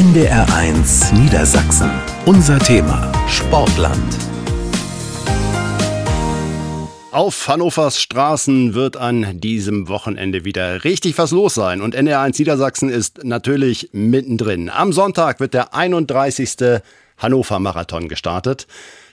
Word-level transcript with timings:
NDR1 0.00 1.12
Niedersachsen. 1.12 1.90
Unser 2.24 2.58
Thema 2.58 3.12
Sportland. 3.28 4.16
Auf 7.10 7.46
Hannovers 7.46 8.00
Straßen 8.00 8.72
wird 8.72 8.96
an 8.96 9.40
diesem 9.40 9.88
Wochenende 9.88 10.46
wieder 10.46 10.84
richtig 10.84 11.18
was 11.18 11.32
los 11.32 11.52
sein. 11.52 11.82
Und 11.82 11.94
NDR1 11.94 12.38
Niedersachsen 12.38 12.88
ist 12.88 13.24
natürlich 13.24 13.90
mittendrin. 13.92 14.70
Am 14.70 14.94
Sonntag 14.94 15.38
wird 15.38 15.52
der 15.52 15.74
31. 15.74 16.80
Hannover 17.18 17.58
Marathon 17.58 18.08
gestartet. 18.08 18.66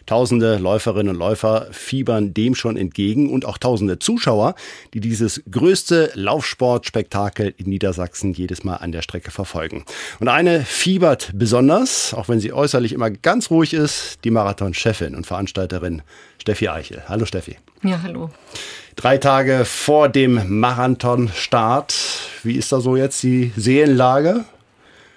Tausende 0.07 0.57
Läuferinnen 0.57 1.13
und 1.13 1.19
Läufer 1.19 1.67
fiebern 1.71 2.33
dem 2.33 2.55
schon 2.55 2.77
entgegen 2.77 3.29
und 3.29 3.43
auch 3.43 3.57
tausende 3.57 3.99
Zuschauer, 3.99 4.55
die 4.93 5.01
dieses 5.01 5.43
größte 5.51 6.11
Laufsportspektakel 6.13 7.53
in 7.57 7.69
Niedersachsen 7.69 8.31
jedes 8.31 8.63
Mal 8.63 8.77
an 8.77 8.93
der 8.93 9.01
Strecke 9.01 9.31
verfolgen. 9.31 9.83
Und 10.21 10.29
eine 10.29 10.61
fiebert 10.61 11.31
besonders, 11.33 12.13
auch 12.13 12.29
wenn 12.29 12.39
sie 12.39 12.53
äußerlich 12.53 12.93
immer 12.93 13.11
ganz 13.11 13.51
ruhig 13.51 13.73
ist, 13.73 14.19
die 14.23 14.31
Marathon-Chefin 14.31 15.13
und 15.13 15.27
Veranstalterin 15.27 16.01
Steffi 16.39 16.69
Eichel. 16.69 17.03
Hallo 17.09 17.25
Steffi. 17.25 17.57
Ja, 17.83 18.01
hallo. 18.01 18.29
Drei 18.95 19.17
Tage 19.17 19.65
vor 19.65 20.07
dem 20.07 20.59
Marathonstart. 20.59 21.93
Wie 22.43 22.55
ist 22.55 22.71
da 22.71 22.79
so 22.79 22.95
jetzt 22.95 23.21
die 23.23 23.51
Seelenlage? 23.57 24.45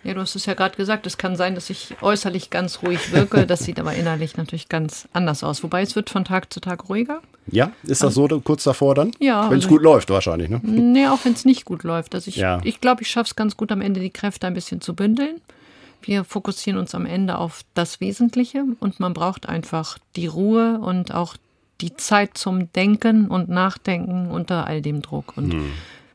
Ja, 0.03 0.15
du 0.15 0.21
hast 0.21 0.35
es 0.35 0.47
ja 0.47 0.55
gerade 0.55 0.77
gesagt, 0.77 1.07
es 1.07 1.19
kann 1.19 1.37
sein, 1.37 1.55
dass 1.55 1.69
ich 1.69 1.95
äußerlich 2.01 2.49
ganz 2.51 2.83
ruhig 2.83 3.13
wirke. 3.13 3.47
Das 3.47 3.65
sieht 3.65 3.79
aber 3.79 3.95
innerlich 3.95 4.37
natürlich 4.37 4.69
ganz 4.69 5.07
anders 5.13 5.45
aus. 5.45 5.63
Wobei 5.63 5.83
es 5.83 5.95
wird 5.97 6.09
von 6.11 6.25
Tag 6.25 6.53
zu 6.53 6.61
Tag 6.61 6.89
ruhiger. 6.89 7.21
Ja, 7.47 7.73
ist 7.83 8.03
das 8.03 8.15
so 8.15 8.27
kurz 8.41 8.65
davor 8.65 8.95
dann? 8.95 9.11
Ja. 9.19 9.51
Wenn 9.51 9.59
es 9.59 9.65
also 9.65 9.77
gut 9.77 9.83
läuft 9.83 10.09
wahrscheinlich, 10.11 10.49
ne? 10.49 10.61
Nee, 10.63 11.09
auch 11.09 11.19
wenn 11.25 11.33
es 11.35 11.45
nicht 11.45 11.65
gut 11.65 11.83
läuft. 11.83 12.15
Also 12.15 12.29
ich 12.29 12.37
Ja. 12.37 12.55
glaube, 12.57 12.69
ich, 12.69 12.81
glaub, 12.81 13.01
ich 13.01 13.09
schaffe 13.11 13.29
es 13.29 13.37
ganz 13.37 13.57
gut 13.57 13.73
am 13.73 13.81
Ende, 13.81 14.01
die 14.01 14.11
Kräfte 14.11 14.47
ein 14.47 14.55
bisschen 14.55 14.81
zu 14.81 14.95
bündeln. 14.95 15.41
Wir 16.03 16.25
fokussieren 16.25 16.79
uns 16.79 16.95
am 16.95 17.05
Ende 17.05 17.37
auf 17.37 17.61
das 17.75 18.01
Wesentliche 18.01 18.65
und 18.81 19.01
man 19.01 19.13
braucht 19.13 19.49
einfach 19.49 19.99
die 20.17 20.27
Ruhe 20.29 20.79
und 20.81 21.13
auch 21.15 21.37
die 21.83 21.95
Zeit 21.97 22.39
zum 22.39 22.73
Denken 22.73 23.29
und 23.29 23.49
Nachdenken 23.51 24.31
unter 24.31 24.67
all 24.67 24.81
dem 24.81 25.03
Druck. 25.03 25.35
Und 25.37 25.55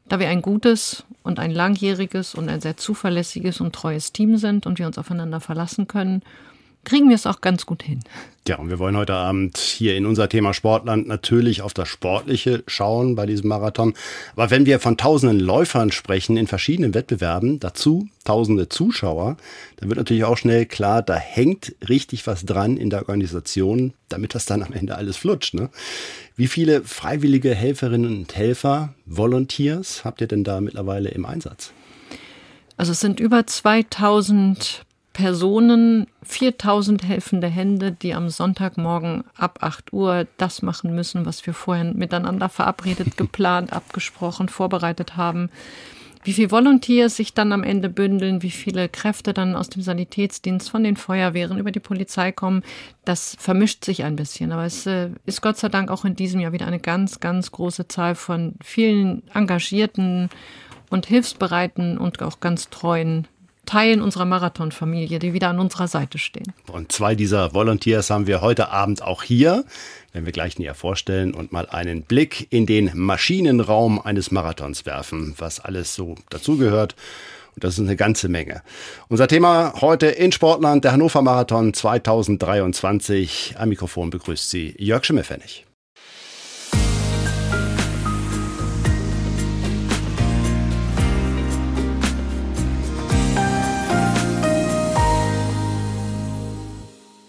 da 0.08 0.20
wir 0.20 0.30
ein 0.30 0.42
gutes 0.42 1.04
und 1.24 1.40
ein 1.40 1.52
langjähriges 1.52 2.36
und 2.36 2.50
ein 2.50 2.62
sehr 2.62 2.78
zuverlässiges 2.78 3.60
und 3.62 3.74
treues 3.74 4.12
Team 4.12 4.38
sind 4.38 4.66
und 4.66 4.80
wir 4.80 4.88
uns 4.88 4.98
aufeinander 4.98 5.40
verlassen 5.40 5.88
können, 5.88 6.22
kriegen 6.86 7.10
wir 7.10 7.16
es 7.16 7.26
auch 7.26 7.42
ganz 7.42 7.66
gut 7.66 7.84
hin. 7.84 8.00
Ja, 8.48 8.58
und 8.58 8.70
wir 8.70 8.78
wollen 8.78 8.96
heute 8.96 9.16
Abend 9.16 9.58
hier 9.58 9.98
in 9.98 10.06
unser 10.06 10.30
Thema 10.30 10.54
Sportland 10.54 11.08
natürlich 11.08 11.64
auf 11.64 11.74
das 11.74 11.90
Sportliche 11.90 12.64
schauen 12.68 13.16
bei 13.16 13.26
diesem 13.26 13.50
Marathon. 13.50 13.96
Aber 14.36 14.52
wenn 14.52 14.68
wir 14.68 14.80
von 14.80 14.98
tausenden 14.98 15.40
Läufern 15.40 15.92
sprechen 15.92 16.38
in 16.38 16.46
verschiedenen 16.46 16.94
Wettbewerben, 16.94 17.60
dazu 17.60 18.08
tausende 18.24 18.70
Zuschauer, 18.70 19.38
dann 19.78 19.90
wird 19.90 19.98
natürlich 19.98 20.26
auch 20.26 20.38
schnell 20.38 20.68
klar, 20.68 21.02
da 21.02 21.16
hängt 21.16 21.76
richtig 21.90 22.28
was 22.28 22.46
dran 22.46 22.78
in 22.78 22.92
der 22.92 23.00
Organisation, 23.00 23.94
damit 24.10 24.36
das 24.36 24.46
dann 24.46 24.62
am 24.62 24.74
Ende 24.74 24.96
alles 24.96 25.18
flutscht. 25.18 25.56
Ne? 25.56 25.70
Wie 26.36 26.48
viele 26.48 26.84
freiwillige 26.84 27.56
Helferinnen 27.56 28.16
und 28.16 28.36
Helfer, 28.36 28.94
Volunteers 29.08 30.06
habt 30.06 30.22
ihr 30.22 30.28
denn 30.28 30.44
da 30.44 30.62
mittlerweile 30.62 31.10
im 31.10 31.26
Einsatz? 31.26 31.72
Also 32.78 32.92
es 32.92 33.00
sind 33.00 33.20
über 33.20 33.48
2000 33.48 34.85
Personen, 35.16 36.08
4000 36.24 37.08
helfende 37.08 37.48
Hände, 37.48 37.94
die 37.94 38.14
am 38.14 38.28
Sonntagmorgen 38.28 39.24
ab 39.38 39.60
8 39.62 39.94
Uhr 39.94 40.28
das 40.36 40.62
machen 40.62 40.94
müssen, 40.94 41.26
was 41.26 41.46
wir 41.48 41.54
vorher 41.54 41.86
miteinander 41.86 42.50
verabredet, 42.50 43.16
geplant, 43.18 43.72
abgesprochen, 43.72 44.50
vorbereitet 44.50 45.16
haben. 45.16 45.50
Wie 46.26 46.34
viele 46.34 46.52
Volunteers 46.52 47.16
sich 47.16 47.34
dann 47.34 47.54
am 47.54 47.64
Ende 47.64 47.88
bündeln, 47.88 48.42
wie 48.42 48.52
viele 48.52 48.90
Kräfte 48.90 49.34
dann 49.34 49.56
aus 49.56 49.70
dem 49.70 49.82
Sanitätsdienst, 49.82 50.70
von 50.70 50.84
den 50.84 50.98
Feuerwehren 50.98 51.60
über 51.60 51.72
die 51.72 51.80
Polizei 51.80 52.34
kommen, 52.34 52.62
das 53.06 53.38
vermischt 53.40 53.86
sich 53.86 54.04
ein 54.04 54.18
bisschen. 54.18 54.52
Aber 54.52 54.66
es 54.66 54.86
äh, 54.86 55.12
ist 55.26 55.42
Gott 55.42 55.56
sei 55.56 55.70
Dank 55.70 55.90
auch 55.90 56.04
in 56.04 56.18
diesem 56.18 56.42
Jahr 56.42 56.52
wieder 56.52 56.68
eine 56.68 56.80
ganz, 56.80 57.22
ganz 57.22 57.54
große 57.54 57.88
Zahl 57.88 58.16
von 58.16 58.56
vielen 58.62 59.24
engagierten 59.34 60.30
und 60.90 61.06
hilfsbereiten 61.06 61.98
und 61.98 62.22
auch 62.22 62.42
ganz 62.42 62.70
treuen 62.70 63.30
Teilen 63.66 64.02
unserer 64.02 64.26
Marathonfamilie, 64.26 65.20
die 65.20 65.34
wieder 65.34 65.50
an 65.50 65.60
unserer 65.60 65.88
Seite 65.88 66.18
stehen. 66.18 66.54
Und 66.72 66.92
zwei 66.92 67.16
dieser 67.16 67.54
Volunteers 67.54 68.10
haben 68.10 68.28
wir 68.28 68.42
heute 68.42 68.70
Abend 68.70 69.02
auch 69.02 69.24
hier, 69.24 69.66
wenn 70.14 70.26
wir 70.26 70.32
gleich 70.32 70.58
näher 70.60 70.76
vorstellen 70.76 71.34
und 71.34 71.52
mal 71.52 71.68
einen 71.68 72.04
Blick 72.04 72.48
in 72.50 72.66
den 72.66 72.92
Maschinenraum 72.94 74.00
eines 74.00 74.32
Marathons 74.32 74.86
werfen, 74.86 75.36
was 75.38 75.60
alles 75.60 75.96
so 75.96 76.16
dazugehört. 76.30 76.96
Und 77.56 77.64
das 77.64 77.76
ist 77.76 77.86
eine 77.86 77.96
ganze 77.96 78.28
Menge. 78.28 78.62
Unser 79.08 79.28
Thema 79.28 79.74
heute 79.80 80.08
in 80.08 80.32
Sportland, 80.32 80.84
der 80.84 80.92
Hannover 80.92 81.22
Marathon 81.22 81.74
2023. 81.74 83.56
Am 83.58 83.70
Mikrofon 83.70 84.10
begrüßt 84.10 84.50
Sie 84.50 84.76
Jörg 84.78 85.06
Schimmelfennig. 85.06 85.66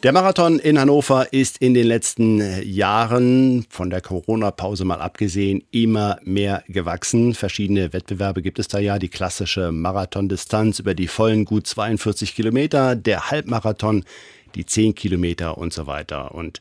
Der 0.02 0.12
Marathon 0.12 0.58
in 0.58 0.78
Hannover 0.78 1.32
ist 1.32 1.56
in 1.56 1.72
den 1.72 1.86
letzten 1.86 2.42
Jahren, 2.62 3.64
von 3.70 3.88
der 3.88 4.02
Corona-Pause 4.02 4.84
mal 4.84 5.00
abgesehen, 5.00 5.64
immer 5.70 6.18
mehr 6.22 6.62
gewachsen. 6.68 7.32
Verschiedene 7.32 7.94
Wettbewerbe 7.94 8.42
gibt 8.42 8.58
es 8.58 8.68
da 8.68 8.78
ja. 8.78 8.98
Die 8.98 9.08
klassische 9.08 9.72
Marathondistanz 9.72 10.80
über 10.80 10.94
die 10.94 11.08
vollen 11.08 11.46
gut 11.46 11.66
42 11.66 12.36
Kilometer, 12.36 12.94
der 12.94 13.30
Halbmarathon, 13.30 14.04
die 14.54 14.66
10 14.66 14.94
Kilometer 14.94 15.56
und 15.56 15.72
so 15.72 15.86
weiter. 15.86 16.34
Und 16.34 16.60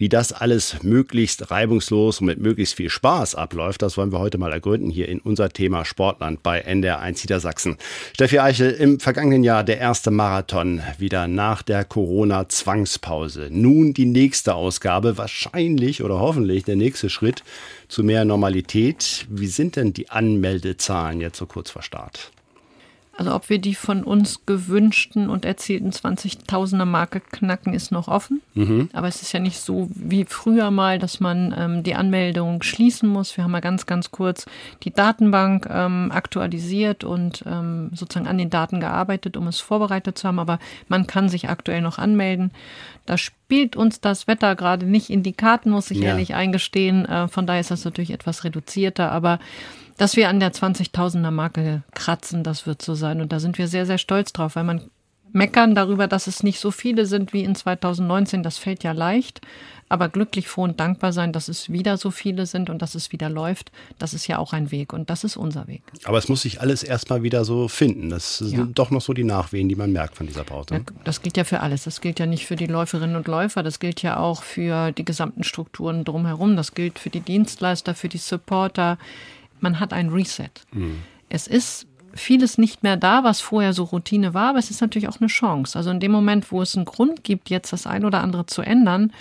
wie 0.00 0.08
das 0.08 0.32
alles 0.32 0.82
möglichst 0.82 1.50
reibungslos 1.50 2.20
und 2.20 2.26
mit 2.26 2.40
möglichst 2.40 2.74
viel 2.74 2.88
Spaß 2.88 3.34
abläuft, 3.34 3.82
das 3.82 3.98
wollen 3.98 4.12
wir 4.12 4.18
heute 4.18 4.38
mal 4.38 4.50
ergründen 4.50 4.88
hier 4.88 5.10
in 5.10 5.20
unser 5.20 5.50
Thema 5.50 5.84
Sportland 5.84 6.42
bei 6.42 6.66
NDR1 6.66 7.20
Niedersachsen. 7.20 7.76
Steffi 8.14 8.38
Eichel, 8.38 8.70
im 8.70 8.98
vergangenen 8.98 9.44
Jahr 9.44 9.62
der 9.62 9.76
erste 9.76 10.10
Marathon, 10.10 10.80
wieder 10.96 11.28
nach 11.28 11.60
der 11.60 11.84
Corona-Zwangspause. 11.84 13.48
Nun 13.50 13.92
die 13.92 14.06
nächste 14.06 14.54
Ausgabe, 14.54 15.18
wahrscheinlich 15.18 16.02
oder 16.02 16.18
hoffentlich 16.18 16.64
der 16.64 16.76
nächste 16.76 17.10
Schritt 17.10 17.44
zu 17.88 18.02
mehr 18.02 18.24
Normalität. 18.24 19.26
Wie 19.28 19.48
sind 19.48 19.76
denn 19.76 19.92
die 19.92 20.08
Anmeldezahlen 20.08 21.20
jetzt 21.20 21.36
so 21.36 21.44
kurz 21.44 21.70
vor 21.70 21.82
Start? 21.82 22.32
Also 23.20 23.34
ob 23.34 23.50
wir 23.50 23.58
die 23.58 23.74
von 23.74 24.02
uns 24.02 24.46
gewünschten 24.46 25.28
und 25.28 25.44
erzielten 25.44 25.90
20.000er 25.90 26.86
Marke 26.86 27.20
knacken, 27.20 27.74
ist 27.74 27.92
noch 27.92 28.08
offen. 28.08 28.40
Aber 28.94 29.08
es 29.08 29.20
ist 29.20 29.32
ja 29.32 29.40
nicht 29.40 29.60
so 29.60 29.90
wie 29.94 30.24
früher 30.24 30.70
mal, 30.70 30.98
dass 30.98 31.20
man 31.20 31.54
ähm, 31.54 31.82
die 31.82 31.94
Anmeldung 31.94 32.62
schließen 32.62 33.06
muss. 33.10 33.36
Wir 33.36 33.44
haben 33.44 33.50
mal 33.50 33.60
ganz, 33.60 33.84
ganz 33.84 34.10
kurz 34.10 34.46
die 34.84 34.90
Datenbank 34.90 35.68
ähm, 35.70 36.10
aktualisiert 36.14 37.04
und 37.04 37.44
ähm, 37.46 37.90
sozusagen 37.92 38.26
an 38.26 38.38
den 38.38 38.48
Daten 38.48 38.80
gearbeitet, 38.80 39.36
um 39.36 39.48
es 39.48 39.60
vorbereitet 39.60 40.16
zu 40.16 40.26
haben. 40.26 40.38
Aber 40.38 40.58
man 40.88 41.06
kann 41.06 41.28
sich 41.28 41.50
aktuell 41.50 41.82
noch 41.82 41.98
anmelden. 41.98 42.52
Da 43.04 43.18
spielt 43.18 43.76
uns 43.76 44.00
das 44.00 44.28
Wetter 44.28 44.56
gerade 44.56 44.86
nicht 44.86 45.10
in 45.10 45.22
die 45.22 45.34
Karten, 45.34 45.68
muss 45.72 45.90
ich 45.90 45.98
Ja. 45.98 46.08
ehrlich 46.08 46.34
eingestehen. 46.34 47.04
Äh, 47.04 47.28
von 47.28 47.46
daher 47.46 47.60
ist 47.60 47.70
das 47.70 47.84
natürlich 47.84 48.12
etwas 48.12 48.44
reduzierter. 48.44 49.12
Aber 49.12 49.40
dass 50.00 50.16
wir 50.16 50.30
an 50.30 50.40
der 50.40 50.52
20.000er 50.52 51.30
Marke 51.30 51.82
kratzen, 51.94 52.42
das 52.42 52.66
wird 52.66 52.80
so 52.80 52.94
sein. 52.94 53.20
Und 53.20 53.32
da 53.32 53.38
sind 53.38 53.58
wir 53.58 53.68
sehr, 53.68 53.84
sehr 53.84 53.98
stolz 53.98 54.32
drauf, 54.32 54.56
weil 54.56 54.64
man 54.64 54.80
meckern 55.32 55.74
darüber, 55.74 56.08
dass 56.08 56.26
es 56.26 56.42
nicht 56.42 56.58
so 56.58 56.70
viele 56.70 57.04
sind 57.06 57.32
wie 57.34 57.44
in 57.44 57.54
2019, 57.54 58.42
das 58.42 58.56
fällt 58.58 58.82
ja 58.82 58.92
leicht. 58.92 59.42
Aber 59.90 60.08
glücklich, 60.08 60.46
froh 60.48 60.62
und 60.62 60.78
dankbar 60.78 61.12
sein, 61.12 61.32
dass 61.32 61.48
es 61.48 61.68
wieder 61.70 61.96
so 61.96 62.10
viele 62.12 62.46
sind 62.46 62.70
und 62.70 62.80
dass 62.80 62.94
es 62.94 63.10
wieder 63.10 63.28
läuft, 63.28 63.72
das 63.98 64.14
ist 64.14 64.26
ja 64.28 64.38
auch 64.38 64.52
ein 64.52 64.70
Weg. 64.70 64.92
Und 64.92 65.10
das 65.10 65.24
ist 65.24 65.36
unser 65.36 65.66
Weg. 65.66 65.82
Aber 66.04 66.16
es 66.16 66.28
muss 66.28 66.42
sich 66.42 66.60
alles 66.60 66.82
erstmal 66.84 67.24
wieder 67.24 67.44
so 67.44 67.66
finden. 67.68 68.08
Das 68.08 68.38
sind 68.38 68.56
Ja. 68.58 68.66
doch 68.72 68.90
noch 68.92 69.02
so 69.02 69.12
die 69.12 69.24
Nachwehen, 69.24 69.68
die 69.68 69.74
man 69.74 69.90
merkt 69.92 70.16
von 70.16 70.26
dieser 70.28 70.44
Pause. 70.44 70.74
Ja, 70.76 70.80
Das 71.04 71.22
gilt 71.22 71.36
ja 71.36 71.42
für 71.44 71.60
alles. 71.60 71.84
Das 71.84 72.00
gilt 72.00 72.20
ja 72.20 72.26
nicht 72.26 72.46
für 72.46 72.54
die 72.56 72.66
Läuferinnen 72.68 73.16
und 73.16 73.26
Läufer. 73.26 73.62
Das 73.64 73.80
gilt 73.80 74.00
ja 74.00 74.16
auch 74.18 74.44
für 74.44 74.92
die 74.92 75.04
gesamten 75.04 75.42
Strukturen 75.42 76.04
drumherum. 76.04 76.56
Das 76.56 76.72
gilt 76.74 76.98
für 77.00 77.10
die 77.10 77.20
Dienstleister, 77.20 77.94
für 77.96 78.08
die 78.08 78.18
Supporter. 78.18 78.96
Man 79.62 79.80
hat 79.80 79.92
ein 79.92 80.08
Reset. 80.10 80.50
Es 81.28 81.46
ist 81.46 81.86
vieles 82.12 82.58
nicht 82.58 82.82
mehr 82.82 82.96
da, 82.96 83.24
was 83.24 83.40
vorher 83.40 83.72
so 83.72 83.84
Routine 83.84 84.34
war, 84.34 84.50
aber 84.50 84.58
es 84.58 84.70
ist 84.70 84.80
natürlich 84.80 85.08
auch 85.08 85.20
eine 85.20 85.28
Chance. 85.28 85.78
Also 85.78 85.90
in 85.90 86.00
dem 86.00 86.12
Moment, 86.12 86.50
wo 86.50 86.60
es 86.60 86.76
einen 86.76 86.84
Grund 86.84 87.24
gibt, 87.24 87.50
jetzt 87.50 87.72
das 87.72 87.86
ein 87.86 88.04
oder 88.04 88.20
andere 88.20 88.46
zu 88.46 88.62
ändern 88.62 89.12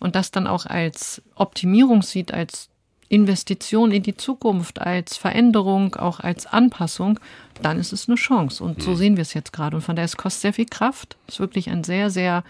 und 0.00 0.14
das 0.14 0.30
dann 0.30 0.46
auch 0.46 0.66
als 0.66 1.22
Optimierung 1.34 2.02
sieht, 2.02 2.34
als 2.34 2.68
Investition 3.08 3.92
in 3.92 4.02
die 4.02 4.16
Zukunft, 4.16 4.80
als 4.80 5.16
Veränderung, 5.16 5.94
auch 5.94 6.20
als 6.20 6.46
Anpassung, 6.46 7.20
dann 7.62 7.78
ist 7.78 7.92
es 7.92 8.08
eine 8.08 8.16
Chance. 8.16 8.64
Und 8.64 8.82
so 8.82 8.94
sehen 8.94 9.16
wir 9.16 9.22
es 9.22 9.34
jetzt 9.34 9.52
gerade. 9.52 9.76
Und 9.76 9.82
von 9.82 9.94
daher, 9.94 10.06
es 10.06 10.16
kostet 10.16 10.42
sehr 10.42 10.52
viel 10.52 10.66
Kraft. 10.66 11.16
Es 11.26 11.34
ist 11.34 11.40
wirklich 11.40 11.70
eine 11.70 11.84
sehr, 11.84 12.10
sehr 12.10 12.44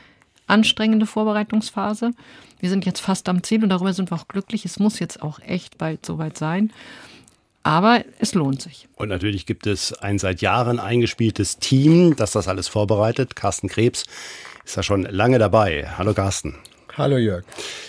anstrengende 0.46 1.06
Vorbereitungsphase. 1.06 2.12
Wir 2.60 2.70
sind 2.70 2.86
jetzt 2.86 3.00
fast 3.00 3.28
am 3.28 3.42
Ziel 3.42 3.62
und 3.62 3.68
darüber 3.68 3.92
sind 3.92 4.10
wir 4.10 4.16
auch 4.16 4.28
glücklich. 4.28 4.64
Es 4.64 4.78
muss 4.78 4.98
jetzt 5.00 5.22
auch 5.22 5.38
echt 5.40 5.76
bald 5.76 6.06
soweit 6.06 6.38
sein. 6.38 6.72
Aber 7.64 8.04
es 8.18 8.34
lohnt 8.34 8.60
sich. 8.60 8.88
Und 8.94 9.08
natürlich 9.08 9.46
gibt 9.46 9.66
es 9.66 9.94
ein 9.94 10.18
seit 10.18 10.42
Jahren 10.42 10.78
eingespieltes 10.78 11.58
Team, 11.58 12.14
das 12.14 12.32
das 12.32 12.46
alles 12.46 12.68
vorbereitet. 12.68 13.34
Carsten 13.36 13.68
Krebs 13.68 14.04
ist 14.64 14.76
da 14.76 14.82
schon 14.82 15.04
lange 15.04 15.38
dabei. 15.38 15.88
Hallo 15.96 16.12
Carsten. 16.12 16.56
Hallo 16.96 17.16
Jörg. 17.16 17.44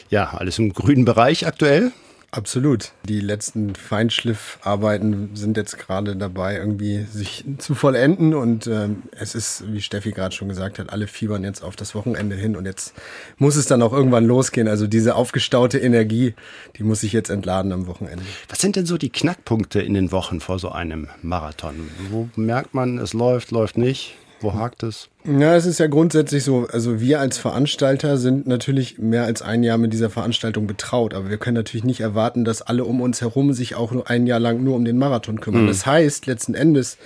Ja, 0.10 0.31
alles 0.31 0.57
im 0.60 0.74
grünen 0.74 1.04
Bereich 1.04 1.45
aktuell. 1.45 1.92
Absolut. 2.36 2.92
Die 3.08 3.22
letzten 3.22 3.76
Feinschliffarbeiten 3.76 5.38
sind 5.38 5.56
jetzt 5.56 5.78
gerade 5.78 6.18
dabei, 6.18 6.58
irgendwie 6.58 7.06
sich 7.06 7.46
zu 7.60 7.76
vollenden. 7.76 8.34
Und 8.34 8.68
ähm, 8.68 9.04
es 9.12 9.36
ist, 9.36 9.64
wie 9.72 9.82
Steffi 9.82 10.12
gerade 10.12 10.36
schon 10.36 10.50
gesagt 10.50 10.78
hat, 10.78 10.90
alle 10.90 11.08
fiebern 11.08 11.46
jetzt 11.46 11.64
auf 11.64 11.78
das 11.78 11.96
Wochenende 11.96 12.36
hin. 12.36 12.58
Und 12.58 12.66
jetzt 12.66 12.94
muss 13.38 13.56
es 13.56 13.68
dann 13.68 13.82
auch 13.82 13.94
irgendwann 13.94 14.26
losgehen. 14.26 14.68
Also 14.68 14.86
diese 14.86 15.16
aufgestaute 15.16 15.80
Energie, 15.80 16.34
die 16.76 16.84
muss 16.84 17.00
sich 17.00 17.14
jetzt 17.14 17.30
entladen 17.30 17.72
am 17.72 17.88
Wochenende. 17.88 18.26
Was 18.50 18.60
sind 18.60 18.76
denn 18.76 18.86
so 18.86 18.98
die 18.98 19.12
Knackpunkte 19.12 19.82
in 19.82 19.94
den 19.94 20.12
Wochen 20.12 20.42
vor 20.42 20.60
so 20.60 20.70
einem 20.70 21.08
Marathon? 21.22 21.90
Wo 22.10 22.28
merkt 22.36 22.74
man, 22.74 22.98
es 22.98 23.14
läuft, 23.14 23.52
läuft 23.52 23.78
nicht? 23.78 24.18
Wo 24.42 24.54
hakt 24.54 24.84
es? 24.84 25.10
Ja, 25.24 25.56
es 25.56 25.66
ist 25.66 25.80
ja 25.80 25.88
grundsätzlich 25.88 26.44
so, 26.44 26.68
also 26.72 27.00
wir 27.00 27.20
als 27.20 27.38
Veranstalter 27.38 28.18
sind 28.18 28.48
natürlich 28.48 29.00
mehr 29.00 29.24
als 29.24 29.42
ein 29.42 29.64
Jahr 29.64 29.78
mit 29.78 29.94
dieser 29.94 30.10
Veranstaltung 30.10 30.68
betraut, 30.68 31.14
aber 31.14 31.30
wir 31.30 31.38
können 31.38 31.56
natürlich 31.56 31.84
nicht 31.84 32.02
erwarten, 32.02 32.46
dass 32.46 32.62
alle 32.62 32.86
um 32.86 33.02
uns 33.02 33.22
herum 33.22 33.54
sich 33.54 33.76
auch 33.76 33.92
nur 33.92 34.10
ein 34.10 34.28
Jahr 34.28 34.40
lang 34.40 34.64
nur 34.64 34.76
um 34.76 34.86
den 34.86 34.98
Marathon 34.98 35.40
kümmern. 35.40 35.64
Mhm. 35.64 35.68
Das 35.68 35.86
heißt 35.86 36.28
letzten 36.28 36.54
Endes, 36.54 36.98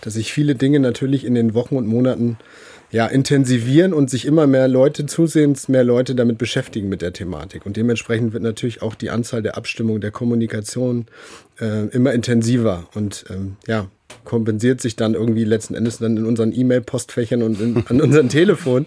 dass 0.00 0.14
sich 0.14 0.32
viele 0.32 0.54
Dinge 0.54 0.80
natürlich 0.80 1.24
in 1.24 1.34
den 1.34 1.54
Wochen 1.54 1.76
und 1.76 1.86
Monaten 1.86 2.38
ja, 2.90 3.06
intensivieren 3.06 3.92
und 3.92 4.10
sich 4.10 4.24
immer 4.24 4.46
mehr 4.46 4.68
Leute, 4.68 5.06
zusehends 5.06 5.68
mehr 5.68 5.84
Leute 5.84 6.14
damit 6.14 6.38
beschäftigen 6.38 6.88
mit 6.88 7.02
der 7.02 7.12
Thematik. 7.12 7.66
Und 7.66 7.76
dementsprechend 7.76 8.32
wird 8.32 8.42
natürlich 8.42 8.80
auch 8.80 8.94
die 8.94 9.10
Anzahl 9.10 9.42
der 9.42 9.56
Abstimmung, 9.56 10.00
der 10.00 10.12
Kommunikation 10.12 11.06
äh, 11.60 11.88
immer 11.88 12.12
intensiver. 12.12 12.88
Und 12.94 13.24
ähm, 13.28 13.56
ja, 13.66 13.88
kompensiert 14.24 14.80
sich 14.80 14.96
dann 14.96 15.14
irgendwie 15.14 15.44
letzten 15.44 15.74
Endes 15.74 15.98
dann 15.98 16.16
in 16.16 16.24
unseren 16.24 16.52
E-Mail-Postfächern 16.52 17.42
und 17.42 17.60
in, 17.60 17.84
an 17.88 18.00
unserem 18.00 18.28
Telefon. 18.28 18.86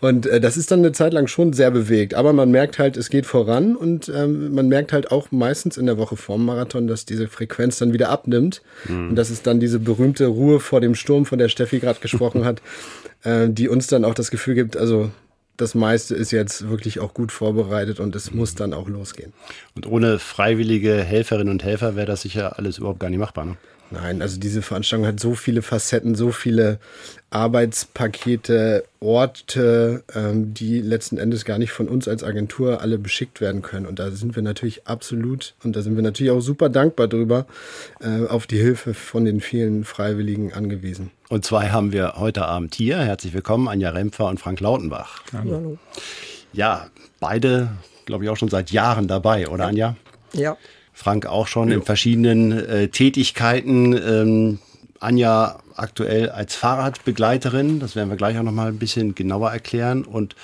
Und 0.00 0.26
äh, 0.26 0.40
das 0.40 0.56
ist 0.56 0.70
dann 0.70 0.80
eine 0.80 0.92
Zeit 0.92 1.12
lang 1.12 1.26
schon 1.26 1.52
sehr 1.52 1.70
bewegt. 1.70 2.14
Aber 2.14 2.32
man 2.32 2.50
merkt 2.50 2.78
halt, 2.78 2.96
es 2.96 3.10
geht 3.10 3.26
voran 3.26 3.76
und 3.76 4.10
ähm, 4.14 4.54
man 4.54 4.68
merkt 4.68 4.92
halt 4.92 5.10
auch 5.10 5.30
meistens 5.30 5.76
in 5.76 5.86
der 5.86 5.98
Woche 5.98 6.16
vorm 6.16 6.44
Marathon, 6.44 6.86
dass 6.86 7.04
diese 7.04 7.28
Frequenz 7.28 7.78
dann 7.78 7.92
wieder 7.92 8.08
abnimmt. 8.08 8.62
Mhm. 8.88 9.10
Und 9.10 9.16
das 9.16 9.30
ist 9.30 9.46
dann 9.46 9.60
diese 9.60 9.78
berühmte 9.78 10.26
Ruhe 10.26 10.60
vor 10.60 10.80
dem 10.80 10.94
Sturm, 10.94 11.26
von 11.26 11.38
der 11.38 11.48
Steffi 11.48 11.78
gerade 11.78 12.00
gesprochen 12.00 12.44
hat, 12.44 12.62
äh, 13.24 13.48
die 13.48 13.68
uns 13.68 13.86
dann 13.86 14.04
auch 14.04 14.14
das 14.14 14.30
Gefühl 14.30 14.54
gibt, 14.54 14.76
also 14.76 15.10
das 15.56 15.74
meiste 15.74 16.14
ist 16.14 16.32
jetzt 16.32 16.68
wirklich 16.68 17.00
auch 17.00 17.14
gut 17.14 17.30
vorbereitet 17.30 18.00
und 18.00 18.16
es 18.16 18.32
muss 18.32 18.54
dann 18.54 18.72
auch 18.72 18.88
losgehen. 18.88 19.32
Und 19.76 19.86
ohne 19.86 20.18
freiwillige 20.18 20.96
Helferinnen 21.02 21.50
und 21.50 21.62
Helfer 21.62 21.96
wäre 21.96 22.06
das 22.06 22.22
sicher 22.22 22.58
alles 22.58 22.78
überhaupt 22.78 23.00
gar 23.00 23.10
nicht 23.10 23.20
machbar. 23.20 23.44
Ne? 23.44 23.56
Nein, 23.94 24.22
also 24.22 24.40
diese 24.40 24.60
Veranstaltung 24.60 25.06
hat 25.06 25.20
so 25.20 25.34
viele 25.34 25.62
Facetten, 25.62 26.16
so 26.16 26.32
viele 26.32 26.78
Arbeitspakete, 27.30 28.84
Orte, 29.00 30.02
ähm, 30.14 30.52
die 30.52 30.80
letzten 30.80 31.16
Endes 31.16 31.44
gar 31.44 31.58
nicht 31.58 31.70
von 31.70 31.88
uns 31.88 32.08
als 32.08 32.24
Agentur 32.24 32.80
alle 32.80 32.98
beschickt 32.98 33.40
werden 33.40 33.62
können. 33.62 33.86
Und 33.86 33.98
da 33.98 34.10
sind 34.10 34.34
wir 34.34 34.42
natürlich 34.42 34.86
absolut, 34.86 35.54
und 35.62 35.76
da 35.76 35.82
sind 35.82 35.94
wir 35.94 36.02
natürlich 36.02 36.32
auch 36.32 36.40
super 36.40 36.68
dankbar 36.68 37.06
drüber, 37.06 37.46
äh, 38.00 38.26
auf 38.26 38.46
die 38.46 38.58
Hilfe 38.58 38.94
von 38.94 39.24
den 39.24 39.40
vielen 39.40 39.84
Freiwilligen 39.84 40.52
angewiesen. 40.52 41.10
Und 41.28 41.44
zwei 41.44 41.70
haben 41.70 41.92
wir 41.92 42.14
heute 42.16 42.46
Abend 42.46 42.74
hier. 42.74 42.98
Herzlich 42.98 43.32
willkommen, 43.32 43.68
Anja 43.68 43.90
Rempfer 43.90 44.26
und 44.26 44.40
Frank 44.40 44.60
Lautenbach. 44.60 45.22
Hallo. 45.32 45.78
Ja, 46.52 46.88
beide, 47.20 47.70
glaube 48.06 48.24
ich, 48.24 48.30
auch 48.30 48.36
schon 48.36 48.48
seit 48.48 48.70
Jahren 48.70 49.06
dabei, 49.06 49.48
oder 49.48 49.66
Anja? 49.66 49.96
Ja. 50.32 50.56
Frank 50.94 51.26
auch 51.26 51.48
schon 51.48 51.68
ja. 51.68 51.74
in 51.74 51.82
verschiedenen 51.82 52.52
äh, 52.52 52.88
Tätigkeiten. 52.88 53.92
Ähm, 53.92 54.58
Anja 55.00 55.58
aktuell 55.76 56.30
als 56.30 56.54
Fahrradbegleiterin, 56.54 57.80
das 57.80 57.96
werden 57.96 58.08
wir 58.08 58.16
gleich 58.16 58.38
auch 58.38 58.42
noch 58.42 58.52
mal 58.52 58.68
ein 58.68 58.78
bisschen 58.78 59.14
genauer 59.14 59.50
erklären. 59.50 60.04
Und 60.04 60.34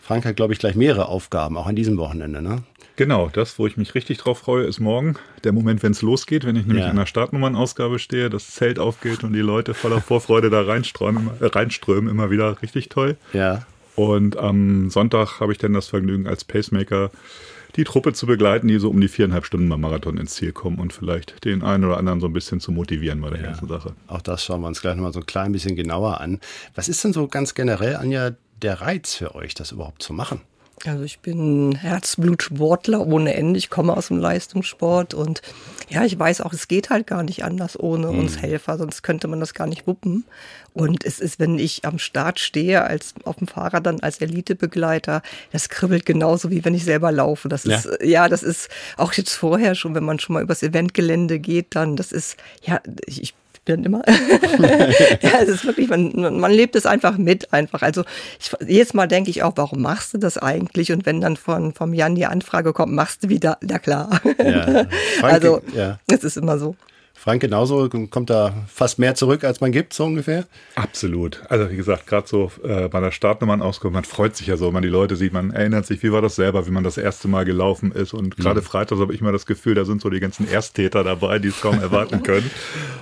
Frank 0.00 0.26
hat, 0.26 0.36
glaube 0.36 0.52
ich, 0.52 0.58
gleich 0.58 0.74
mehrere 0.74 1.06
Aufgaben, 1.06 1.56
auch 1.56 1.66
an 1.66 1.76
diesem 1.76 1.96
Wochenende, 1.96 2.42
ne? 2.42 2.62
Genau, 2.96 3.30
das, 3.32 3.58
wo 3.58 3.66
ich 3.66 3.78
mich 3.78 3.94
richtig 3.94 4.18
drauf 4.18 4.40
freue, 4.40 4.64
ist 4.64 4.78
morgen. 4.78 5.16
Der 5.44 5.52
Moment, 5.52 5.82
wenn 5.82 5.92
es 5.92 6.02
losgeht, 6.02 6.44
wenn 6.44 6.56
ich 6.56 6.66
nämlich 6.66 6.84
ja. 6.84 6.90
in 6.90 6.96
der 6.96 7.06
Startnummernausgabe 7.06 7.98
stehe, 7.98 8.28
das 8.28 8.50
Zelt 8.50 8.78
aufgeht 8.78 9.24
und 9.24 9.32
die 9.32 9.40
Leute 9.40 9.72
voller 9.72 10.02
Vorfreude 10.02 10.50
da 10.50 10.60
reinströmen, 10.62 11.30
äh, 11.40 11.46
reinströmen, 11.46 12.10
immer 12.10 12.30
wieder 12.30 12.60
richtig 12.60 12.90
toll. 12.90 13.16
Ja. 13.32 13.64
Und 13.96 14.36
am 14.36 14.90
Sonntag 14.90 15.40
habe 15.40 15.52
ich 15.52 15.58
dann 15.58 15.72
das 15.72 15.88
Vergnügen, 15.88 16.26
als 16.26 16.44
Pacemaker 16.44 17.10
die 17.76 17.84
Truppe 17.84 18.12
zu 18.12 18.26
begleiten, 18.26 18.68
die 18.68 18.78
so 18.78 18.90
um 18.90 19.00
die 19.00 19.08
viereinhalb 19.08 19.46
Stunden 19.46 19.68
beim 19.68 19.80
Marathon 19.80 20.18
ins 20.18 20.34
Ziel 20.34 20.52
kommen 20.52 20.78
und 20.78 20.92
vielleicht 20.92 21.44
den 21.44 21.62
einen 21.62 21.84
oder 21.84 21.96
anderen 21.96 22.20
so 22.20 22.26
ein 22.26 22.32
bisschen 22.32 22.60
zu 22.60 22.72
motivieren 22.72 23.20
bei 23.20 23.30
der 23.30 23.40
ja, 23.40 23.46
ganzen 23.46 23.68
Sache. 23.68 23.94
Auch 24.08 24.22
das 24.22 24.44
schauen 24.44 24.60
wir 24.60 24.68
uns 24.68 24.80
gleich 24.80 24.96
nochmal 24.96 25.12
so 25.12 25.20
ein 25.20 25.26
klein 25.26 25.52
bisschen 25.52 25.76
genauer 25.76 26.20
an. 26.20 26.40
Was 26.74 26.88
ist 26.88 27.02
denn 27.04 27.12
so 27.12 27.28
ganz 27.28 27.54
generell, 27.54 27.96
Anja, 27.96 28.32
der 28.60 28.80
Reiz 28.80 29.14
für 29.14 29.34
euch, 29.34 29.54
das 29.54 29.72
überhaupt 29.72 30.02
zu 30.02 30.12
machen? 30.12 30.40
Also 30.84 31.04
ich 31.04 31.20
bin 31.20 31.76
Herzblutsportler 31.76 33.06
ohne 33.06 33.34
Ende. 33.34 33.58
Ich 33.58 33.70
komme 33.70 33.96
aus 33.96 34.08
dem 34.08 34.18
Leistungssport 34.18 35.14
und 35.14 35.42
ja, 35.88 36.04
ich 36.04 36.18
weiß 36.18 36.40
auch, 36.40 36.52
es 36.52 36.68
geht 36.68 36.90
halt 36.90 37.06
gar 37.06 37.22
nicht 37.22 37.44
anders 37.44 37.78
ohne 37.78 38.08
mhm. 38.08 38.18
uns 38.18 38.38
Helfer, 38.40 38.78
sonst 38.78 39.02
könnte 39.02 39.28
man 39.28 39.38
das 39.38 39.54
gar 39.54 39.66
nicht 39.66 39.86
wuppen. 39.86 40.24
Und 40.74 41.04
es 41.04 41.20
ist, 41.20 41.38
wenn 41.38 41.58
ich 41.58 41.84
am 41.84 41.98
Start 41.98 42.40
stehe, 42.40 42.82
als 42.82 43.14
auf 43.24 43.36
dem 43.36 43.46
Fahrrad 43.46 43.86
dann 43.86 44.00
als 44.00 44.20
Elitebegleiter, 44.20 45.22
das 45.52 45.68
kribbelt 45.68 46.06
genauso 46.06 46.50
wie 46.50 46.64
wenn 46.64 46.74
ich 46.74 46.84
selber 46.84 47.12
laufe. 47.12 47.48
Das 47.48 47.64
ja. 47.64 47.76
ist, 47.76 47.88
ja, 48.02 48.28
das 48.28 48.42
ist 48.42 48.68
auch 48.96 49.12
jetzt 49.12 49.34
vorher 49.34 49.74
schon, 49.74 49.94
wenn 49.94 50.04
man 50.04 50.18
schon 50.18 50.34
mal 50.34 50.42
übers 50.42 50.62
Eventgelände 50.62 51.38
geht, 51.38 51.76
dann, 51.76 51.96
das 51.96 52.10
ist, 52.10 52.36
ja, 52.64 52.80
ich 53.06 53.34
bin 53.64 53.84
immer. 53.84 54.02
ja, 55.22 55.40
es 55.40 55.48
ist 55.48 55.66
wirklich, 55.66 55.88
man, 55.88 56.40
man 56.40 56.50
lebt 56.50 56.76
es 56.76 56.86
einfach 56.86 57.16
mit 57.16 57.52
einfach. 57.52 57.82
Also 57.82 58.04
ich, 58.40 58.50
jedes 58.66 58.94
Mal 58.94 59.06
denke 59.06 59.30
ich 59.30 59.42
auch, 59.42 59.52
warum 59.56 59.82
machst 59.82 60.14
du 60.14 60.18
das 60.18 60.38
eigentlich? 60.38 60.92
Und 60.92 61.06
wenn 61.06 61.20
dann 61.20 61.36
von 61.36 61.72
vom 61.72 61.94
Jan 61.94 62.14
die 62.14 62.26
Anfrage 62.26 62.72
kommt, 62.72 62.92
machst 62.92 63.24
du 63.24 63.28
wieder, 63.28 63.58
na 63.60 63.78
klar. 63.78 64.20
Ja. 64.38 64.86
also 65.22 65.62
ja. 65.74 65.98
es 66.08 66.24
ist 66.24 66.36
immer 66.36 66.58
so. 66.58 66.76
Frank, 67.22 67.40
genauso 67.40 67.88
kommt 68.10 68.30
da 68.30 68.52
fast 68.66 68.98
mehr 68.98 69.14
zurück, 69.14 69.44
als 69.44 69.60
man 69.60 69.70
gibt, 69.70 69.92
so 69.92 70.04
ungefähr? 70.04 70.44
Absolut. 70.74 71.40
Also 71.48 71.70
wie 71.70 71.76
gesagt, 71.76 72.08
gerade 72.08 72.26
so 72.26 72.50
äh, 72.64 72.88
bei 72.88 73.00
der 73.00 73.12
Startnummern-Ausgabe, 73.12 73.94
man 73.94 74.02
freut 74.02 74.34
sich 74.34 74.48
ja 74.48 74.56
so, 74.56 74.66
wenn 74.66 74.72
man 74.72 74.82
die 74.82 74.88
Leute 74.88 75.14
sieht, 75.14 75.32
man 75.32 75.52
erinnert 75.52 75.86
sich, 75.86 76.02
wie 76.02 76.10
war 76.10 76.20
das 76.20 76.34
selber, 76.34 76.66
wie 76.66 76.72
man 76.72 76.82
das 76.82 76.98
erste 76.98 77.28
Mal 77.28 77.44
gelaufen 77.44 77.92
ist. 77.92 78.12
Und 78.12 78.36
gerade 78.36 78.60
mhm. 78.60 78.64
Freitag 78.64 78.98
habe 78.98 79.14
ich 79.14 79.20
mal 79.20 79.30
das 79.30 79.46
Gefühl, 79.46 79.76
da 79.76 79.84
sind 79.84 80.00
so 80.00 80.10
die 80.10 80.18
ganzen 80.18 80.48
Ersttäter 80.48 81.04
dabei, 81.04 81.38
die 81.38 81.48
es 81.48 81.60
kaum 81.60 81.78
erwarten 81.80 82.22
können. 82.24 82.50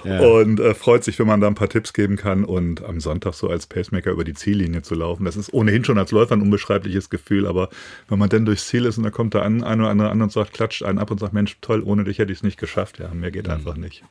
ja. 0.05 0.21
Und 0.21 0.61
äh, 0.61 0.75
freut 0.75 1.03
sich, 1.03 1.19
wenn 1.19 1.27
man 1.27 1.41
da 1.41 1.47
ein 1.47 1.55
paar 1.55 1.71
Tipps 1.71 1.95
geben 1.95 2.17
kann. 2.17 2.45
Und 2.45 2.85
am 2.85 3.01
Sonntag 3.01 3.33
so 3.33 3.49
als 3.49 3.67
Pacemaker 3.67 4.11
über 4.11 4.25
die 4.25 4.35
Ziellinie 4.35 4.83
zu 4.83 4.95
laufen, 4.97 5.25
das 5.25 5.37
ist 5.37 5.51
ohnehin 5.55 5.83
schon 5.83 5.97
als 5.97 6.11
Läufer 6.11 6.35
ein 6.35 6.43
unbeschreibliches 6.43 7.09
Gefühl. 7.09 7.47
Aber 7.47 7.71
wenn 8.11 8.19
man 8.19 8.29
dann 8.29 8.45
durchs 8.45 8.67
Ziel 8.67 8.85
ist 8.85 8.99
und 8.99 9.05
da 9.05 9.11
kommt 9.11 9.35
da 9.35 9.41
ein, 9.41 9.65
ein 9.65 9.81
oder 9.81 9.89
andere 9.89 10.11
an 10.11 10.21
und 10.21 10.31
sagt, 10.31 10.53
klatscht 10.53 10.83
einen 10.83 10.99
ab 10.99 11.11
und 11.11 11.21
sagt, 11.21 11.33
Mensch, 11.33 11.57
toll, 11.63 11.83
ohne 11.83 12.05
dich 12.05 12.19
hätte 12.19 12.33
ich 12.33 12.41
es 12.41 12.43
nicht 12.43 12.59
geschafft. 12.59 12.99
Ja, 12.99 13.09
mehr 13.15 13.31
geht 13.31 13.47
mhm. 13.47 13.55
einfach 13.55 13.77
nicht. 13.77 14.05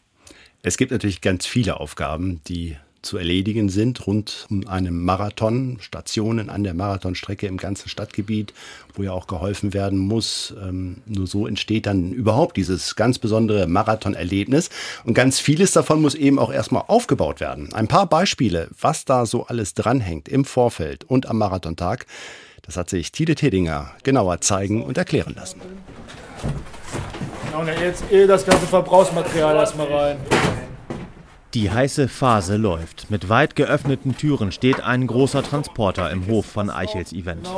Es 0.62 0.78
gibt 0.78 0.92
natürlich 0.92 1.22
ganz 1.22 1.46
viele 1.46 1.80
Aufgaben, 1.80 2.42
die 2.48 2.75
zu 3.01 3.18
erledigen 3.18 3.70
sind 3.70 4.06
rund 4.08 4.46
um 4.50 4.68
einen 4.68 5.06
Marathon, 5.06 5.78
Stationen 5.80 6.50
an 6.50 6.66
der 6.66 6.74
Marathonstrecke 6.74 7.48
im 7.48 7.56
ganzen 7.56 7.88
Stadtgebiet, 7.88 8.54
wo 8.94 9.04
ja 9.04 9.13
auch 9.13 9.28
geholfen 9.28 9.74
werden 9.74 9.98
muss. 9.98 10.54
Ähm, 10.62 10.98
nur 11.06 11.28
so 11.28 11.48
entsteht 11.48 11.86
dann 11.86 12.12
überhaupt 12.12 12.58
dieses 12.58 12.98
ganz 12.98 13.18
besondere 13.18 13.68
Marathonerlebnis. 13.68 14.70
Und 15.06 15.13
ganz 15.13 15.39
vieles 15.39 15.72
davon 15.72 16.01
muss 16.01 16.13
eben 16.13 16.39
auch 16.39 16.51
erstmal 16.51 16.84
aufgebaut 16.88 17.39
werden. 17.39 17.74
Ein 17.74 17.88
paar 17.88 18.08
Beispiele, 18.08 18.68
was 18.82 19.06
da 19.06 19.25
so 19.25 19.46
alles 19.46 19.74
dranhängt 19.75 20.28
im 20.28 20.44
Vorfeld 20.44 21.06
und 21.06 21.28
am 21.28 21.38
Marathontag, 21.38 22.06
das 22.63 22.75
hat 22.75 22.89
sich 22.89 23.13
Tide 23.13 23.36
Tedinger 23.36 23.92
genauer 24.04 24.42
zeigen 24.42 24.84
und 24.84 24.98
erklären 24.98 25.36
lassen. 25.36 25.62
Und 27.58 27.68
jetzt 27.68 28.03
das 28.27 28.46
ganze 28.46 28.65
Verbrauchsmaterial 28.68 29.56
erstmal 29.56 29.88
rein. 29.88 30.18
Die 31.53 31.72
heiße 31.72 32.08
Phase 32.08 32.58
läuft. 32.58 33.10
Mit 33.10 33.27
weit 33.27 33.56
geöffneten 33.56 34.15
Türen 34.15 34.51
steht 34.51 34.84
ein 34.84 35.08
großer 35.08 35.41
Transporter 35.41 36.12
im 36.12 36.27
Hof 36.27 36.46
von 36.46 36.70
Eichels 36.70 37.12
Event. 37.12 37.50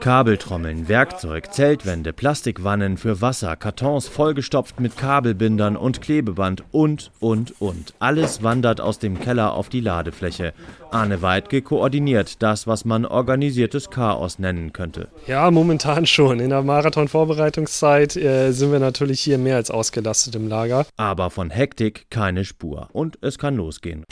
Kabeltrommeln, 0.00 0.88
Werkzeug, 0.88 1.52
Zeltwände, 1.52 2.12
Plastikwannen 2.12 2.96
für 2.96 3.20
Wasser, 3.20 3.56
Kartons 3.56 4.08
vollgestopft 4.08 4.80
mit 4.80 4.96
Kabelbindern 4.96 5.76
und 5.76 6.00
Klebeband 6.00 6.64
und, 6.72 7.10
und, 7.20 7.60
und. 7.60 7.94
Alles 7.98 8.42
wandert 8.42 8.80
aus 8.80 8.98
dem 8.98 9.20
Keller 9.20 9.54
auf 9.54 9.68
die 9.68 9.80
Ladefläche. 9.80 10.52
Arne 10.90 11.22
Weidke 11.22 11.62
koordiniert 11.62 12.42
das, 12.42 12.66
was 12.66 12.84
man 12.84 13.06
organisiertes 13.06 13.90
Chaos 13.90 14.38
nennen 14.38 14.72
könnte. 14.72 15.08
Ja, 15.26 15.50
momentan 15.50 16.06
schon. 16.06 16.40
In 16.40 16.50
der 16.50 16.62
Marathon-Vorbereitungszeit 16.62 18.16
äh, 18.16 18.52
sind 18.52 18.72
wir 18.72 18.80
natürlich 18.80 19.20
hier 19.20 19.38
mehr 19.38 19.56
als 19.56 19.70
ausgelastet 19.70 20.34
im 20.34 20.48
Lager. 20.48 20.86
Aber 20.96 21.30
von 21.30 21.50
Hektik 21.50 22.06
keine 22.10 22.44
Spur. 22.44 22.88
Und 22.92 23.18
es 23.22 23.38
kann 23.38 23.56
losgehen. 23.56 24.04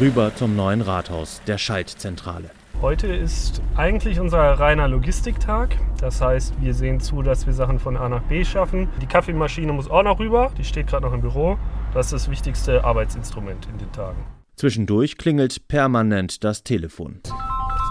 Rüber 0.00 0.32
zum 0.32 0.54
neuen 0.54 0.80
Rathaus, 0.80 1.42
der 1.48 1.58
Schaltzentrale. 1.58 2.50
Heute 2.80 3.08
ist 3.08 3.60
eigentlich 3.76 4.20
unser 4.20 4.38
reiner 4.38 4.86
Logistiktag. 4.86 5.76
Das 6.00 6.20
heißt, 6.20 6.54
wir 6.60 6.72
sehen 6.72 7.00
zu, 7.00 7.22
dass 7.22 7.46
wir 7.46 7.52
Sachen 7.52 7.80
von 7.80 7.96
A 7.96 8.08
nach 8.08 8.22
B 8.22 8.44
schaffen. 8.44 8.88
Die 9.02 9.06
Kaffeemaschine 9.06 9.72
muss 9.72 9.90
auch 9.90 10.04
noch 10.04 10.20
rüber. 10.20 10.52
Die 10.56 10.62
steht 10.62 10.86
gerade 10.86 11.04
noch 11.04 11.12
im 11.12 11.20
Büro. 11.20 11.58
Das 11.94 12.06
ist 12.06 12.12
das 12.12 12.30
wichtigste 12.30 12.84
Arbeitsinstrument 12.84 13.66
in 13.72 13.78
den 13.78 13.90
Tagen. 13.90 14.18
Zwischendurch 14.54 15.18
klingelt 15.18 15.66
permanent 15.66 16.44
das 16.44 16.62
Telefon. 16.62 17.20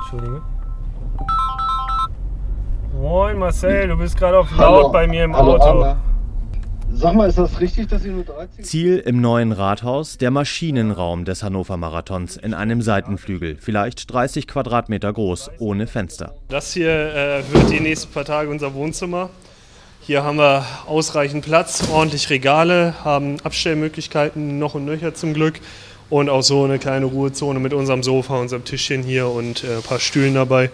Entschuldige. 0.04 0.42
Moin 2.94 3.38
Marcel, 3.38 3.90
du 3.90 3.98
bist 3.98 4.16
gerade 4.18 4.40
auf 4.40 4.50
laut 4.52 4.60
Hallo. 4.60 4.92
bei 4.94 5.08
mir 5.08 5.26
im 5.26 5.36
Hallo, 5.36 5.56
Auto. 5.58 5.82
Anna. 5.82 5.98
Sag 6.94 7.14
mal, 7.14 7.30
ist 7.30 7.38
das 7.38 7.60
richtig, 7.60 7.90
dass 7.90 8.04
ihr 8.06 8.14
nur 8.14 8.24
13 8.24 8.64
Ziel 8.64 8.98
im 8.98 9.22
neuen 9.22 9.52
Rathaus, 9.52 10.18
der 10.18 10.32
Maschinenraum 10.32 11.26
des 11.26 11.44
Hannover 11.44 11.78
Marathons 11.78 12.38
in 12.38 12.54
einem 12.54 12.82
Seitenflügel, 12.82 13.58
vielleicht 13.60 14.12
30 14.12 14.48
Quadratmeter 14.48 15.12
groß, 15.14 15.52
ohne 15.60 15.86
Fenster. 15.86 16.34
Das 16.48 16.74
hier 16.74 16.90
äh, 16.90 17.44
wird 17.52 17.70
die 17.70 17.80
nächsten 17.80 18.12
paar 18.12 18.26
Tage 18.26 18.50
unser 18.50 18.74
Wohnzimmer. 18.74 19.30
Hier 20.02 20.24
haben 20.24 20.38
wir 20.38 20.66
ausreichend 20.88 21.46
Platz, 21.46 21.88
ordentlich 21.92 22.30
Regale, 22.30 22.96
haben 23.04 23.40
Abstellmöglichkeiten 23.42 24.58
noch 24.58 24.74
und 24.74 24.86
nöcher 24.86 25.14
zum 25.14 25.34
Glück 25.34 25.60
und 26.10 26.30
auch 26.30 26.42
so 26.42 26.64
eine 26.64 26.80
kleine 26.80 27.06
Ruhezone 27.06 27.60
mit 27.60 27.74
unserem 27.74 28.04
Sofa, 28.04 28.40
unserem 28.40 28.64
Tischchen 28.64 29.04
hier 29.04 29.28
und 29.28 29.64
äh, 29.64 29.76
ein 29.78 29.84
paar 29.84 30.00
Stühlen 30.00 30.34
dabei, 30.34 30.72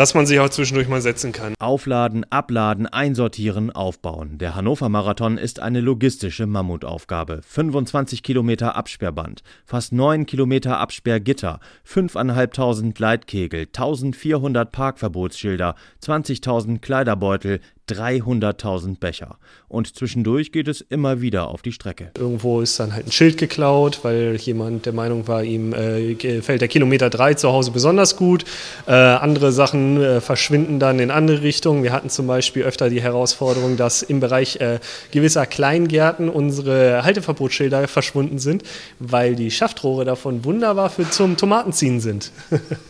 dass 0.00 0.14
man 0.14 0.24
sich 0.24 0.40
auch 0.40 0.48
zwischendurch 0.48 0.88
mal 0.88 1.02
setzen 1.02 1.30
kann. 1.30 1.52
Aufladen, 1.58 2.24
abladen, 2.30 2.86
einsortieren, 2.86 3.70
aufbauen. 3.70 4.38
Der 4.38 4.54
Hannover 4.54 4.88
Marathon 4.88 5.36
ist 5.36 5.60
eine 5.60 5.82
logistische 5.82 6.46
Mammutaufgabe. 6.46 7.42
25 7.46 8.22
Kilometer 8.22 8.76
Absperrband, 8.76 9.42
fast 9.66 9.92
9 9.92 10.24
Kilometer 10.24 10.78
Absperrgitter, 10.78 11.60
5.500 11.86 12.98
Leitkegel, 12.98 13.66
1400 13.66 14.72
Parkverbotsschilder, 14.72 15.74
20.000 16.02 16.78
Kleiderbeutel, 16.78 17.60
300.000 17.90 18.98
Becher. 18.98 19.36
Und 19.68 19.94
zwischendurch 19.96 20.52
geht 20.52 20.68
es 20.68 20.80
immer 20.80 21.20
wieder 21.20 21.48
auf 21.48 21.62
die 21.62 21.72
Strecke. 21.72 22.10
Irgendwo 22.18 22.60
ist 22.60 22.78
dann 22.80 22.94
halt 22.94 23.06
ein 23.06 23.12
Schild 23.12 23.38
geklaut, 23.38 24.00
weil 24.02 24.36
jemand 24.36 24.86
der 24.86 24.92
Meinung 24.92 25.28
war, 25.28 25.44
ihm 25.44 25.72
äh, 25.72 26.14
gefällt 26.14 26.60
der 26.60 26.68
Kilometer 26.68 27.10
3 27.10 27.34
zu 27.34 27.52
Hause 27.52 27.70
besonders 27.70 28.16
gut. 28.16 28.44
Äh, 28.86 28.92
andere 28.92 29.52
Sachen 29.52 30.00
äh, 30.00 30.20
verschwinden 30.20 30.78
dann 30.80 30.98
in 30.98 31.10
andere 31.10 31.42
Richtungen. 31.42 31.82
Wir 31.82 31.92
hatten 31.92 32.10
zum 32.10 32.26
Beispiel 32.26 32.62
öfter 32.64 32.90
die 32.90 33.00
Herausforderung, 33.00 33.76
dass 33.76 34.02
im 34.02 34.20
Bereich 34.20 34.56
äh, 34.56 34.80
gewisser 35.10 35.46
Kleingärten 35.46 36.28
unsere 36.28 37.04
Halteverbotsschilder 37.04 37.88
verschwunden 37.88 38.38
sind, 38.38 38.62
weil 38.98 39.34
die 39.36 39.50
Schaftrohre 39.50 40.04
davon 40.04 40.44
wunderbar 40.44 40.90
für 40.90 41.08
zum 41.10 41.36
Tomatenziehen 41.36 42.00
sind. 42.00 42.32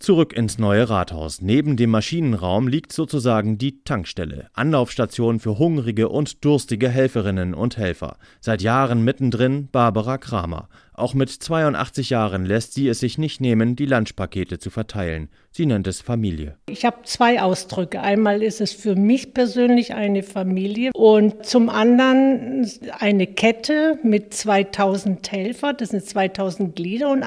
Zurück 0.00 0.32
ins 0.32 0.58
neue 0.58 0.88
Rathaus. 0.88 1.42
Neben 1.42 1.76
dem 1.76 1.90
Maschinenraum 1.90 2.68
liegt 2.68 2.90
sozusagen 2.90 3.58
die 3.58 3.84
Tankstelle, 3.84 4.48
Anlaufstation 4.54 5.40
für 5.40 5.58
hungrige 5.58 6.08
und 6.08 6.42
durstige 6.42 6.88
Helferinnen 6.88 7.52
und 7.52 7.76
Helfer. 7.76 8.16
Seit 8.40 8.62
Jahren 8.62 9.04
mittendrin 9.04 9.68
Barbara 9.70 10.16
Kramer. 10.16 10.70
Auch 11.00 11.14
mit 11.14 11.30
82 11.30 12.10
Jahren 12.10 12.44
lässt 12.44 12.74
sie 12.74 12.86
es 12.86 13.00
sich 13.00 13.16
nicht 13.16 13.40
nehmen, 13.40 13.74
die 13.74 13.86
Lunchpakete 13.86 14.58
zu 14.58 14.68
verteilen. 14.68 15.30
Sie 15.50 15.64
nennt 15.64 15.86
es 15.86 16.02
Familie. 16.02 16.56
Ich 16.68 16.84
habe 16.84 16.98
zwei 17.04 17.40
Ausdrücke. 17.40 18.02
Einmal 18.02 18.42
ist 18.42 18.60
es 18.60 18.72
für 18.72 18.96
mich 18.96 19.32
persönlich 19.32 19.94
eine 19.94 20.22
Familie 20.22 20.90
und 20.92 21.46
zum 21.46 21.70
anderen 21.70 22.70
eine 22.98 23.26
Kette 23.26 23.98
mit 24.02 24.34
2000 24.34 25.32
Helfern. 25.32 25.76
Das 25.78 25.88
sind 25.88 26.04
2000 26.04 26.76
Glieder 26.76 27.10
und 27.10 27.24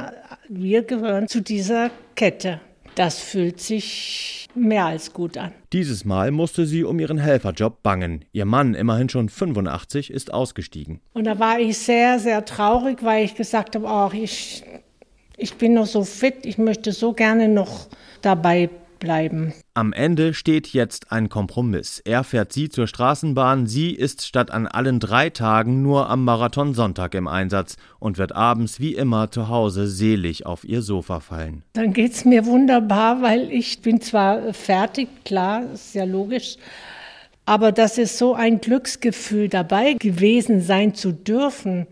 wir 0.48 0.84
gehören 0.84 1.28
zu 1.28 1.42
dieser 1.42 1.90
Kette. 2.16 2.62
Das 2.96 3.20
fühlt 3.20 3.60
sich 3.60 4.48
mehr 4.56 4.86
als 4.86 5.14
gut 5.14 5.38
an. 5.38 5.52
Dieses 5.72 6.06
Mal 6.06 6.32
musste 6.32 6.66
sie 6.66 6.84
um 6.84 7.00
ihren 7.00 7.18
Helferjob 7.18 7.82
bangen. 7.82 8.26
Ihr 8.32 8.46
Mann, 8.46 8.76
immerhin 8.76 9.10
schon 9.10 9.30
85, 9.30 10.12
ist 10.12 10.34
ausgestiegen. 10.34 11.00
Und 11.14 11.24
da 11.26 11.40
war 11.40 11.60
ich 11.60 11.78
sehr, 11.78 12.20
sehr 12.20 12.46
traurig, 12.46 13.04
weil 13.04 13.26
ich 13.26 13.36
gesagt 13.36 13.76
habe, 13.76 13.86
oh, 13.88 14.12
ich, 14.14 14.64
ich 15.38 15.56
bin 15.56 15.74
noch 15.74 15.88
so 15.88 16.04
fit, 16.04 16.46
ich 16.46 16.58
möchte 16.58 16.92
so 16.92 17.14
gerne 17.14 17.48
noch 17.48 17.88
dabei 18.22 18.70
bleiben. 19.04 19.54
Am 19.74 19.92
Ende 19.94 20.34
steht 20.34 20.70
jetzt 20.70 21.12
ein 21.12 21.30
Kompromiss. 21.30 22.02
Er 22.06 22.24
fährt 22.24 22.54
sie 22.54 22.70
zur 22.70 22.88
Straßenbahn, 22.88 23.68
sie 23.68 23.92
ist 23.92 24.26
statt 24.26 24.50
an 24.50 24.66
allen 24.66 25.00
drei 25.00 25.30
Tagen 25.30 25.82
nur 25.82 26.10
am 26.10 26.24
Marathonsonntag 26.24 27.14
im 27.14 27.28
Einsatz 27.28 27.76
und 28.00 28.18
wird 28.18 28.34
abends 28.34 28.80
wie 28.80 28.96
immer 28.96 29.30
zu 29.30 29.50
Hause 29.50 29.88
selig 29.88 30.46
auf 30.46 30.64
ihr 30.64 30.82
Sofa 30.82 31.20
fallen. 31.20 31.64
Dann 31.74 31.94
geht 31.94 32.14
es 32.14 32.24
mir 32.24 32.46
wunderbar, 32.46 33.22
weil 33.22 33.52
ich 33.52 33.82
bin 33.82 34.00
zwar 34.00 34.54
fertig, 34.54 35.10
klar, 35.26 35.64
ist 35.74 35.94
ja 35.94 36.06
logisch, 36.06 36.56
aber 37.46 37.74
das 37.74 37.98
ist 37.98 38.18
so 38.18 38.34
ein 38.34 38.62
Glücksgefühl 38.62 39.50
dabei 39.50 39.94
gewesen 39.94 40.62
sein 40.62 40.96
zu 40.96 41.12
dürfen. 41.12 41.88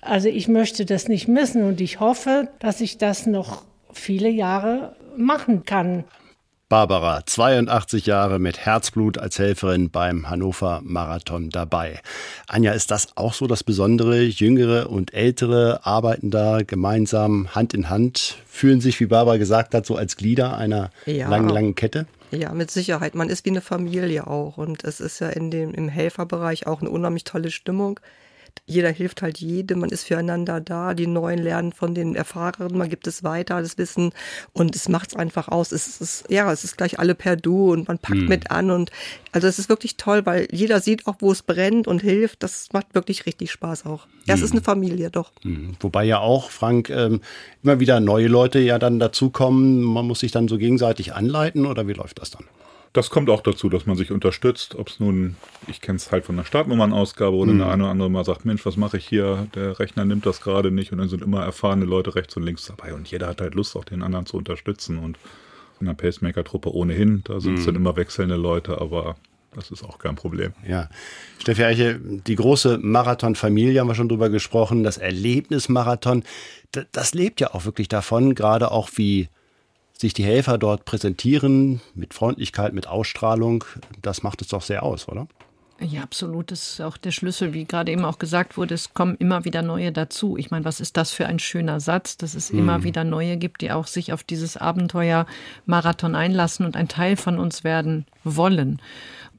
Also 0.00 0.28
ich 0.28 0.48
möchte 0.48 0.86
das 0.86 1.06
nicht 1.06 1.28
missen 1.28 1.64
und 1.64 1.82
ich 1.82 2.00
hoffe, 2.00 2.48
dass 2.60 2.80
ich 2.80 2.96
das 2.96 3.26
noch 3.26 3.64
viele 3.92 4.30
Jahre 4.30 4.96
machen 5.16 5.64
kann. 5.64 6.04
Barbara, 6.70 7.26
82 7.26 8.06
Jahre 8.06 8.38
mit 8.38 8.58
Herzblut 8.64 9.18
als 9.18 9.40
Helferin 9.40 9.90
beim 9.90 10.30
Hannover 10.30 10.80
Marathon 10.84 11.50
dabei. 11.50 11.98
Anja, 12.46 12.70
ist 12.70 12.92
das 12.92 13.08
auch 13.16 13.34
so 13.34 13.48
das 13.48 13.64
Besondere? 13.64 14.22
Jüngere 14.22 14.88
und 14.88 15.12
Ältere 15.12 15.80
arbeiten 15.84 16.30
da 16.30 16.60
gemeinsam 16.64 17.52
Hand 17.56 17.74
in 17.74 17.90
Hand, 17.90 18.36
fühlen 18.46 18.80
sich, 18.80 19.00
wie 19.00 19.06
Barbara 19.06 19.36
gesagt 19.36 19.74
hat, 19.74 19.84
so 19.84 19.96
als 19.96 20.16
Glieder 20.16 20.56
einer 20.56 20.92
Ja. 21.06 21.28
langen, 21.28 21.48
langen 21.48 21.74
Kette? 21.74 22.06
Ja, 22.30 22.54
mit 22.54 22.70
Sicherheit. 22.70 23.16
Man 23.16 23.30
ist 23.30 23.44
wie 23.44 23.50
eine 23.50 23.62
Familie 23.62 24.28
auch. 24.28 24.56
Und 24.56 24.84
es 24.84 25.00
ist 25.00 25.18
ja 25.18 25.28
in 25.28 25.50
dem, 25.50 25.74
im 25.74 25.88
Helferbereich 25.88 26.68
auch 26.68 26.82
eine 26.82 26.90
unheimlich 26.90 27.24
tolle 27.24 27.50
Stimmung. 27.50 27.98
Jeder 28.66 28.90
hilft 28.90 29.22
halt 29.22 29.38
jedem, 29.38 29.80
man 29.80 29.90
ist 29.90 30.04
füreinander 30.04 30.60
da, 30.60 30.94
die 30.94 31.06
Neuen 31.06 31.38
lernen 31.40 31.72
von 31.72 31.94
den 31.94 32.14
Erfahrenen, 32.14 32.78
man 32.78 32.88
gibt 32.88 33.06
es 33.06 33.24
weiter, 33.24 33.60
das 33.60 33.78
Wissen 33.78 34.12
und 34.52 34.76
es 34.76 34.88
macht 34.88 35.10
es 35.10 35.16
einfach 35.16 35.48
aus. 35.48 35.72
Es 35.72 36.00
ist, 36.00 36.24
ja, 36.28 36.52
es 36.52 36.64
ist 36.64 36.76
gleich 36.76 36.98
alle 36.98 37.14
per 37.14 37.36
Du 37.36 37.72
und 37.72 37.88
man 37.88 37.98
packt 37.98 38.18
Hm. 38.20 38.28
mit 38.28 38.50
an 38.50 38.70
und 38.70 38.90
also 39.32 39.46
es 39.46 39.58
ist 39.58 39.68
wirklich 39.68 39.96
toll, 39.96 40.26
weil 40.26 40.48
jeder 40.50 40.80
sieht 40.80 41.06
auch, 41.06 41.16
wo 41.20 41.30
es 41.32 41.42
brennt 41.42 41.86
und 41.86 42.00
hilft. 42.02 42.42
Das 42.42 42.68
macht 42.72 42.94
wirklich 42.94 43.26
richtig 43.26 43.50
Spaß 43.52 43.86
auch. 43.86 44.06
Ja, 44.26 44.34
es 44.34 44.42
ist 44.42 44.52
eine 44.52 44.60
Familie, 44.60 45.10
doch. 45.10 45.32
Mhm. 45.44 45.76
Wobei 45.80 46.04
ja 46.04 46.18
auch, 46.18 46.50
Frank, 46.50 46.90
ähm, 46.90 47.20
immer 47.62 47.80
wieder 47.80 48.00
neue 48.00 48.26
Leute 48.28 48.58
ja 48.58 48.78
dann 48.78 48.98
dazukommen. 48.98 49.82
Man 49.82 50.06
muss 50.06 50.20
sich 50.20 50.32
dann 50.32 50.48
so 50.48 50.58
gegenseitig 50.58 51.14
anleiten 51.14 51.66
oder 51.66 51.86
wie 51.88 51.92
läuft 51.92 52.18
das 52.20 52.30
dann? 52.30 52.44
Das 52.92 53.08
kommt 53.10 53.30
auch 53.30 53.40
dazu, 53.42 53.68
dass 53.68 53.86
man 53.86 53.96
sich 53.96 54.10
unterstützt. 54.10 54.74
Ob 54.74 54.88
es 54.88 54.98
nun, 54.98 55.36
ich 55.68 55.80
kenne 55.80 55.96
es 55.96 56.10
halt 56.10 56.24
von 56.24 56.36
der 56.36 56.44
Startnummernausgabe 56.44 57.36
oder 57.36 57.52
Mhm. 57.52 57.60
eine 57.62 57.70
eine 57.72 57.82
oder 57.84 57.92
andere 57.92 58.10
mal 58.10 58.24
sagt, 58.24 58.44
Mensch, 58.44 58.66
was 58.66 58.76
mache 58.76 58.96
ich 58.96 59.06
hier? 59.06 59.46
Der 59.54 59.78
Rechner 59.78 60.04
nimmt 60.04 60.26
das 60.26 60.40
gerade 60.40 60.72
nicht 60.72 60.90
und 60.90 60.98
dann 60.98 61.08
sind 61.08 61.22
immer 61.22 61.44
erfahrene 61.44 61.84
Leute 61.84 62.16
rechts 62.16 62.36
und 62.36 62.42
links 62.42 62.66
dabei 62.66 62.92
und 62.94 63.08
jeder 63.08 63.28
hat 63.28 63.40
halt 63.40 63.54
Lust, 63.54 63.76
auch 63.76 63.84
den 63.84 64.02
anderen 64.02 64.26
zu 64.26 64.36
unterstützen 64.36 64.98
und 64.98 65.18
in 65.80 65.86
der 65.86 65.94
Pacemaker-Truppe 65.94 66.74
ohnehin, 66.74 67.22
da 67.24 67.40
sind 67.40 67.54
es 67.54 67.62
Mhm. 67.62 67.66
dann 67.66 67.74
immer 67.76 67.96
wechselnde 67.96 68.34
Leute, 68.36 68.80
aber 68.80 69.16
das 69.54 69.70
ist 69.70 69.82
auch 69.84 69.98
kein 69.98 70.14
Problem. 70.16 70.52
Ja. 70.68 70.88
Steffi 71.38 71.64
Eiche, 71.64 71.98
die 72.00 72.34
große 72.34 72.78
Marathon-Familie 72.82 73.80
haben 73.80 73.88
wir 73.88 73.94
schon 73.94 74.08
drüber 74.08 74.28
gesprochen, 74.30 74.82
das 74.82 74.98
Erlebnismarathon, 74.98 76.24
das 76.92 77.14
lebt 77.14 77.40
ja 77.40 77.54
auch 77.54 77.64
wirklich 77.64 77.88
davon, 77.88 78.34
gerade 78.34 78.70
auch 78.72 78.90
wie 78.96 79.28
sich 80.00 80.14
die 80.14 80.24
Helfer 80.24 80.56
dort 80.56 80.84
präsentieren, 80.86 81.80
mit 81.94 82.14
Freundlichkeit, 82.14 82.72
mit 82.72 82.86
Ausstrahlung, 82.86 83.64
das 84.00 84.22
macht 84.22 84.40
es 84.40 84.48
doch 84.48 84.62
sehr 84.62 84.82
aus, 84.82 85.08
oder? 85.08 85.28
Ja, 85.82 86.02
absolut. 86.02 86.50
Das 86.50 86.72
ist 86.72 86.80
auch 86.82 86.98
der 86.98 87.10
Schlüssel, 87.10 87.54
wie 87.54 87.64
gerade 87.64 87.90
eben 87.90 88.04
auch 88.04 88.18
gesagt 88.18 88.58
wurde. 88.58 88.74
Es 88.74 88.92
kommen 88.92 89.16
immer 89.18 89.46
wieder 89.46 89.62
neue 89.62 89.92
dazu. 89.92 90.36
Ich 90.36 90.50
meine, 90.50 90.66
was 90.66 90.78
ist 90.78 90.98
das 90.98 91.10
für 91.10 91.24
ein 91.26 91.38
schöner 91.38 91.80
Satz, 91.80 92.18
dass 92.18 92.34
es 92.34 92.50
immer 92.50 92.78
Mhm. 92.78 92.84
wieder 92.84 93.04
neue 93.04 93.38
gibt, 93.38 93.62
die 93.62 93.72
auch 93.72 93.86
sich 93.86 94.12
auf 94.12 94.22
dieses 94.22 94.58
Abenteuer 94.58 95.24
Marathon 95.64 96.14
einlassen 96.14 96.66
und 96.66 96.76
ein 96.76 96.88
Teil 96.88 97.16
von 97.16 97.38
uns 97.38 97.64
werden 97.64 98.04
wollen. 98.24 98.80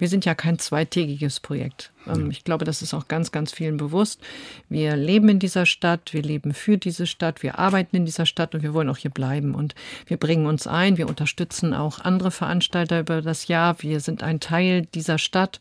Wir 0.02 0.08
sind 0.10 0.26
ja 0.26 0.34
kein 0.34 0.58
zweitägiges 0.58 1.40
Projekt. 1.40 1.92
Ähm, 2.08 2.32
Ich 2.32 2.44
glaube, 2.44 2.66
das 2.66 2.82
ist 2.82 2.96
auch 2.96 3.08
ganz, 3.08 3.32
ganz 3.32 3.52
vielen 3.52 3.78
bewusst. 3.78 4.20
Wir 4.68 4.96
leben 4.96 5.30
in 5.30 5.38
dieser 5.38 5.68
Stadt, 5.68 6.12
wir 6.12 6.24
leben 6.24 6.56
für 6.56 6.80
diese 6.80 7.06
Stadt, 7.06 7.44
wir 7.44 7.60
arbeiten 7.60 7.96
in 7.98 8.06
dieser 8.06 8.26
Stadt 8.26 8.56
und 8.56 8.64
wir 8.64 8.74
wollen 8.74 8.90
auch 8.90 8.98
hier 8.98 9.12
bleiben. 9.12 9.54
Und 9.54 9.76
wir 10.08 10.18
bringen 10.18 10.48
uns 10.48 10.66
ein, 10.66 10.98
wir 10.98 11.08
unterstützen 11.08 11.76
auch 11.76 12.00
andere 12.00 12.32
Veranstalter 12.32 13.00
über 13.02 13.22
das 13.22 13.48
Jahr. 13.48 13.76
Wir 13.84 14.00
sind 14.00 14.24
ein 14.24 14.40
Teil 14.40 14.88
dieser 14.96 15.20
Stadt. 15.20 15.60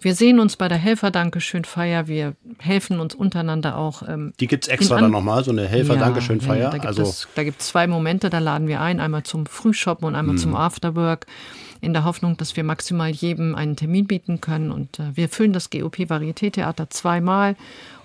Wir 0.00 0.14
sehen 0.14 0.40
uns 0.40 0.56
bei 0.56 0.68
der 0.68 0.78
Helfer-Dankeschön-Feier. 0.78 2.08
Wir 2.08 2.34
helfen 2.58 3.00
uns 3.00 3.14
untereinander 3.14 3.76
auch. 3.76 4.02
ähm, 4.08 4.32
Die 4.40 4.46
gibt's 4.46 4.66
in 4.68 4.74
extra 4.74 4.96
an- 4.96 5.02
dann 5.02 5.10
nochmal, 5.10 5.44
so 5.44 5.50
eine 5.50 5.66
Helfer-Dankeschön-Feier? 5.68 6.58
Ja, 6.62 6.70
da, 6.70 6.78
gibt 6.78 6.86
Also- 6.86 7.02
es, 7.02 7.28
da 7.34 7.44
gibt 7.44 7.60
es 7.60 7.68
zwei 7.68 7.86
Momente, 7.86 8.30
da 8.30 8.38
laden 8.38 8.66
wir 8.66 8.80
ein. 8.80 8.98
Einmal 9.00 9.24
zum 9.24 9.44
Frühshoppen 9.44 10.06
und 10.08 10.14
einmal 10.14 10.34
Mhm. 10.36 10.38
zum 10.40 10.56
Afterwork. 10.56 11.26
In 11.84 11.92
der 11.92 12.04
Hoffnung, 12.04 12.38
dass 12.38 12.56
wir 12.56 12.64
maximal 12.64 13.10
jedem 13.10 13.54
einen 13.54 13.76
Termin 13.76 14.06
bieten 14.06 14.40
können. 14.40 14.72
Und 14.72 14.98
äh, 14.98 15.14
wir 15.16 15.28
füllen 15.28 15.52
das 15.52 15.68
GOP 15.68 16.08
Varieté-Theater 16.08 16.88
zweimal. 16.88 17.56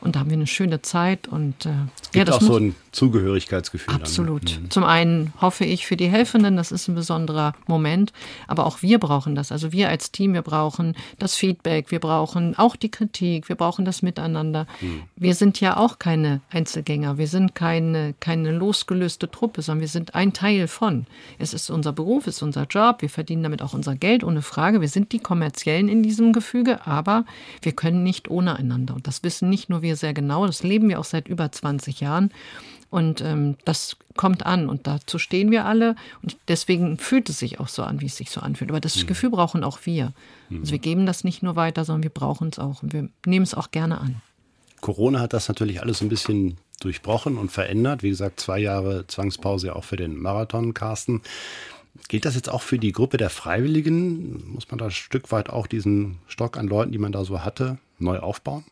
Und 0.01 0.15
da 0.15 0.19
haben 0.21 0.29
wir 0.29 0.37
eine 0.37 0.47
schöne 0.47 0.81
Zeit. 0.81 1.27
Und 1.27 1.65
äh, 1.65 1.69
Es 2.01 2.11
gibt 2.11 2.27
das 2.27 2.35
auch 2.37 2.41
so 2.41 2.57
ein 2.57 2.75
Zugehörigkeitsgefühl. 2.91 3.93
Absolut. 3.93 4.55
Dann. 4.55 4.63
Mhm. 4.63 4.69
Zum 4.71 4.83
einen 4.83 5.33
hoffe 5.39 5.65
ich 5.65 5.85
für 5.85 5.95
die 5.95 6.07
Helfenden, 6.07 6.57
das 6.57 6.71
ist 6.71 6.87
ein 6.87 6.95
besonderer 6.95 7.53
Moment, 7.67 8.13
aber 8.47 8.65
auch 8.65 8.81
wir 8.81 8.99
brauchen 8.99 9.35
das. 9.35 9.51
Also 9.51 9.71
wir 9.71 9.89
als 9.89 10.11
Team, 10.11 10.33
wir 10.33 10.41
brauchen 10.41 10.95
das 11.19 11.35
Feedback, 11.35 11.91
wir 11.91 11.99
brauchen 11.99 12.57
auch 12.57 12.75
die 12.75 12.89
Kritik, 12.89 13.49
wir 13.49 13.55
brauchen 13.55 13.85
das 13.85 14.01
Miteinander. 14.01 14.65
Mhm. 14.81 15.03
Wir 15.15 15.35
sind 15.35 15.59
ja 15.59 15.77
auch 15.77 15.99
keine 15.99 16.41
Einzelgänger, 16.49 17.17
wir 17.17 17.27
sind 17.27 17.53
keine, 17.53 18.15
keine 18.19 18.51
losgelöste 18.51 19.29
Truppe, 19.29 19.61
sondern 19.61 19.81
wir 19.81 19.87
sind 19.87 20.15
ein 20.15 20.33
Teil 20.33 20.67
von. 20.67 21.05
Es 21.37 21.53
ist 21.53 21.69
unser 21.69 21.93
Beruf, 21.93 22.27
es 22.27 22.37
ist 22.37 22.43
unser 22.43 22.63
Job, 22.63 23.01
wir 23.01 23.09
verdienen 23.09 23.43
damit 23.43 23.61
auch 23.61 23.73
unser 23.73 23.95
Geld, 23.95 24.23
ohne 24.23 24.41
Frage. 24.41 24.81
Wir 24.81 24.89
sind 24.89 25.11
die 25.11 25.19
Kommerziellen 25.19 25.89
in 25.89 26.01
diesem 26.03 26.33
Gefüge, 26.33 26.87
aber 26.87 27.25
wir 27.61 27.73
können 27.73 28.03
nicht 28.03 28.29
ohne 28.29 28.55
einander. 28.55 28.95
Und 28.95 29.05
das 29.07 29.23
wissen 29.23 29.49
nicht 29.49 29.69
nur 29.69 29.81
wir 29.81 29.88
sehr 29.95 30.13
genau, 30.13 30.45
das 30.45 30.63
leben 30.63 30.89
wir 30.89 30.99
auch 30.99 31.05
seit 31.05 31.27
über 31.27 31.51
20 31.51 31.99
Jahren. 31.99 32.31
Und 32.89 33.21
ähm, 33.21 33.55
das 33.65 33.97
kommt 34.15 34.45
an 34.45 34.67
und 34.67 34.87
dazu 34.87 35.19
stehen 35.19 35.51
wir 35.51 35.65
alle. 35.65 35.95
Und 36.23 36.37
deswegen 36.47 36.97
fühlt 36.97 37.29
es 37.29 37.39
sich 37.39 37.59
auch 37.59 37.67
so 37.67 37.83
an, 37.83 38.01
wie 38.01 38.07
es 38.07 38.17
sich 38.17 38.31
so 38.31 38.41
anfühlt. 38.41 38.71
Aber 38.71 38.79
das 38.79 39.03
mhm. 39.03 39.07
Gefühl 39.07 39.29
brauchen 39.29 39.63
auch 39.63 39.79
wir. 39.83 40.13
Mhm. 40.49 40.61
Also 40.61 40.71
wir 40.71 40.79
geben 40.79 41.05
das 41.05 41.23
nicht 41.23 41.43
nur 41.43 41.55
weiter, 41.55 41.85
sondern 41.85 42.03
wir 42.03 42.09
brauchen 42.09 42.49
es 42.49 42.57
auch. 42.57 42.81
Und 42.81 42.93
wir 42.93 43.09
nehmen 43.25 43.43
es 43.43 43.53
auch 43.53 43.71
gerne 43.71 44.01
an. 44.01 44.21
Corona 44.81 45.19
hat 45.19 45.33
das 45.33 45.47
natürlich 45.47 45.81
alles 45.81 46.01
ein 46.01 46.09
bisschen 46.09 46.57
durchbrochen 46.79 47.37
und 47.37 47.51
verändert. 47.51 48.01
Wie 48.01 48.09
gesagt, 48.09 48.39
zwei 48.39 48.59
Jahre 48.59 49.05
Zwangspause 49.07 49.75
auch 49.75 49.83
für 49.83 49.97
den 49.97 50.17
Marathon, 50.17 50.73
Carsten. 50.73 51.21
Gilt 52.07 52.25
das 52.25 52.35
jetzt 52.35 52.49
auch 52.49 52.61
für 52.61 52.79
die 52.79 52.91
Gruppe 52.91 53.17
der 53.17 53.29
Freiwilligen? 53.29 54.53
Muss 54.53 54.69
man 54.69 54.77
da 54.77 54.85
ein 54.85 54.91
Stück 54.91 55.31
weit 55.31 55.49
auch 55.49 55.67
diesen 55.67 56.19
Stock 56.27 56.57
an 56.57 56.67
Leuten, 56.67 56.91
die 56.91 56.97
man 56.97 57.11
da 57.11 57.25
so 57.25 57.43
hatte, 57.43 57.77
neu 57.99 58.19
aufbauen? 58.19 58.63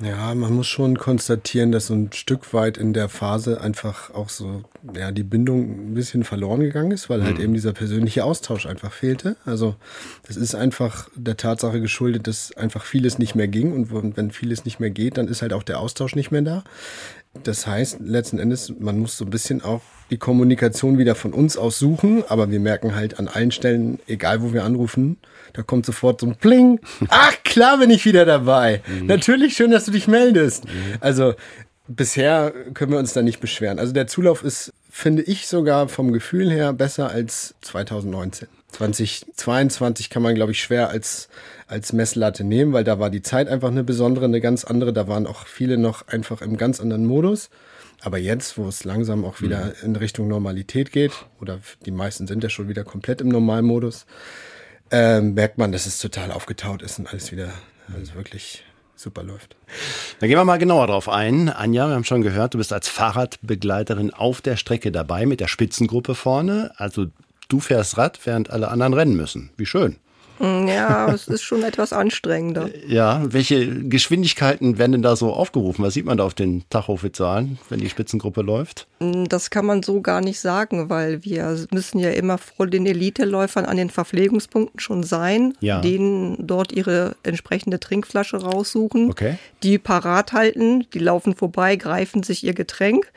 Ja, 0.00 0.32
man 0.32 0.54
muss 0.54 0.68
schon 0.68 0.96
konstatieren, 0.96 1.72
dass 1.72 1.88
so 1.88 1.94
ein 1.94 2.12
Stück 2.12 2.54
weit 2.54 2.78
in 2.78 2.92
der 2.92 3.08
Phase 3.08 3.60
einfach 3.60 4.14
auch 4.14 4.28
so, 4.28 4.62
ja, 4.94 5.10
die 5.10 5.24
Bindung 5.24 5.90
ein 5.90 5.94
bisschen 5.94 6.22
verloren 6.22 6.60
gegangen 6.60 6.92
ist, 6.92 7.10
weil 7.10 7.24
halt 7.24 7.38
mhm. 7.38 7.44
eben 7.44 7.54
dieser 7.54 7.72
persönliche 7.72 8.24
Austausch 8.24 8.66
einfach 8.66 8.92
fehlte. 8.92 9.36
Also, 9.44 9.74
das 10.26 10.36
ist 10.36 10.54
einfach 10.54 11.08
der 11.16 11.36
Tatsache 11.36 11.80
geschuldet, 11.80 12.28
dass 12.28 12.56
einfach 12.56 12.84
vieles 12.84 13.18
nicht 13.18 13.34
mehr 13.34 13.48
ging 13.48 13.72
und 13.72 14.16
wenn 14.16 14.30
vieles 14.30 14.64
nicht 14.64 14.78
mehr 14.78 14.90
geht, 14.90 15.18
dann 15.18 15.26
ist 15.26 15.42
halt 15.42 15.52
auch 15.52 15.64
der 15.64 15.80
Austausch 15.80 16.14
nicht 16.14 16.30
mehr 16.30 16.42
da. 16.42 16.62
Das 17.42 17.66
heißt, 17.66 17.98
letzten 18.00 18.38
Endes, 18.38 18.72
man 18.78 18.98
muss 18.98 19.16
so 19.16 19.24
ein 19.24 19.30
bisschen 19.30 19.62
auch 19.62 19.82
die 20.10 20.16
Kommunikation 20.16 20.98
wieder 20.98 21.16
von 21.16 21.32
uns 21.32 21.56
aus 21.56 21.78
suchen, 21.78 22.22
aber 22.28 22.50
wir 22.50 22.60
merken 22.60 22.94
halt 22.94 23.18
an 23.18 23.26
allen 23.26 23.50
Stellen, 23.50 23.98
egal 24.06 24.42
wo 24.42 24.52
wir 24.52 24.64
anrufen, 24.64 25.18
da 25.58 25.64
kommt 25.64 25.84
sofort 25.84 26.20
so 26.20 26.26
ein 26.28 26.36
Pling. 26.36 26.78
Ach, 27.08 27.32
klar 27.42 27.78
bin 27.78 27.90
ich 27.90 28.04
wieder 28.04 28.24
dabei. 28.24 28.80
Mhm. 28.86 29.06
Natürlich 29.06 29.56
schön, 29.56 29.72
dass 29.72 29.86
du 29.86 29.90
dich 29.90 30.06
meldest. 30.06 30.66
Mhm. 30.66 30.98
Also 31.00 31.34
bisher 31.88 32.52
können 32.74 32.92
wir 32.92 33.00
uns 33.00 33.12
da 33.12 33.22
nicht 33.22 33.40
beschweren. 33.40 33.80
Also 33.80 33.92
der 33.92 34.06
Zulauf 34.06 34.44
ist, 34.44 34.72
finde 34.88 35.22
ich 35.22 35.48
sogar 35.48 35.88
vom 35.88 36.12
Gefühl 36.12 36.48
her 36.48 36.72
besser 36.72 37.10
als 37.10 37.56
2019. 37.62 38.46
2022 38.70 40.10
kann 40.10 40.22
man, 40.22 40.36
glaube 40.36 40.52
ich, 40.52 40.62
schwer 40.62 40.90
als, 40.90 41.28
als 41.66 41.92
Messlatte 41.92 42.44
nehmen, 42.44 42.72
weil 42.72 42.84
da 42.84 43.00
war 43.00 43.10
die 43.10 43.22
Zeit 43.22 43.48
einfach 43.48 43.72
eine 43.72 43.82
besondere, 43.82 44.26
eine 44.26 44.40
ganz 44.40 44.64
andere. 44.64 44.92
Da 44.92 45.08
waren 45.08 45.26
auch 45.26 45.44
viele 45.48 45.76
noch 45.76 46.06
einfach 46.06 46.40
im 46.40 46.56
ganz 46.56 46.78
anderen 46.78 47.04
Modus. 47.04 47.50
Aber 48.00 48.18
jetzt, 48.18 48.58
wo 48.58 48.68
es 48.68 48.84
langsam 48.84 49.24
auch 49.24 49.40
wieder 49.40 49.64
mhm. 49.64 49.86
in 49.86 49.96
Richtung 49.96 50.28
Normalität 50.28 50.92
geht, 50.92 51.10
oder 51.40 51.58
die 51.84 51.90
meisten 51.90 52.28
sind 52.28 52.44
ja 52.44 52.48
schon 52.48 52.68
wieder 52.68 52.84
komplett 52.84 53.22
im 53.22 53.28
Normalmodus, 53.28 54.06
äh, 54.90 55.20
merkt 55.20 55.58
man, 55.58 55.72
dass 55.72 55.86
es 55.86 55.98
total 55.98 56.32
aufgetaut 56.32 56.82
ist 56.82 56.98
und 56.98 57.08
alles 57.08 57.32
wieder, 57.32 57.50
alles 57.94 58.14
wirklich 58.14 58.64
super 58.96 59.22
läuft. 59.22 59.56
Dann 60.18 60.28
gehen 60.28 60.38
wir 60.38 60.44
mal 60.44 60.58
genauer 60.58 60.88
drauf 60.88 61.08
ein. 61.08 61.48
Anja, 61.48 61.86
wir 61.88 61.94
haben 61.94 62.04
schon 62.04 62.22
gehört, 62.22 62.54
du 62.54 62.58
bist 62.58 62.72
als 62.72 62.88
Fahrradbegleiterin 62.88 64.12
auf 64.12 64.40
der 64.40 64.56
Strecke 64.56 64.90
dabei 64.90 65.26
mit 65.26 65.40
der 65.40 65.48
Spitzengruppe 65.48 66.14
vorne. 66.14 66.72
Also 66.76 67.06
du 67.48 67.60
fährst 67.60 67.96
Rad, 67.96 68.18
während 68.24 68.50
alle 68.50 68.68
anderen 68.68 68.94
rennen 68.94 69.16
müssen. 69.16 69.50
Wie 69.56 69.66
schön. 69.66 69.96
Hm, 70.38 70.68
ja, 70.68 71.12
es 71.12 71.28
ist 71.28 71.42
schon 71.42 71.62
etwas 71.62 71.92
anstrengender. 71.92 72.70
Ja, 72.88 73.22
welche 73.28 73.84
Geschwindigkeiten 73.84 74.78
werden 74.78 74.92
denn 74.92 75.02
da 75.02 75.14
so 75.14 75.32
aufgerufen? 75.32 75.84
Was 75.84 75.94
sieht 75.94 76.06
man 76.06 76.16
da 76.16 76.24
auf 76.24 76.32
den 76.32 76.64
Tachofitzalen, 76.70 77.58
wenn 77.68 77.80
die 77.80 77.88
Spitzengruppe 77.90 78.40
läuft? 78.40 78.86
Hm, 79.00 79.28
das 79.28 79.50
kann 79.50 79.66
man 79.66 79.82
so 79.82 80.00
gar 80.00 80.20
nicht 80.20 80.40
sagen, 80.40 80.88
weil 80.88 81.24
wir 81.24 81.66
müssen 81.70 81.98
ja 81.98 82.10
immer 82.10 82.38
vor 82.38 82.66
den 82.66 82.86
Eliteläufern 82.86 83.66
an 83.66 83.76
den 83.76 83.90
Verpflegungspunkten 83.90 84.80
schon 84.80 85.02
sein, 85.02 85.54
ja. 85.60 85.80
denen 85.80 86.46
dort 86.46 86.72
ihre 86.72 87.16
entsprechende 87.22 87.78
Trinkflasche 87.78 88.38
raussuchen, 88.38 89.10
okay. 89.10 89.38
die 89.62 89.78
parat 89.78 90.32
halten, 90.32 90.86
die 90.94 91.00
laufen 91.00 91.34
vorbei, 91.34 91.76
greifen 91.76 92.22
sich 92.22 92.44
ihr 92.44 92.54
Getränk 92.54 93.12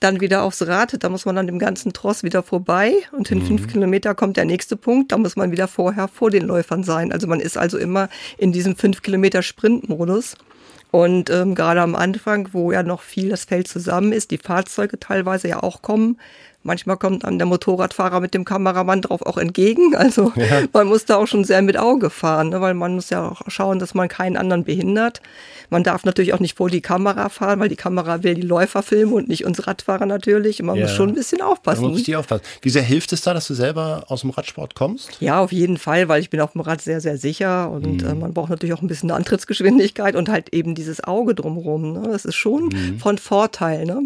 dann 0.00 0.20
wieder 0.20 0.42
aufs 0.42 0.66
Rad, 0.66 0.96
da 0.98 1.08
muss 1.10 1.26
man 1.26 1.36
dann 1.36 1.46
dem 1.46 1.58
ganzen 1.58 1.92
Tross 1.92 2.22
wieder 2.22 2.42
vorbei 2.42 2.94
und 3.12 3.30
in 3.30 3.38
mhm. 3.38 3.46
fünf 3.46 3.68
Kilometer 3.68 4.14
kommt 4.14 4.38
der 4.38 4.46
nächste 4.46 4.76
Punkt, 4.76 5.12
da 5.12 5.18
muss 5.18 5.36
man 5.36 5.52
wieder 5.52 5.68
vorher 5.68 6.08
vor 6.08 6.30
den 6.30 6.46
Läufern 6.46 6.82
sein. 6.82 7.12
Also 7.12 7.26
man 7.26 7.38
ist 7.38 7.58
also 7.58 7.78
immer 7.78 8.08
in 8.38 8.50
diesem 8.50 8.76
fünf 8.76 9.02
Kilometer 9.02 9.42
Sprintmodus. 9.42 10.36
Und 10.90 11.30
ähm, 11.30 11.54
gerade 11.54 11.82
am 11.82 11.94
Anfang, 11.94 12.48
wo 12.52 12.72
ja 12.72 12.82
noch 12.82 13.02
viel 13.02 13.28
das 13.28 13.44
Feld 13.44 13.68
zusammen 13.68 14.12
ist, 14.12 14.32
die 14.32 14.38
Fahrzeuge 14.38 14.98
teilweise 14.98 15.46
ja 15.46 15.62
auch 15.62 15.82
kommen, 15.82 16.18
Manchmal 16.62 16.98
kommt 16.98 17.24
dann 17.24 17.38
der 17.38 17.46
Motorradfahrer 17.46 18.20
mit 18.20 18.34
dem 18.34 18.44
Kameramann 18.44 19.00
drauf 19.00 19.22
auch 19.22 19.38
entgegen. 19.38 19.94
Also 20.00 20.32
ja. 20.34 20.62
man 20.72 20.86
muss 20.88 21.04
da 21.04 21.16
auch 21.16 21.26
schon 21.26 21.44
sehr 21.44 21.60
mit 21.60 21.76
Auge 21.76 22.08
fahren, 22.08 22.48
ne? 22.48 22.60
weil 22.62 22.72
man 22.72 22.94
muss 22.94 23.10
ja 23.10 23.28
auch 23.28 23.42
schauen, 23.48 23.78
dass 23.78 23.92
man 23.92 24.08
keinen 24.08 24.38
anderen 24.38 24.64
behindert. 24.64 25.20
Man 25.68 25.84
darf 25.84 26.04
natürlich 26.04 26.32
auch 26.32 26.40
nicht 26.40 26.56
vor 26.56 26.70
die 26.70 26.80
Kamera 26.80 27.28
fahren, 27.28 27.60
weil 27.60 27.68
die 27.68 27.76
Kamera 27.76 28.22
will 28.22 28.34
die 28.34 28.42
Läufer 28.42 28.82
filmen 28.82 29.12
und 29.12 29.28
nicht 29.28 29.44
uns 29.44 29.66
Radfahrer 29.66 30.06
natürlich. 30.06 30.60
Und 30.60 30.66
man 30.66 30.76
ja. 30.76 30.84
muss 30.84 30.92
schon 30.92 31.10
ein 31.10 31.14
bisschen 31.14 31.42
aufpassen. 31.42 31.82
Man 31.82 31.90
muss 31.90 31.98
richtig 32.00 32.16
aufpassen. 32.16 32.42
Wie 32.62 32.70
sehr 32.70 32.82
hilft 32.82 33.12
es 33.12 33.20
da, 33.20 33.34
dass 33.34 33.46
du 33.46 33.54
selber 33.54 34.04
aus 34.08 34.22
dem 34.22 34.30
Radsport 34.30 34.74
kommst? 34.74 35.20
Ja, 35.20 35.40
auf 35.40 35.52
jeden 35.52 35.76
Fall, 35.76 36.08
weil 36.08 36.20
ich 36.20 36.30
bin 36.30 36.40
auf 36.40 36.52
dem 36.52 36.62
Rad 36.62 36.80
sehr, 36.80 37.00
sehr 37.00 37.18
sicher 37.18 37.70
und 37.70 38.02
mhm. 38.02 38.08
äh, 38.08 38.14
man 38.14 38.32
braucht 38.32 38.50
natürlich 38.50 38.74
auch 38.74 38.82
ein 38.82 38.88
bisschen 38.88 39.10
Antrittsgeschwindigkeit 39.10 40.16
und 40.16 40.28
halt 40.28 40.52
eben 40.52 40.74
dieses 40.74 41.04
Auge 41.04 41.34
drumherum. 41.34 41.92
Ne? 41.92 42.08
Das 42.10 42.24
ist 42.24 42.36
schon 42.36 42.64
mhm. 42.64 42.98
von 42.98 43.18
Vorteil. 43.18 43.84
Ne? 43.84 44.00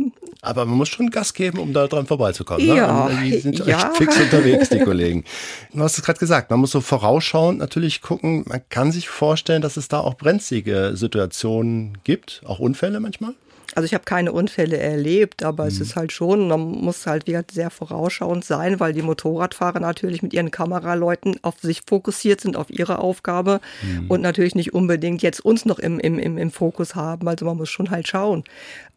Aber 0.44 0.64
man 0.64 0.76
muss 0.76 0.88
schon 0.88 1.10
Gas 1.10 1.34
geben, 1.34 1.58
um 1.58 1.72
da 1.72 1.86
dran 1.86 2.06
vorbeizukommen. 2.06 2.66
Ne? 2.66 2.76
Ja, 2.76 3.08
die 3.08 3.38
sind 3.38 3.58
ja. 3.60 3.66
echt 3.66 3.96
fix 3.96 4.20
unterwegs, 4.20 4.68
die 4.68 4.80
Kollegen. 4.80 5.24
Du 5.72 5.80
hast 5.80 5.98
es 5.98 6.04
gerade 6.04 6.18
gesagt, 6.18 6.50
man 6.50 6.60
muss 6.60 6.70
so 6.70 6.80
vorausschauend 6.80 7.58
natürlich 7.58 8.00
gucken. 8.00 8.44
Man 8.46 8.60
kann 8.68 8.92
sich 8.92 9.08
vorstellen, 9.08 9.62
dass 9.62 9.76
es 9.76 9.88
da 9.88 10.00
auch 10.00 10.14
brenzlige 10.14 10.92
Situationen 10.94 11.24
Situationen 11.24 11.98
gibt, 12.04 12.42
auch 12.44 12.58
Unfälle 12.58 13.00
manchmal? 13.00 13.34
Also 13.74 13.86
ich 13.86 13.94
habe 13.94 14.04
keine 14.04 14.32
Unfälle 14.32 14.76
erlebt, 14.76 15.42
aber 15.42 15.64
mhm. 15.64 15.68
es 15.68 15.80
ist 15.80 15.96
halt 15.96 16.12
schon, 16.12 16.48
man 16.48 16.60
muss 16.60 17.06
halt 17.06 17.26
wieder 17.26 17.44
sehr 17.50 17.70
vorausschauend 17.70 18.44
sein, 18.44 18.80
weil 18.80 18.92
die 18.92 19.02
Motorradfahrer 19.02 19.80
natürlich 19.80 20.22
mit 20.22 20.32
ihren 20.32 20.50
Kameraleuten 20.50 21.36
auf 21.42 21.54
sich 21.60 21.82
fokussiert 21.86 22.40
sind, 22.40 22.56
auf 22.56 22.70
ihre 22.70 22.98
Aufgabe 22.98 23.60
mhm. 23.82 24.10
und 24.10 24.20
natürlich 24.20 24.54
nicht 24.54 24.74
unbedingt 24.74 25.22
jetzt 25.22 25.44
uns 25.44 25.64
noch 25.64 25.78
im, 25.78 25.98
im, 25.98 26.18
im, 26.18 26.38
im 26.38 26.50
Fokus 26.50 26.94
haben. 26.94 27.26
Also 27.28 27.44
man 27.44 27.56
muss 27.56 27.70
schon 27.70 27.90
halt 27.90 28.08
schauen. 28.08 28.44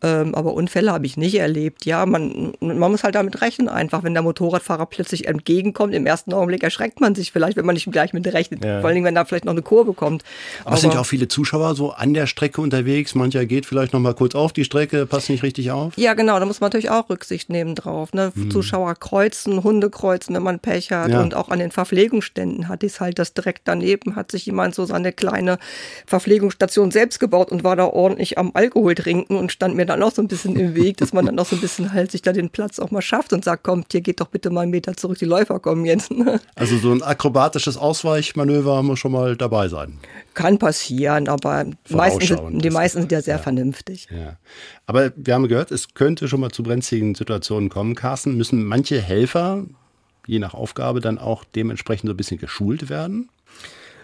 Ähm, 0.03 0.35
aber 0.35 0.53
Unfälle 0.53 0.91
habe 0.91 1.07
ich 1.07 1.17
nicht 1.17 1.35
erlebt. 1.39 1.85
Ja, 1.85 2.05
man, 2.05 2.53
man 2.59 2.91
muss 2.91 3.03
halt 3.03 3.15
damit 3.15 3.41
rechnen 3.41 3.67
einfach, 3.67 4.03
wenn 4.03 4.13
der 4.13 4.21
Motorradfahrer 4.21 4.85
plötzlich 4.85 5.27
entgegenkommt. 5.27 5.95
Im 5.95 6.05
ersten 6.05 6.33
Augenblick 6.33 6.61
erschreckt 6.61 7.01
man 7.01 7.15
sich 7.15 7.31
vielleicht, 7.31 7.57
wenn 7.57 7.65
man 7.65 7.73
nicht 7.73 7.91
gleich 7.91 8.13
mit 8.13 8.27
rechnet. 8.31 8.63
Ja. 8.63 8.81
Vor 8.81 8.91
allem, 8.91 9.03
wenn 9.03 9.15
da 9.15 9.25
vielleicht 9.25 9.45
noch 9.45 9.53
eine 9.53 9.63
Kurve 9.63 9.93
kommt. 9.93 10.23
Aber, 10.65 10.75
es 10.75 10.81
sind 10.81 10.93
ja 10.93 10.99
auch 10.99 11.05
viele 11.05 11.27
Zuschauer 11.27 11.73
so 11.73 11.91
an 11.91 12.13
der 12.13 12.27
Strecke 12.27 12.61
unterwegs. 12.61 13.15
Mancher 13.15 13.47
geht 13.47 13.65
vielleicht 13.65 13.93
noch 13.93 13.99
mal 13.99 14.13
kurz 14.13 14.35
auf 14.35 14.53
die 14.57 14.65
Strecke, 14.65 15.05
passt 15.05 15.29
nicht 15.29 15.43
richtig 15.43 15.71
auf. 15.71 15.97
Ja, 15.97 16.13
genau. 16.13 16.39
Da 16.39 16.45
muss 16.45 16.59
man 16.59 16.67
natürlich 16.67 16.89
auch 16.89 17.09
Rücksicht 17.09 17.49
nehmen 17.49 17.75
drauf. 17.75 18.13
Ne? 18.13 18.31
Hm. 18.33 18.51
Zuschauer 18.51 18.95
kreuzen, 18.95 19.63
Hunde 19.63 19.89
kreuzen, 19.89 20.35
wenn 20.35 20.43
man 20.43 20.59
Pech 20.59 20.91
hat. 20.91 21.11
Ja. 21.11 21.21
Und 21.21 21.35
auch 21.35 21.49
an 21.49 21.59
den 21.59 21.71
Verpflegungsständen 21.71 22.67
hatte 22.67 22.85
ich 22.85 22.93
es 22.93 22.99
halt, 22.99 23.19
dass 23.19 23.33
direkt 23.33 23.61
daneben 23.65 24.15
hat 24.15 24.31
sich 24.31 24.45
jemand 24.45 24.75
so 24.75 24.85
seine 24.85 25.13
kleine 25.13 25.59
Verpflegungsstation 26.05 26.91
selbst 26.91 27.19
gebaut 27.19 27.51
und 27.51 27.63
war 27.63 27.75
da 27.75 27.85
ordentlich 27.85 28.37
am 28.37 28.51
Alkohol 28.53 28.95
trinken 28.95 29.37
und 29.37 29.51
stand 29.51 29.75
mir 29.75 29.85
dann 29.85 30.03
auch 30.03 30.11
so 30.11 30.21
ein 30.21 30.27
bisschen 30.27 30.55
im 30.55 30.75
Weg, 30.75 30.97
dass 30.97 31.13
man 31.13 31.25
dann 31.25 31.39
auch 31.39 31.45
so 31.45 31.55
ein 31.55 31.61
bisschen 31.61 31.93
halt 31.93 32.11
sich 32.11 32.21
da 32.21 32.33
den 32.33 32.49
Platz 32.49 32.79
auch 32.79 32.91
mal 32.91 33.01
schafft 33.01 33.33
und 33.33 33.43
sagt, 33.43 33.63
kommt, 33.63 33.91
hier 33.91 34.01
geht 34.01 34.19
doch 34.19 34.27
bitte 34.27 34.49
mal 34.49 34.61
einen 34.61 34.71
Meter 34.71 34.97
zurück, 34.97 35.17
die 35.19 35.25
Läufer 35.25 35.59
kommen 35.59 35.85
jetzt. 35.85 36.11
Also 36.55 36.77
so 36.77 36.91
ein 36.91 37.03
akrobatisches 37.03 37.77
Ausweichmanöver 37.77 38.81
muss 38.81 38.99
schon 38.99 39.11
mal 39.11 39.35
dabei 39.35 39.67
sein. 39.67 39.99
Kann 40.37 40.59
passieren, 40.59 41.27
aber 41.29 41.65
meistens 41.89 42.31
die 42.61 42.69
meisten 42.69 42.99
sind 42.99 43.11
ja 43.11 43.23
sehr 43.23 43.37
ja. 43.37 43.41
vernünftig. 43.41 44.07
Ja. 44.11 44.37
Aber 44.85 45.11
wir 45.15 45.33
haben 45.33 45.47
gehört, 45.47 45.71
es 45.71 45.95
könnte 45.95 46.27
schon 46.27 46.41
mal 46.41 46.51
zu 46.51 46.61
brenzligen 46.61 47.15
Situationen 47.15 47.69
kommen. 47.69 47.95
Carsten, 47.95 48.37
müssen 48.37 48.63
manche 48.63 49.01
Helfer, 49.01 49.65
je 50.27 50.37
nach 50.37 50.53
Aufgabe, 50.53 51.01
dann 51.01 51.17
auch 51.17 51.43
dementsprechend 51.43 52.07
so 52.07 52.13
ein 52.13 52.17
bisschen 52.17 52.37
geschult 52.37 52.87
werden? 52.87 53.29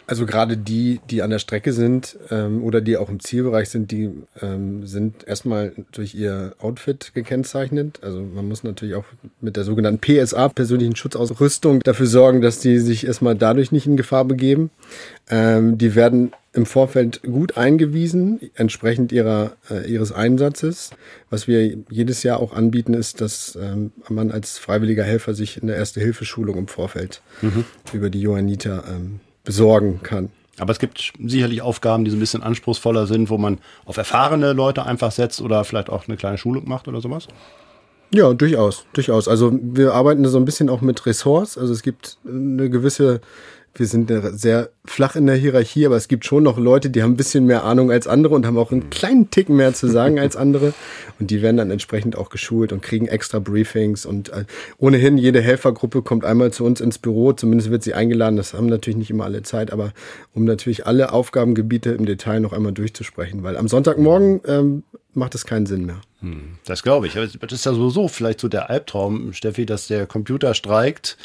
Also 0.06 0.26
gerade 0.26 0.58
die, 0.58 1.00
die 1.10 1.22
an 1.22 1.30
der 1.30 1.39
Strecke 1.39 1.72
sind 1.72 2.17
ähm, 2.30 2.62
oder 2.63 2.82
die 2.82 2.98
auch 2.98 3.08
im 3.08 3.22
Zielbereich 3.22 3.69
sind, 3.69 3.91
die 3.91 4.10
ähm, 4.41 4.86
sind 4.86 5.26
erstmal 5.26 5.72
durch 5.93 6.13
ihr 6.13 6.56
Outfit 6.60 7.12
gekennzeichnet. 7.13 8.02
Also 8.04 8.22
man 8.22 8.48
muss 8.48 8.63
natürlich 8.63 8.96
auch 8.96 9.06
mit 9.39 9.56
der 9.56 9.63
sogenannten 9.63 10.02
PSA, 10.02 10.50
persönlichen 10.50 10.98
Schutzausrüstung, 10.98 11.80
dafür 11.80 12.08
sorgen, 12.08 12.41
dass 12.41 12.60
die 12.60 12.80
sich 12.80 13.08
erstmal 13.08 13.36
dadurch 13.36 13.72
nicht 13.72 13.88
in 13.88 13.96
Gefahr 13.96 14.26
begeben. 14.26 14.72
Ähm, 15.29 15.77
die 15.77 15.95
werden 15.95 16.33
im 16.53 16.65
Vorfeld 16.65 17.23
gut 17.23 17.57
eingewiesen, 17.57 18.39
entsprechend 18.53 19.12
ihrer, 19.12 19.53
äh, 19.71 19.89
ihres 19.89 20.12
Einsatzes. 20.12 20.91
Was 21.29 21.47
wir 21.47 21.77
jedes 21.89 22.21
Jahr 22.23 22.39
auch 22.39 22.53
anbieten, 22.53 22.93
ist, 22.93 23.21
dass 23.21 23.57
ähm, 23.59 23.91
man 24.07 24.31
als 24.31 24.59
freiwilliger 24.59 25.03
Helfer 25.03 25.33
sich 25.33 25.57
in 25.59 25.67
der 25.67 25.77
Erste-Hilfe-Schulung 25.77 26.57
im 26.57 26.67
Vorfeld 26.67 27.21
mhm. 27.41 27.65
über 27.91 28.09
die 28.09 28.21
Johanniter 28.21 28.83
ähm, 28.88 29.19
besorgen 29.43 30.01
kann. 30.03 30.29
Aber 30.59 30.71
es 30.71 30.77
gibt 30.77 31.13
sicherlich 31.25 31.63
Aufgaben, 31.63 32.05
die 32.05 32.12
so 32.12 32.17
ein 32.17 32.19
bisschen 32.19 32.43
anspruchsvoller 32.43 33.07
sind, 33.07 33.31
wo 33.31 33.39
man 33.39 33.57
auf 33.86 33.97
erfahrene 33.97 34.53
Leute 34.53 34.86
einfach 34.86 35.12
setzt 35.12 35.41
oder 35.41 35.63
vielleicht 35.63 35.89
auch 35.89 36.07
eine 36.07 36.17
kleine 36.17 36.38
Schulung 36.38 36.67
macht 36.67 36.88
oder 36.88 37.01
sowas? 37.01 37.27
Ja, 38.13 38.31
durchaus, 38.33 38.86
durchaus. 38.93 39.27
Also 39.27 39.57
wir 39.59 39.95
arbeiten 39.95 40.21
da 40.21 40.29
so 40.29 40.38
ein 40.38 40.45
bisschen 40.45 40.69
auch 40.69 40.81
mit 40.81 41.03
Ressorts. 41.07 41.57
Also 41.57 41.73
es 41.73 41.81
gibt 41.81 42.19
eine 42.27 42.69
gewisse 42.69 43.21
wir 43.75 43.88
sind 43.88 44.12
sehr 44.33 44.69
flach 44.86 45.15
in 45.15 45.25
der 45.25 45.36
Hierarchie, 45.36 45.88
aber 45.88 45.95
es 45.95 46.07
gibt 46.07 46.25
schon 46.25 46.43
noch 46.43 46.59
Leute, 46.59 46.91
die 46.91 47.01
haben 47.01 47.13
ein 47.13 47.17
bisschen 47.17 47.45
mehr 47.45 47.63
Ahnung 47.63 47.91
als 47.91 48.07
andere 48.07 48.36
und 48.36 48.45
haben 48.45 48.57
auch 48.57 48.71
einen 48.71 48.91
kleinen 48.91 49.31
Tick 49.31 49.49
mehr 49.49 49.73
zu 49.73 49.88
sagen 49.88 50.19
als 50.19 50.36
andere. 50.36 50.73
Und 51.19 51.31
die 51.31 51.41
werden 51.41 51.57
dann 51.57 51.71
entsprechend 51.71 52.15
auch 52.15 52.29
geschult 52.29 52.71
und 52.71 52.81
kriegen 52.83 53.07
extra 53.07 53.39
Briefings. 53.39 54.05
Und 54.05 54.29
äh, 54.29 54.45
ohnehin, 54.77 55.17
jede 55.17 55.41
Helfergruppe 55.41 56.03
kommt 56.03 56.23
einmal 56.23 56.53
zu 56.53 56.65
uns 56.65 56.81
ins 56.81 56.99
Büro, 56.99 57.33
zumindest 57.33 57.71
wird 57.71 57.83
sie 57.83 57.95
eingeladen. 57.95 58.38
Das 58.38 58.53
haben 58.53 58.67
natürlich 58.67 58.97
nicht 58.97 59.09
immer 59.09 59.25
alle 59.25 59.41
Zeit, 59.41 59.73
aber 59.73 59.91
um 60.36 60.43
natürlich 60.43 60.86
alle 60.86 61.12
Aufgabengebiete 61.12 61.91
im 61.91 62.05
Detail 62.05 62.41
noch 62.41 62.53
einmal 62.53 62.73
durchzusprechen, 62.73 63.41
weil 63.41 63.57
am 63.57 63.67
Sonntagmorgen 63.67 64.41
ähm, 64.45 64.83
macht 65.15 65.33
es 65.33 65.45
keinen 65.45 65.65
Sinn 65.65 65.86
mehr. 65.86 66.01
Hm, 66.21 66.57
das 66.65 66.83
glaube 66.83 67.07
ich. 67.07 67.13
Das 67.13 67.51
ist 67.51 67.65
ja 67.65 67.73
sowieso 67.73 68.07
vielleicht 68.07 68.39
so 68.39 68.47
der 68.47 68.69
Albtraum, 68.69 69.33
Steffi, 69.33 69.65
dass 69.65 69.88
der 69.88 70.05
Computer 70.05 70.53
streikt 70.53 71.17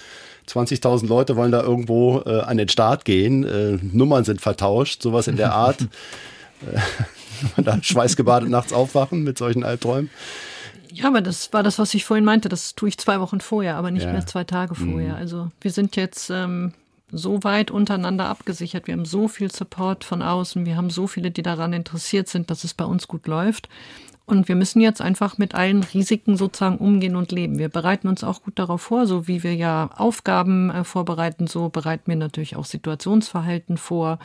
20.000 0.48 1.06
Leute 1.06 1.37
wollen 1.37 1.52
da 1.52 1.62
irgendwo 1.62 2.22
äh, 2.24 2.40
an 2.40 2.56
den 2.56 2.68
Start 2.68 3.04
gehen, 3.04 3.44
äh, 3.44 3.78
Nummern 3.82 4.24
sind 4.24 4.40
vertauscht, 4.40 5.02
sowas 5.02 5.28
in 5.28 5.37
der 5.37 5.52
Art. 5.52 5.82
äh, 6.62 6.80
da 7.62 7.82
schweißgebadet 7.82 8.48
nachts 8.48 8.72
aufwachen 8.72 9.22
mit 9.22 9.38
solchen 9.38 9.64
Albträumen. 9.64 10.11
Ja, 10.92 11.06
aber 11.06 11.20
das 11.20 11.52
war 11.52 11.62
das, 11.62 11.78
was 11.78 11.94
ich 11.94 12.04
vorhin 12.04 12.24
meinte. 12.24 12.48
Das 12.48 12.74
tue 12.74 12.88
ich 12.88 12.98
zwei 12.98 13.20
Wochen 13.20 13.40
vorher, 13.40 13.76
aber 13.76 13.90
nicht 13.90 14.04
ja. 14.04 14.12
mehr 14.12 14.26
zwei 14.26 14.44
Tage 14.44 14.74
vorher. 14.74 15.14
Mhm. 15.14 15.18
Also 15.18 15.48
wir 15.61 15.70
sind 15.70 15.96
jetzt 15.96 16.30
ähm, 16.30 16.72
so 17.12 17.44
weit 17.44 17.70
untereinander 17.70 18.26
abgesichert. 18.26 18.87
Wir 18.87 18.94
haben 18.94 19.04
so 19.04 19.28
viel 19.28 19.50
Support 19.50 20.04
von 20.04 20.22
außen. 20.22 20.66
Wir 20.66 20.76
haben 20.76 20.90
so 20.90 21.06
viele, 21.06 21.30
die 21.30 21.42
daran 21.42 21.72
interessiert 21.72 22.28
sind, 22.28 22.50
dass 22.50 22.64
es 22.64 22.74
bei 22.74 22.84
uns 22.84 23.06
gut 23.06 23.26
läuft. 23.26 23.68
Und 24.28 24.46
wir 24.46 24.56
müssen 24.56 24.82
jetzt 24.82 25.00
einfach 25.00 25.38
mit 25.38 25.54
allen 25.54 25.82
Risiken 25.82 26.36
sozusagen 26.36 26.76
umgehen 26.76 27.16
und 27.16 27.32
leben. 27.32 27.58
Wir 27.58 27.70
bereiten 27.70 28.08
uns 28.08 28.22
auch 28.22 28.42
gut 28.42 28.58
darauf 28.58 28.82
vor, 28.82 29.06
so 29.06 29.26
wie 29.26 29.42
wir 29.42 29.54
ja 29.54 29.88
Aufgaben 29.96 30.68
äh, 30.68 30.84
vorbereiten, 30.84 31.46
so 31.46 31.70
bereiten 31.70 32.08
wir 32.08 32.16
natürlich 32.16 32.54
auch 32.54 32.66
Situationsverhalten 32.66 33.78
vor. 33.78 34.18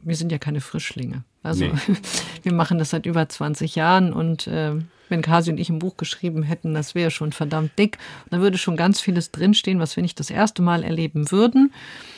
Wir 0.00 0.14
sind 0.14 0.30
ja 0.30 0.36
keine 0.36 0.60
Frischlinge. 0.60 1.24
Also 1.42 1.64
nee. 1.64 1.72
wir 2.42 2.52
machen 2.52 2.76
das 2.76 2.90
seit 2.90 3.06
über 3.06 3.26
20 3.26 3.76
Jahren 3.76 4.12
und 4.12 4.46
äh, 4.46 4.72
wenn 5.08 5.22
Kasi 5.22 5.50
und 5.50 5.58
ich 5.58 5.70
ein 5.70 5.78
Buch 5.78 5.96
geschrieben 5.96 6.42
hätten, 6.42 6.74
das 6.74 6.94
wäre 6.94 7.10
schon 7.10 7.32
verdammt 7.32 7.78
dick. 7.78 7.96
Da 8.28 8.40
würde 8.40 8.58
schon 8.58 8.76
ganz 8.76 9.00
vieles 9.00 9.30
drinstehen, 9.30 9.78
was 9.78 9.96
wir 9.96 10.02
nicht 10.02 10.20
das 10.20 10.28
erste 10.28 10.60
Mal 10.60 10.82
erleben 10.82 11.30
würden. 11.30 11.72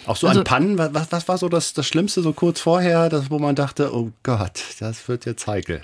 Auch 0.06 0.16
so 0.16 0.26
also, 0.26 0.40
an 0.40 0.44
Pannen, 0.44 0.78
was, 0.78 1.12
was 1.12 1.28
war 1.28 1.38
so 1.38 1.48
das, 1.48 1.72
das 1.72 1.86
Schlimmste 1.86 2.20
so 2.20 2.32
kurz 2.32 2.58
vorher, 2.58 3.08
das, 3.08 3.30
wo 3.30 3.38
man 3.38 3.54
dachte, 3.54 3.94
oh 3.94 4.10
Gott, 4.24 4.60
das 4.80 5.06
wird 5.06 5.24
jetzt 5.24 5.46
heikel? 5.46 5.82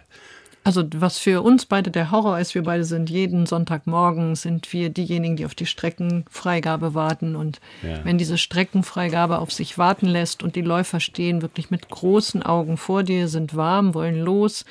Also 0.64 0.83
was 0.96 1.18
für 1.18 1.42
uns 1.42 1.66
beide 1.66 1.90
der 1.90 2.11
Horror 2.11 2.38
ist, 2.38 2.55
wir 2.55 2.62
beide 2.62 2.85
sind 2.85 3.11
jeden 3.11 3.44
Sonntagmorgen 3.44 4.35
sind 4.35 4.72
wir 4.72 4.88
diejenigen, 4.88 5.37
die 5.37 5.44
auf 5.44 5.55
die 5.55 5.66
Streckenfreigabe 5.66 6.94
warten. 6.94 7.37
Und 7.37 7.61
ja. 7.83 8.03
wenn 8.05 8.16
diese 8.16 8.38
Streckenfreigabe 8.38 9.38
auf 9.38 9.53
sich 9.53 9.77
warten 9.77 10.07
lässt 10.07 10.42
und 10.42 10.57
die 10.57 10.62
Läufer 10.62 11.00
stehen 11.00 11.42
wirklich 11.42 11.70
mit 11.70 11.90
großen 11.90 12.42
Augen 12.42 12.79
vor 12.79 13.03
dir, 13.03 13.29
sind 13.29 13.55
warm, 13.55 13.92
wollen 13.92 14.18
los. 14.18 14.64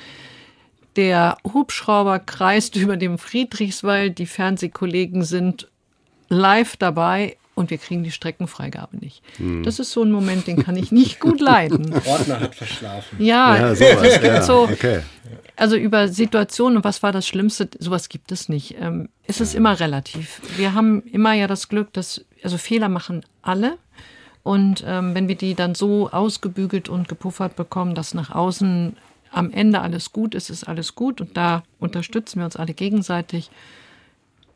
Der 0.96 1.38
Hubschrauber 1.44 2.18
kreist 2.18 2.74
über 2.76 2.96
dem 2.96 3.16
Friedrichswald, 3.16 4.18
die 4.18 4.26
Fernsehkollegen 4.26 5.22
sind 5.22 5.68
live 6.28 6.76
dabei 6.76 7.36
und 7.54 7.70
wir 7.70 7.78
kriegen 7.78 8.02
die 8.02 8.10
Streckenfreigabe 8.10 8.96
nicht. 8.96 9.22
Hm. 9.36 9.62
Das 9.62 9.78
ist 9.78 9.92
so 9.92 10.02
ein 10.02 10.10
Moment, 10.10 10.48
den 10.48 10.62
kann 10.62 10.76
ich 10.76 10.90
nicht 10.90 11.20
gut 11.20 11.40
leiden. 11.40 11.90
Der 11.90 12.06
Ordner 12.06 12.40
hat 12.40 12.54
verschlafen. 12.54 13.22
Ja, 13.22 13.56
ja 13.56 13.74
sowas. 13.74 14.20
Ja. 14.22 14.42
So, 14.42 14.62
okay. 14.62 15.00
Also 15.56 15.76
über 15.76 16.08
Situationen 16.08 16.78
und 16.78 16.84
was 16.84 17.02
war 17.02 17.12
das 17.12 17.26
Schlimmste, 17.28 17.68
sowas 17.78 18.08
gibt 18.08 18.32
es 18.32 18.48
nicht. 18.48 18.76
Ähm, 18.80 19.08
es 19.26 19.40
ist 19.40 19.54
immer 19.54 19.78
relativ. 19.78 20.40
Wir 20.56 20.74
haben 20.74 21.02
immer 21.02 21.32
ja 21.32 21.46
das 21.46 21.68
Glück, 21.68 21.92
dass, 21.92 22.24
also 22.42 22.58
Fehler 22.58 22.88
machen 22.88 23.24
alle. 23.42 23.78
Und 24.42 24.84
ähm, 24.86 25.14
wenn 25.14 25.28
wir 25.28 25.36
die 25.36 25.54
dann 25.54 25.74
so 25.74 26.10
ausgebügelt 26.10 26.88
und 26.88 27.08
gepuffert 27.08 27.56
bekommen, 27.56 27.94
dass 27.94 28.14
nach 28.14 28.30
außen 28.30 28.96
am 29.30 29.50
Ende 29.50 29.80
alles 29.80 30.12
gut 30.12 30.34
ist, 30.34 30.50
ist 30.50 30.64
alles 30.64 30.94
gut. 30.94 31.20
Und 31.20 31.36
da 31.36 31.62
unterstützen 31.78 32.40
wir 32.40 32.44
uns 32.44 32.56
alle 32.56 32.74
gegenseitig. 32.74 33.50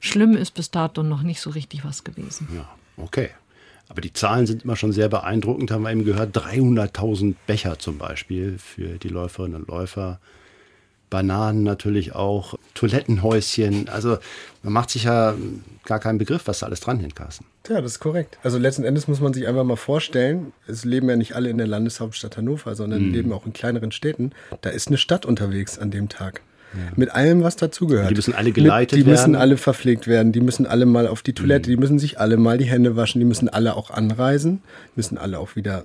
Schlimm 0.00 0.36
ist 0.36 0.52
bis 0.52 0.70
dato 0.70 1.02
noch 1.02 1.22
nicht 1.22 1.40
so 1.40 1.50
richtig 1.50 1.84
was 1.84 2.04
gewesen. 2.04 2.48
Ja. 2.54 2.68
Okay. 2.96 3.30
Aber 3.88 4.00
die 4.00 4.12
Zahlen 4.12 4.46
sind 4.46 4.64
immer 4.64 4.76
schon 4.76 4.92
sehr 4.92 5.08
beeindruckend, 5.08 5.70
haben 5.70 5.82
wir 5.82 5.90
eben 5.90 6.04
gehört. 6.04 6.36
300.000 6.36 7.34
Becher 7.46 7.78
zum 7.78 7.98
Beispiel 7.98 8.58
für 8.58 8.98
die 8.98 9.08
Läuferinnen 9.08 9.62
und 9.62 9.68
Läufer. 9.68 10.20
Bananen 11.10 11.62
natürlich 11.62 12.14
auch, 12.14 12.54
Toilettenhäuschen. 12.74 13.88
Also 13.88 14.18
man 14.62 14.72
macht 14.72 14.90
sich 14.90 15.04
ja 15.04 15.34
gar 15.84 15.98
keinen 15.98 16.18
Begriff, 16.18 16.42
was 16.46 16.60
da 16.60 16.66
alles 16.66 16.80
dran 16.80 17.00
hängt, 17.00 17.16
Carsten. 17.16 17.46
Ja, 17.68 17.80
das 17.80 17.92
ist 17.92 18.00
korrekt. 18.00 18.38
Also 18.42 18.58
letzten 18.58 18.84
Endes 18.84 19.08
muss 19.08 19.20
man 19.20 19.32
sich 19.32 19.46
einfach 19.46 19.64
mal 19.64 19.76
vorstellen, 19.76 20.52
es 20.66 20.84
leben 20.84 21.08
ja 21.08 21.16
nicht 21.16 21.34
alle 21.34 21.50
in 21.50 21.58
der 21.58 21.66
Landeshauptstadt 21.66 22.36
Hannover, 22.36 22.74
sondern 22.74 23.06
mhm. 23.06 23.12
leben 23.12 23.32
auch 23.32 23.46
in 23.46 23.52
kleineren 23.52 23.92
Städten. 23.92 24.32
Da 24.60 24.70
ist 24.70 24.88
eine 24.88 24.98
Stadt 24.98 25.26
unterwegs 25.26 25.78
an 25.78 25.90
dem 25.90 26.08
Tag. 26.08 26.42
Ja. 26.74 26.92
Mit 26.96 27.10
allem, 27.14 27.42
was 27.42 27.56
dazugehört. 27.56 28.10
Die 28.10 28.14
müssen 28.14 28.34
alle 28.34 28.52
geleitet 28.52 28.92
werden. 28.92 29.04
Die 29.04 29.10
müssen 29.10 29.36
alle 29.36 29.56
verpflegt 29.56 30.06
werden. 30.06 30.32
Die 30.32 30.40
müssen 30.40 30.66
alle 30.66 30.84
mal 30.84 31.06
auf 31.06 31.22
die 31.22 31.32
Toilette. 31.32 31.70
Mhm. 31.70 31.72
Die 31.72 31.76
müssen 31.78 31.98
sich 31.98 32.20
alle 32.20 32.36
mal 32.36 32.58
die 32.58 32.66
Hände 32.66 32.94
waschen. 32.96 33.20
Die 33.20 33.24
müssen 33.24 33.48
alle 33.48 33.74
auch 33.74 33.90
anreisen. 33.90 34.62
Müssen 34.94 35.16
alle 35.16 35.38
auch 35.38 35.56
wieder 35.56 35.84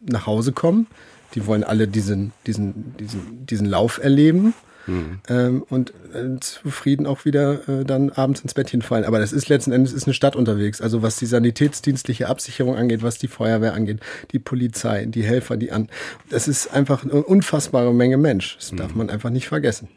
nach 0.00 0.26
Hause 0.26 0.52
kommen. 0.52 0.86
Die 1.34 1.46
wollen 1.46 1.64
alle 1.64 1.88
diesen, 1.88 2.32
diesen, 2.46 2.96
diesen, 2.98 3.46
diesen 3.46 3.66
Lauf 3.66 3.98
erleben. 3.98 4.54
Mhm. 4.86 5.20
Ähm, 5.28 5.64
und 5.68 5.92
äh, 6.12 6.38
zufrieden 6.40 7.06
auch 7.06 7.24
wieder 7.24 7.68
äh, 7.68 7.84
dann 7.84 8.10
abends 8.10 8.40
ins 8.40 8.54
Bettchen 8.54 8.82
fallen. 8.82 9.04
Aber 9.04 9.18
das 9.18 9.32
ist 9.32 9.48
letzten 9.48 9.72
Endes 9.72 9.92
ist 9.92 10.06
eine 10.06 10.14
Stadt 10.14 10.36
unterwegs. 10.36 10.80
Also 10.80 11.02
was 11.02 11.16
die 11.16 11.26
sanitätsdienstliche 11.26 12.28
Absicherung 12.28 12.76
angeht, 12.76 13.02
was 13.02 13.18
die 13.18 13.28
Feuerwehr 13.28 13.74
angeht, 13.74 14.00
die 14.32 14.38
Polizei, 14.38 15.06
die 15.06 15.22
Helfer, 15.22 15.56
die 15.56 15.72
an. 15.72 15.88
Das 16.30 16.48
ist 16.48 16.72
einfach 16.72 17.04
eine 17.04 17.22
unfassbare 17.22 17.94
Menge 17.94 18.16
Mensch. 18.16 18.56
Das 18.56 18.72
mhm. 18.72 18.76
darf 18.76 18.94
man 18.94 19.10
einfach 19.10 19.30
nicht 19.30 19.48
vergessen. 19.48 19.88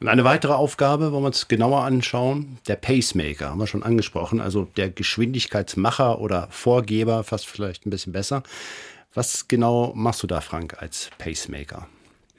Und 0.00 0.08
eine 0.08 0.24
weitere 0.24 0.52
Aufgabe, 0.52 1.12
wollen 1.12 1.22
wir 1.22 1.28
uns 1.28 1.48
genauer 1.48 1.84
anschauen, 1.84 2.58
der 2.68 2.76
Pacemaker, 2.76 3.50
haben 3.50 3.58
wir 3.58 3.66
schon 3.66 3.82
angesprochen, 3.82 4.40
also 4.40 4.64
der 4.76 4.88
Geschwindigkeitsmacher 4.88 6.20
oder 6.20 6.48
Vorgeber, 6.50 7.24
fast 7.24 7.46
vielleicht 7.46 7.84
ein 7.84 7.90
bisschen 7.90 8.12
besser. 8.12 8.42
Was 9.14 9.48
genau 9.48 9.92
machst 9.94 10.22
du 10.22 10.26
da, 10.26 10.40
Frank, 10.40 10.80
als 10.80 11.10
Pacemaker? 11.18 11.88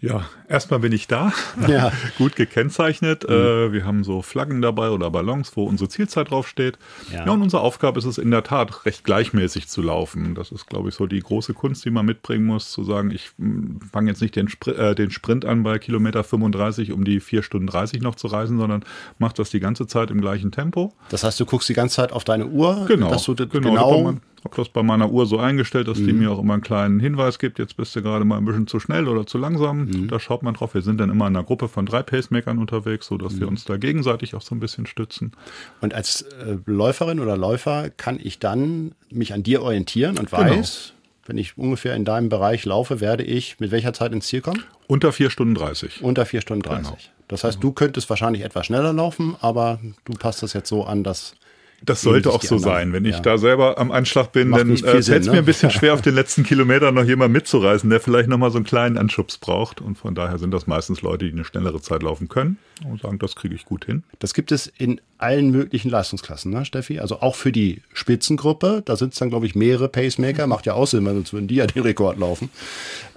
Ja, 0.02 0.26
erstmal 0.48 0.80
bin 0.80 0.94
ich 0.94 1.08
da. 1.08 1.34
Ja. 1.68 1.92
Gut 2.18 2.36
gekennzeichnet. 2.36 3.28
Mhm. 3.28 3.36
Äh, 3.36 3.74
wir 3.74 3.86
haben 3.86 4.04
so 4.04 4.22
Flaggen 4.22 4.62
dabei 4.62 4.92
oder 4.92 5.12
Ballons, 5.12 5.56
wo 5.56 5.66
unsere 5.66 5.90
Zielzeit 5.90 6.32
draufsteht. 6.32 6.80
Ja. 7.12 7.26
ja, 7.26 7.32
und 7.32 7.42
unsere 7.42 7.62
Aufgabe 7.62 8.00
ist 8.00 8.06
es 8.06 8.18
in 8.18 8.32
der 8.32 8.44
Tat, 8.44 8.86
recht 8.86 9.04
gleichmäßig 9.04 9.68
zu 9.68 9.82
laufen. 9.82 10.36
Das 10.36 10.52
ist, 10.52 10.68
glaube 10.68 10.90
ich, 10.90 10.96
so 10.96 11.06
die 11.06 11.20
große 11.20 11.54
Kunst, 11.54 11.84
die 11.84 11.92
man 11.92 12.06
mitbringen 12.06 12.46
muss, 12.46 12.72
zu 12.72 12.84
sagen, 12.86 13.12
ich 13.12 13.32
hm, 13.38 13.80
fange 13.92 14.10
jetzt 14.10 14.22
nicht 14.22 14.36
den, 14.36 14.48
Spr 14.48 14.70
äh, 14.70 14.96
den 14.96 15.12
Sprint 15.12 15.44
an 15.44 15.64
bei 15.64 15.80
Kilometer 15.80 16.24
35, 16.24 16.94
um 16.94 17.04
die 17.04 17.20
4 17.20 17.44
Stunden 17.44 17.68
30 17.68 18.02
noch 18.02 18.16
zu 18.16 18.28
reisen, 18.28 18.58
sondern 18.58 18.86
mache 19.18 19.34
das 19.36 19.50
die 19.50 19.60
ganze 19.60 19.86
Zeit 19.86 20.12
im 20.12 20.22
gleichen 20.22 20.52
Tempo. 20.52 20.94
Das 21.10 21.26
heißt, 21.26 21.40
du 21.40 21.46
guckst 21.46 21.68
die 21.68 21.74
ganze 21.74 21.98
Zeit 21.98 22.14
auf 22.14 22.24
deine 22.24 22.48
Uhr? 22.48 22.86
Genau. 22.88 23.10
Dass 23.10 23.26
du 23.26 23.36
genau, 23.36 23.50
genau 23.60 24.20
habe 24.44 24.56
das 24.56 24.70
bei 24.70 24.84
meiner 24.84 25.12
Uhr 25.12 25.26
so 25.26 25.38
eingestellt, 25.38 25.88
dass 25.88 26.00
mhm. 26.00 26.08
die 26.08 26.14
mir 26.14 26.32
auch 26.32 26.40
immer 26.40 26.54
einen 26.54 26.62
kleinen 26.62 27.00
Hinweis 27.00 27.40
gibt, 27.40 27.60
jetzt 27.60 27.78
bist 27.78 27.96
du 27.96 28.02
gerade 28.02 28.26
mal 28.26 28.38
ein 28.38 28.46
bisschen 28.46 28.68
zu 28.68 28.80
schnell 28.80 29.08
oder 29.08 29.26
zu 29.26 29.38
langsam. 29.38 29.86
Mhm. 29.86 30.08
Da 30.08 30.20
schaut 30.20 30.44
man 30.44 30.54
drauf. 30.54 30.74
Wir 30.74 30.82
sind 30.82 31.00
dann 31.00 31.10
immer 31.10 31.28
in 31.28 31.36
einer 31.36 31.46
Gruppe 31.46 31.68
von 31.68 31.86
drei 31.86 32.04
Pacemakern 32.04 32.58
unterwegs, 32.58 33.08
sodass 33.08 33.34
mhm. 33.34 33.40
wir 33.42 33.48
uns 33.48 33.66
da 33.66 33.78
gegenseitig 33.78 34.36
auch 34.36 34.42
so 34.42 34.56
ein 34.56 34.60
bisschen 34.60 34.86
stützen. 34.86 35.34
Und 35.82 35.94
als 35.94 36.22
äh, 36.22 36.58
Läuferin 36.66 37.20
oder 37.20 37.38
Läufer 37.38 37.90
kann 37.90 38.20
ich 38.22 38.40
dann 38.40 38.94
mich 39.12 39.34
an 39.34 39.44
dir 39.44 39.62
orientieren 39.62 40.18
und 40.18 40.30
genau. 40.32 40.44
weiß, 40.44 40.94
wenn 41.26 41.38
ich 41.38 41.58
ungefähr 41.58 41.96
in 41.96 42.06
deinem 42.06 42.30
Bereich 42.30 42.66
laufe, 42.66 43.02
werde 43.02 43.24
ich 43.24 43.60
mit 43.60 43.72
welcher 43.72 43.94
Zeit 43.94 44.14
ins 44.14 44.28
Ziel 44.28 44.42
kommen? 44.42 44.64
Unter 44.88 45.12
4 45.12 45.30
Stunden 45.30 45.54
30. 45.54 46.02
Unter 46.02 46.26
4 46.26 46.42
Stunden 46.42 46.64
30. 46.64 46.84
Genau. 46.86 46.98
Das 47.28 47.44
heißt, 47.44 47.64
du 47.64 47.72
könntest 47.72 48.10
wahrscheinlich 48.10 48.44
etwas 48.44 48.66
schneller 48.66 48.92
laufen, 48.92 49.36
aber 49.40 49.80
du 50.06 50.14
passt 50.14 50.42
das 50.42 50.54
jetzt 50.54 50.68
so 50.68 50.84
an, 50.86 51.04
dass 51.04 51.36
Das 51.86 52.02
sollte 52.02 52.32
auch 52.32 52.42
so 52.42 52.58
sein. 52.58 52.94
Wenn 52.94 53.06
ich 53.06 53.16
ja. 53.16 53.22
da 53.22 53.38
selber 53.38 53.78
am 53.78 53.92
Anschlag 53.92 54.32
bin, 54.32 54.50
Macht 54.50 54.62
dann 54.62 54.72
äh, 54.72 54.78
fällt 54.78 55.10
es 55.10 55.26
ne? 55.26 55.34
mir 55.34 55.38
ein 55.40 55.46
bisschen 55.46 55.72
schwer, 55.72 55.94
auf 55.94 56.02
den 56.02 56.16
letzten 56.16 56.44
Kilometern 56.44 56.94
noch 56.94 57.06
jemand 57.06 57.34
mitzureißen, 57.34 57.90
der 57.90 58.00
vielleicht 58.00 58.30
nochmal 58.30 58.52
so 58.52 58.58
einen 58.58 58.66
kleinen 58.66 58.98
Anschubs 58.98 59.38
braucht. 59.38 59.82
Und 59.82 59.98
von 59.98 60.16
daher 60.16 60.38
sind 60.38 60.52
das 60.52 60.68
meistens 60.68 61.02
Leute, 61.02 61.26
die 61.26 61.32
eine 61.32 61.46
schnellere 61.46 61.82
Zeit 61.82 62.04
laufen 62.04 62.28
können 62.28 62.58
und 62.86 63.02
sagen, 63.02 63.20
das 63.20 63.36
kriege 63.36 63.56
ich 63.56 63.66
gut 63.66 63.86
hin. 63.86 64.04
Das 64.20 64.34
gibt 64.34 64.52
es 64.52 64.68
in 64.68 65.02
allen 65.18 65.52
möglichen 65.52 65.90
Leistungsklassen, 65.90 66.52
ne, 66.52 66.66
Steffi? 66.66 67.00
Also 67.00 67.22
auch 67.22 67.36
für 67.36 67.52
die 67.52 67.82
Spitzengruppe. 67.94 68.82
Da 68.86 68.96
sind 68.96 69.14
es 69.14 69.20
dann, 69.20 69.30
glaube 69.30 69.46
ich, 69.46 69.56
mehrere 69.56 69.90
Pacemaker. 69.90 70.48
Macht 70.48 70.66
ja 70.66 70.74
auch 70.74 70.88
Sinn, 70.88 71.06
weil 71.06 71.14
sonst 71.14 71.34
würden 71.34 71.48
die 71.48 71.56
ja 71.56 71.68
den 71.68 71.82
Rekord 71.82 72.18
laufen. 72.18 72.50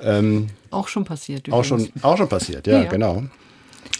Ähm, 0.00 0.48
auch 0.70 0.88
schon 0.88 1.04
passiert. 1.04 1.48
Übrigens. 1.48 1.72
Auch 1.72 1.78
schon, 1.78 1.88
auch 2.02 2.16
schon 2.16 2.28
passiert, 2.28 2.66
ja, 2.66 2.82
ja, 2.82 2.88
genau. 2.88 3.24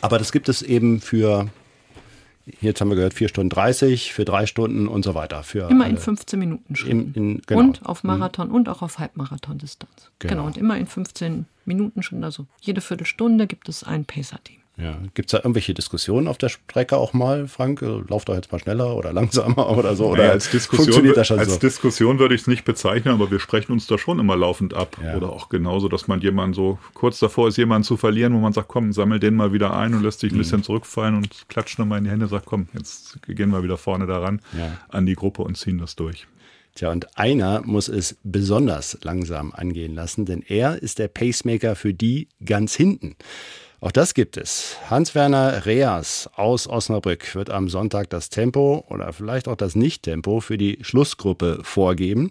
Aber 0.01 0.19
das 0.19 0.33
gibt 0.33 0.49
es 0.49 0.63
eben 0.63 1.01
für 1.01 1.49
Jetzt 2.61 2.81
haben 2.81 2.89
wir 2.89 2.97
gehört, 2.97 3.15
4 3.15 3.29
Stunden 3.29 3.51
30 3.51 4.13
für 4.13 4.25
drei 4.25 4.47
Stunden 4.47 4.89
und 4.89 5.05
so 5.05 5.15
weiter. 5.15 5.43
Für 5.43 5.71
immer 5.71 5.87
in 5.87 5.97
15 5.97 6.39
Minuten 6.39 6.75
Schritten. 6.75 7.13
In, 7.15 7.31
in, 7.37 7.43
genau. 7.47 7.61
Und 7.61 7.87
auf 7.87 8.03
Marathon 8.03 8.49
mhm. 8.49 8.55
und 8.55 8.69
auch 8.69 8.83
auf 8.83 8.99
Halbmarathon-Distanz. 8.99 10.11
Genau. 10.19 10.35
genau. 10.35 10.47
Und 10.47 10.57
immer 10.57 10.77
in 10.77 10.87
15 10.87 11.47
Minuten 11.65 12.03
Schritten. 12.03 12.25
Also 12.25 12.47
jede 12.61 12.81
Viertelstunde 12.81 13.47
gibt 13.47 13.69
es 13.69 13.85
ein 13.85 14.05
Pacer-Team. 14.05 14.62
Ja. 14.83 14.99
Gibt 15.15 15.29
es 15.29 15.33
da 15.33 15.39
irgendwelche 15.39 15.75
Diskussionen 15.75 16.29
auf 16.29 16.39
der 16.39 16.49
Strecke 16.49 16.97
auch 16.97 17.13
mal, 17.13 17.47
Frank? 17.47 17.83
Äh, 17.83 18.03
lauft 18.09 18.29
doch 18.29 18.35
jetzt 18.35 18.51
mal 18.51 18.59
schneller 18.59 18.97
oder 18.97 19.13
langsamer 19.13 19.71
oder 19.77 19.95
so? 19.95 20.07
Oder 20.09 20.23
naja, 20.23 20.33
als 20.33 20.51
Diskussion, 20.51 21.15
als 21.17 21.29
so? 21.29 21.59
Diskussion 21.59 22.19
würde 22.19 22.35
ich 22.35 22.43
es 22.43 22.47
nicht 22.47 22.65
bezeichnen, 22.65 23.15
aber 23.15 23.31
wir 23.31 23.39
sprechen 23.39 23.73
uns 23.73 23.87
da 23.87 23.99
schon 23.99 24.19
immer 24.19 24.37
laufend 24.37 24.75
ab. 24.75 24.97
Ja. 25.03 25.17
Oder 25.17 25.31
auch 25.31 25.49
genauso, 25.49 25.89
dass 25.89 26.09
man 26.09 26.21
jemanden 26.21 26.55
so 26.55 26.79
kurz 26.95 27.19
davor 27.19 27.49
ist, 27.49 27.57
jemanden 27.57 27.85
zu 27.85 27.97
verlieren, 27.97 28.35
wo 28.35 28.39
man 28.39 28.53
sagt, 28.53 28.69
komm, 28.69 28.93
sammel 28.93 29.21
den 29.21 29.35
mal 29.35 29.53
wieder 29.53 29.77
ein 29.77 29.95
und 29.95 30.03
lässt 30.03 30.21
sich 30.21 30.33
ein 30.33 30.37
mhm. 30.37 30.41
bisschen 30.41 30.63
zurückfallen 30.63 31.15
und 31.15 31.49
klatscht 31.49 31.79
nochmal 31.79 31.99
in 31.99 32.05
die 32.05 32.11
Hände, 32.11 32.27
sagt, 32.27 32.47
komm, 32.47 32.69
jetzt 32.75 33.23
gehen 33.27 33.51
wir 33.51 33.63
wieder 33.63 33.77
vorne 33.77 34.07
daran 34.07 34.41
ja. 34.57 34.79
an 34.89 35.07
die 35.07 35.15
Gruppe 35.15 35.43
und 35.43 35.57
ziehen 35.57 35.79
das 35.79 35.97
durch. 35.97 36.27
Tja, 36.75 36.91
und 36.91 37.19
einer 37.19 37.61
muss 37.67 37.89
es 37.89 38.17
besonders 38.23 38.99
langsam 39.03 39.53
angehen 39.53 39.95
lassen, 39.95 40.25
denn 40.25 40.43
er 40.47 40.83
ist 40.83 40.99
der 40.99 41.09
Pacemaker 41.09 41.77
für 41.77 41.93
die 41.93 42.29
ganz 42.45 42.75
hinten. 42.75 43.17
Auch 43.83 43.91
das 43.91 44.15
gibt 44.15 44.37
es. 44.37 44.77
Hans-Werner 44.91 45.67
Reas 45.67 46.31
aus 46.37 46.69
Osnabrück 46.69 47.35
wird 47.35 47.51
am 47.51 47.69
Sonntag 47.69 48.11
das 48.11 48.29
Tempo 48.29 48.85
oder 48.89 49.13
vielleicht 49.13 49.49
auch 49.49 49.57
das 49.57 49.75
Nicht-Tempo 49.75 50.39
für 50.39 50.57
die 50.57 50.79
Schlussgruppe 50.83 51.59
vorgeben. 51.65 52.31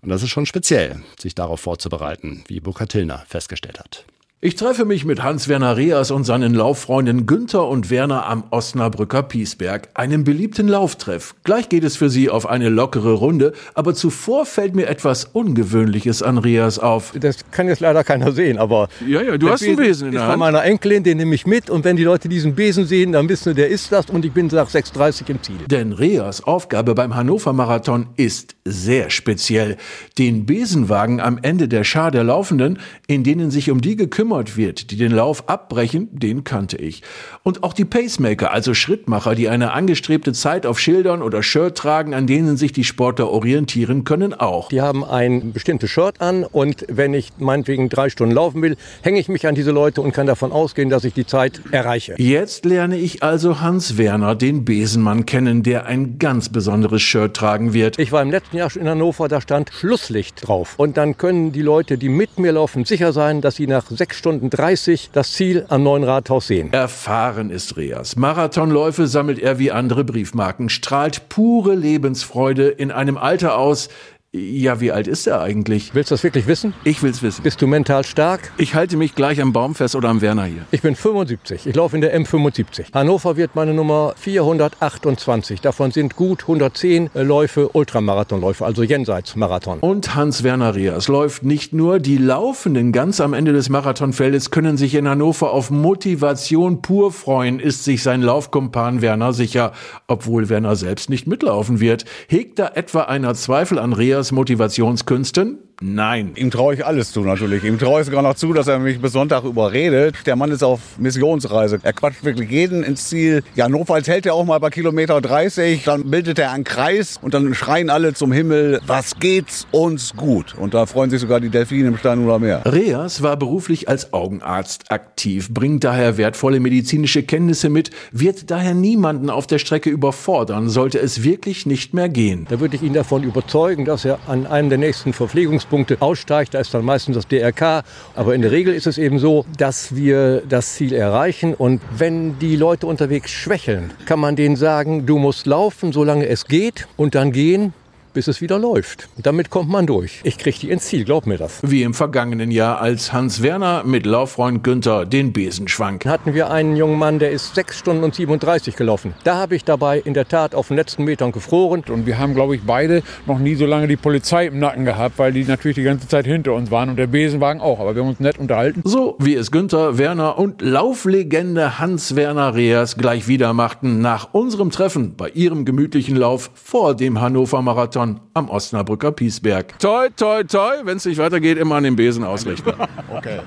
Und 0.00 0.08
das 0.08 0.24
ist 0.24 0.30
schon 0.30 0.44
speziell, 0.44 1.00
sich 1.16 1.36
darauf 1.36 1.60
vorzubereiten, 1.60 2.42
wie 2.48 2.58
Burkhard 2.58 2.90
Tillner 2.90 3.22
festgestellt 3.28 3.78
hat. 3.78 4.04
Ich 4.44 4.56
treffe 4.56 4.84
mich 4.84 5.04
mit 5.04 5.22
Hans-Werner 5.22 5.76
Reas 5.76 6.10
und 6.10 6.24
seinen 6.24 6.52
Lauffreunden 6.52 7.26
Günther 7.26 7.68
und 7.68 7.90
Werner 7.90 8.26
am 8.26 8.42
Osnabrücker 8.50 9.22
Piesberg, 9.22 9.90
einem 9.94 10.24
beliebten 10.24 10.66
Lauftreff. 10.66 11.36
Gleich 11.44 11.68
geht 11.68 11.84
es 11.84 11.94
für 11.96 12.10
sie 12.10 12.28
auf 12.28 12.48
eine 12.48 12.68
lockere 12.68 13.12
Runde, 13.12 13.52
aber 13.74 13.94
zuvor 13.94 14.44
fällt 14.44 14.74
mir 14.74 14.88
etwas 14.88 15.26
Ungewöhnliches 15.26 16.24
an 16.24 16.38
Reas 16.38 16.80
auf. 16.80 17.12
Das 17.20 17.36
kann 17.52 17.68
jetzt 17.68 17.78
leider 17.78 18.02
keiner 18.02 18.32
sehen, 18.32 18.58
aber... 18.58 18.88
Ja, 19.06 19.22
ja, 19.22 19.38
du 19.38 19.48
hast 19.48 19.62
einen 19.62 19.76
Besen 19.76 20.08
in 20.08 20.14
der 20.14 20.22
Hand. 20.22 20.32
von 20.32 20.40
meiner 20.40 20.64
Enkelin, 20.64 21.04
den 21.04 21.18
nehme 21.18 21.36
ich 21.36 21.46
mit 21.46 21.70
und 21.70 21.84
wenn 21.84 21.94
die 21.94 22.02
Leute 22.02 22.28
diesen 22.28 22.56
Besen 22.56 22.84
sehen, 22.84 23.12
dann 23.12 23.28
wissen 23.28 23.50
sie, 23.50 23.54
der 23.54 23.68
ist 23.68 23.92
das 23.92 24.06
und 24.06 24.24
ich 24.24 24.32
bin 24.32 24.48
nach 24.48 24.68
6.30 24.68 25.30
im 25.30 25.40
Ziel. 25.40 25.58
Denn 25.70 25.92
Reas 25.92 26.42
Aufgabe 26.42 26.96
beim 26.96 27.14
Hannover 27.14 27.52
Marathon 27.52 28.08
ist 28.16 28.56
sehr 28.64 29.08
speziell. 29.10 29.76
Den 30.18 30.46
Besenwagen 30.46 31.20
am 31.20 31.38
Ende 31.42 31.68
der 31.68 31.84
Schar 31.84 32.10
der 32.10 32.24
Laufenden, 32.24 32.80
in 33.06 33.22
denen 33.22 33.52
sich 33.52 33.70
um 33.70 33.80
die 33.80 33.94
gekümmert 33.94 34.31
gekümmert 34.32 34.56
wird, 34.56 34.90
die 34.90 34.96
den 34.96 35.12
Lauf 35.12 35.48
abbrechen, 35.48 36.08
den 36.12 36.44
kannte 36.44 36.76
ich. 36.76 37.02
Und 37.42 37.62
auch 37.62 37.72
die 37.72 37.84
Pacemaker, 37.84 38.52
also 38.52 38.74
Schrittmacher, 38.74 39.34
die 39.34 39.48
eine 39.48 39.72
angestrebte 39.72 40.32
Zeit 40.32 40.66
auf 40.66 40.78
Schildern 40.78 41.22
oder 41.22 41.42
Shirt 41.42 41.76
tragen, 41.76 42.14
an 42.14 42.26
denen 42.26 42.56
sich 42.56 42.72
die 42.72 42.84
Sportler 42.84 43.28
orientieren 43.28 44.04
können, 44.04 44.34
auch. 44.34 44.68
Die 44.68 44.80
haben 44.80 45.04
ein 45.04 45.52
bestimmtes 45.52 45.90
Shirt 45.90 46.20
an 46.20 46.44
und 46.44 46.86
wenn 46.88 47.14
ich 47.14 47.30
meinetwegen 47.38 47.88
drei 47.88 48.08
Stunden 48.08 48.34
laufen 48.34 48.62
will, 48.62 48.76
hänge 49.02 49.20
ich 49.20 49.28
mich 49.28 49.46
an 49.46 49.54
diese 49.54 49.70
Leute 49.70 50.00
und 50.00 50.12
kann 50.12 50.26
davon 50.26 50.52
ausgehen, 50.52 50.88
dass 50.88 51.04
ich 51.04 51.14
die 51.14 51.26
Zeit 51.26 51.60
erreiche. 51.70 52.14
Jetzt 52.18 52.64
lerne 52.64 52.96
ich 52.96 53.22
also 53.22 53.60
Hans 53.60 53.98
Werner, 53.98 54.34
den 54.34 54.64
Besenmann, 54.64 55.26
kennen, 55.26 55.62
der 55.62 55.86
ein 55.86 56.18
ganz 56.18 56.48
besonderes 56.48 57.02
Shirt 57.02 57.34
tragen 57.34 57.74
wird. 57.74 57.98
Ich 57.98 58.12
war 58.12 58.22
im 58.22 58.30
letzten 58.30 58.56
Jahr 58.56 58.70
schon 58.70 58.82
in 58.82 58.88
Hannover, 58.88 59.28
da 59.28 59.40
stand 59.40 59.70
Schlusslicht 59.72 60.48
drauf. 60.48 60.74
Und 60.76 60.96
dann 60.96 61.18
können 61.18 61.52
die 61.52 61.62
Leute, 61.62 61.98
die 61.98 62.08
mit 62.08 62.38
mir 62.38 62.52
laufen, 62.52 62.84
sicher 62.84 63.12
sein, 63.12 63.40
dass 63.40 63.56
sie 63.56 63.66
nach 63.66 63.86
sechs 63.90 64.21
Stunden 64.22 64.50
30 64.50 65.10
das 65.12 65.32
Ziel 65.32 65.66
am 65.68 65.82
neuen 65.82 66.04
Rathaus 66.04 66.46
sehen. 66.46 66.72
Erfahren 66.72 67.50
ist 67.50 67.76
Reas. 67.76 68.14
Marathonläufe 68.14 69.08
sammelt 69.08 69.40
er 69.40 69.58
wie 69.58 69.72
andere 69.72 70.04
Briefmarken, 70.04 70.68
strahlt 70.68 71.28
pure 71.28 71.74
Lebensfreude 71.74 72.68
in 72.68 72.92
einem 72.92 73.18
Alter 73.18 73.58
aus, 73.58 73.88
ja, 74.34 74.80
wie 74.80 74.92
alt 74.92 75.08
ist 75.08 75.26
er 75.26 75.42
eigentlich? 75.42 75.94
Willst 75.94 76.10
du 76.10 76.14
das 76.14 76.24
wirklich 76.24 76.46
wissen? 76.46 76.72
Ich 76.84 77.02
will's 77.02 77.22
wissen. 77.22 77.42
Bist 77.42 77.60
du 77.60 77.66
mental 77.66 78.02
stark? 78.02 78.50
Ich 78.56 78.74
halte 78.74 78.96
mich 78.96 79.14
gleich 79.14 79.42
am 79.42 79.52
Baum 79.52 79.74
fest 79.74 79.94
oder 79.94 80.08
am 80.08 80.22
Werner 80.22 80.46
hier. 80.46 80.64
Ich 80.70 80.80
bin 80.80 80.96
75. 80.96 81.66
Ich 81.66 81.76
laufe 81.76 81.94
in 81.96 82.00
der 82.00 82.18
M75. 82.18 82.94
Hannover 82.94 83.36
wird 83.36 83.54
meine 83.54 83.74
Nummer 83.74 84.14
428. 84.16 85.60
Davon 85.60 85.90
sind 85.90 86.16
gut 86.16 86.44
110 86.44 87.10
Läufe 87.12 87.68
Ultramarathonläufe, 87.76 88.64
also 88.64 88.82
Jenseitsmarathon. 88.82 89.80
Und 89.80 90.14
Hans-Werner 90.14 90.74
Reas 90.74 91.08
läuft 91.08 91.42
nicht 91.42 91.74
nur. 91.74 91.98
Die 91.98 92.16
Laufenden 92.16 92.92
ganz 92.92 93.20
am 93.20 93.34
Ende 93.34 93.52
des 93.52 93.68
Marathonfeldes 93.68 94.50
können 94.50 94.78
sich 94.78 94.94
in 94.94 95.06
Hannover 95.06 95.52
auf 95.52 95.70
Motivation 95.70 96.80
pur 96.80 97.12
freuen, 97.12 97.60
ist 97.60 97.84
sich 97.84 98.02
sein 98.02 98.22
Laufkumpan 98.22 99.02
Werner 99.02 99.34
sicher, 99.34 99.72
obwohl 100.06 100.48
Werner 100.48 100.74
selbst 100.74 101.10
nicht 101.10 101.26
mitlaufen 101.26 101.80
wird. 101.80 102.06
Hegt 102.28 102.58
da 102.58 102.68
etwa 102.68 103.02
einer 103.02 103.34
Zweifel 103.34 103.78
an 103.78 103.92
Reas 103.92 104.21
Andreas 104.21 104.21
Motivationskünsten 104.30 105.58
Nein. 105.82 106.32
Ihm 106.36 106.50
traue 106.50 106.74
ich 106.74 106.86
alles 106.86 107.10
zu, 107.10 107.22
natürlich. 107.22 107.64
Ihm 107.64 107.78
traue 107.78 108.00
ich 108.00 108.06
sogar 108.06 108.22
noch 108.22 108.34
zu, 108.34 108.52
dass 108.52 108.68
er 108.68 108.78
mich 108.78 109.00
bis 109.00 109.12
Sonntag 109.12 109.42
überredet. 109.42 110.14
Der 110.26 110.36
Mann 110.36 110.52
ist 110.52 110.62
auf 110.62 110.80
Missionsreise. 110.98 111.80
Er 111.82 111.92
quatscht 111.92 112.22
wirklich 112.22 112.50
jeden 112.50 112.84
ins 112.84 113.08
Ziel. 113.08 113.42
Ja, 113.56 113.68
notfalls 113.68 114.06
hält 114.06 114.24
er 114.26 114.34
auch 114.34 114.44
mal 114.44 114.58
bei 114.60 114.70
Kilometer 114.70 115.20
30. 115.20 115.82
Dann 115.82 116.08
bildet 116.08 116.38
er 116.38 116.52
einen 116.52 116.62
Kreis 116.62 117.18
und 117.20 117.34
dann 117.34 117.52
schreien 117.54 117.90
alle 117.90 118.14
zum 118.14 118.30
Himmel, 118.30 118.80
was 118.86 119.18
geht's 119.18 119.66
uns 119.72 120.14
gut? 120.14 120.54
Und 120.56 120.74
da 120.74 120.86
freuen 120.86 121.10
sich 121.10 121.20
sogar 121.20 121.40
die 121.40 121.48
Delfine 121.48 121.88
im 121.88 121.96
Stein 121.96 122.24
oder 122.24 122.38
Meer. 122.38 122.62
Reas 122.64 123.22
war 123.22 123.36
beruflich 123.36 123.88
als 123.88 124.12
Augenarzt 124.12 124.92
aktiv, 124.92 125.52
bringt 125.52 125.82
daher 125.82 126.16
wertvolle 126.16 126.60
medizinische 126.60 127.24
Kenntnisse 127.24 127.68
mit, 127.70 127.90
wird 128.12 128.52
daher 128.52 128.74
niemanden 128.74 129.30
auf 129.30 129.48
der 129.48 129.58
Strecke 129.58 129.90
überfordern, 129.90 130.68
sollte 130.68 131.00
es 131.00 131.24
wirklich 131.24 131.66
nicht 131.66 131.92
mehr 131.92 132.08
gehen. 132.08 132.46
Da 132.48 132.60
würde 132.60 132.76
ich 132.76 132.82
ihn 132.82 132.92
davon 132.92 133.24
überzeugen, 133.24 133.84
dass 133.84 134.04
er 134.04 134.20
an 134.28 134.46
einem 134.46 134.68
der 134.68 134.78
nächsten 134.78 135.12
Verpflegungs 135.12 135.66
Punkte 135.72 135.96
aussteigt, 136.00 136.52
da 136.52 136.60
ist 136.60 136.74
dann 136.74 136.84
meistens 136.84 137.16
das 137.16 137.26
DRK. 137.26 137.82
Aber 138.14 138.34
in 138.34 138.42
der 138.42 138.50
Regel 138.50 138.74
ist 138.74 138.86
es 138.86 138.98
eben 138.98 139.18
so, 139.18 139.46
dass 139.56 139.96
wir 139.96 140.42
das 140.46 140.74
Ziel 140.74 140.92
erreichen. 140.92 141.54
Und 141.54 141.80
wenn 141.96 142.38
die 142.38 142.56
Leute 142.56 142.86
unterwegs 142.86 143.30
schwächeln, 143.30 143.90
kann 144.04 144.20
man 144.20 144.36
denen 144.36 144.56
sagen, 144.56 145.06
du 145.06 145.16
musst 145.16 145.46
laufen, 145.46 145.90
solange 145.90 146.26
es 146.26 146.44
geht 146.44 146.86
und 146.98 147.14
dann 147.14 147.32
gehen 147.32 147.72
bis 148.12 148.28
es 148.28 148.40
wieder 148.40 148.58
läuft. 148.58 149.08
Damit 149.16 149.50
kommt 149.50 149.68
man 149.70 149.86
durch. 149.86 150.20
Ich 150.24 150.38
kriege 150.38 150.58
die 150.58 150.70
ins 150.70 150.86
Ziel, 150.86 151.04
glaub 151.04 151.26
mir 151.26 151.38
das. 151.38 151.60
Wie 151.62 151.82
im 151.82 151.94
vergangenen 151.94 152.50
Jahr, 152.50 152.80
als 152.80 153.12
Hans 153.12 153.42
Werner 153.42 153.82
mit 153.84 154.06
Lauffreund 154.06 154.64
Günther 154.64 155.06
den 155.06 155.32
Besen 155.32 155.68
schwang. 155.68 156.00
Hatten 156.04 156.34
wir 156.34 156.50
einen 156.50 156.76
jungen 156.76 156.98
Mann, 156.98 157.18
der 157.18 157.30
ist 157.30 157.54
6 157.54 157.78
Stunden 157.78 158.04
und 158.04 158.14
37 158.14 158.76
gelaufen. 158.76 159.14
Da 159.24 159.36
habe 159.36 159.56
ich 159.56 159.64
dabei 159.64 159.98
in 159.98 160.14
der 160.14 160.28
Tat 160.28 160.54
auf 160.54 160.68
den 160.68 160.76
letzten 160.76 161.04
Metern 161.04 161.32
gefroren. 161.32 161.84
Und 161.88 162.06
wir 162.06 162.18
haben, 162.18 162.34
glaube 162.34 162.56
ich, 162.56 162.62
beide 162.66 163.02
noch 163.26 163.38
nie 163.38 163.54
so 163.54 163.66
lange 163.66 163.88
die 163.88 163.96
Polizei 163.96 164.46
im 164.46 164.58
Nacken 164.58 164.84
gehabt, 164.84 165.18
weil 165.18 165.32
die 165.32 165.44
natürlich 165.44 165.76
die 165.76 165.82
ganze 165.82 166.08
Zeit 166.08 166.26
hinter 166.26 166.54
uns 166.54 166.70
waren 166.70 166.90
und 166.90 166.96
der 166.96 167.06
Besenwagen 167.06 167.60
auch. 167.60 167.80
Aber 167.80 167.94
wir 167.94 168.02
haben 168.02 168.10
uns 168.10 168.20
nett 168.20 168.38
unterhalten. 168.38 168.82
So 168.84 169.16
wie 169.18 169.34
es 169.34 169.50
Günther, 169.50 169.98
Werner 169.98 170.38
und 170.38 170.62
Lauflegende 170.62 171.78
Hans 171.78 172.16
Werner 172.16 172.54
Reas 172.54 172.96
gleich 172.96 173.28
wieder 173.28 173.52
machten 173.52 174.00
nach 174.00 174.28
unserem 174.32 174.70
Treffen 174.70 175.14
bei 175.16 175.28
ihrem 175.30 175.64
gemütlichen 175.64 176.16
Lauf 176.16 176.50
vor 176.54 176.94
dem 176.96 177.20
Hannover 177.20 177.62
Marathon 177.62 178.01
Marathon 178.02 178.20
am 178.34 178.48
Osnabrücker 178.48 179.12
Piesberg. 179.12 179.78
Toi, 179.78 180.08
toi, 180.16 180.42
toi, 180.44 180.84
wenn 180.84 180.96
es 180.96 181.04
nicht 181.04 181.18
weitergeht, 181.18 181.58
immer 181.58 181.76
an 181.76 181.84
den 181.84 181.96
Besen 181.96 182.24
ausrichten. 182.24 182.72
okay. 183.10 183.40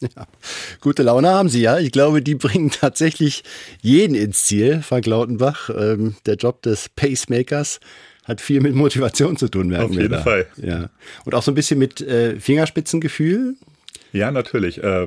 Ja. 0.00 0.26
Gute 0.80 1.02
Laune 1.04 1.30
haben 1.30 1.48
Sie 1.48 1.62
ja. 1.62 1.78
Ich 1.78 1.92
glaube, 1.92 2.22
die 2.22 2.34
bringen 2.34 2.70
tatsächlich 2.70 3.44
jeden 3.80 4.14
ins 4.14 4.44
Ziel, 4.44 4.82
Frank 4.82 5.06
Lautenbach. 5.06 5.70
Ähm, 5.70 6.16
der 6.26 6.34
Job 6.34 6.62
des 6.62 6.88
Pacemakers 6.88 7.78
hat 8.24 8.40
viel 8.40 8.60
mit 8.60 8.74
Motivation 8.74 9.36
zu 9.36 9.48
tun, 9.48 9.68
merken 9.68 9.84
Auf 9.84 10.00
jeden 10.00 10.22
Fall. 10.22 10.46
Ja. 10.56 10.90
Und 11.24 11.34
auch 11.34 11.42
so 11.42 11.52
ein 11.52 11.54
bisschen 11.54 11.78
mit 11.78 12.00
äh, 12.00 12.38
Fingerspitzengefühl. 12.38 13.54
Ja, 14.12 14.30
natürlich. 14.30 14.82
Äh, 14.82 15.06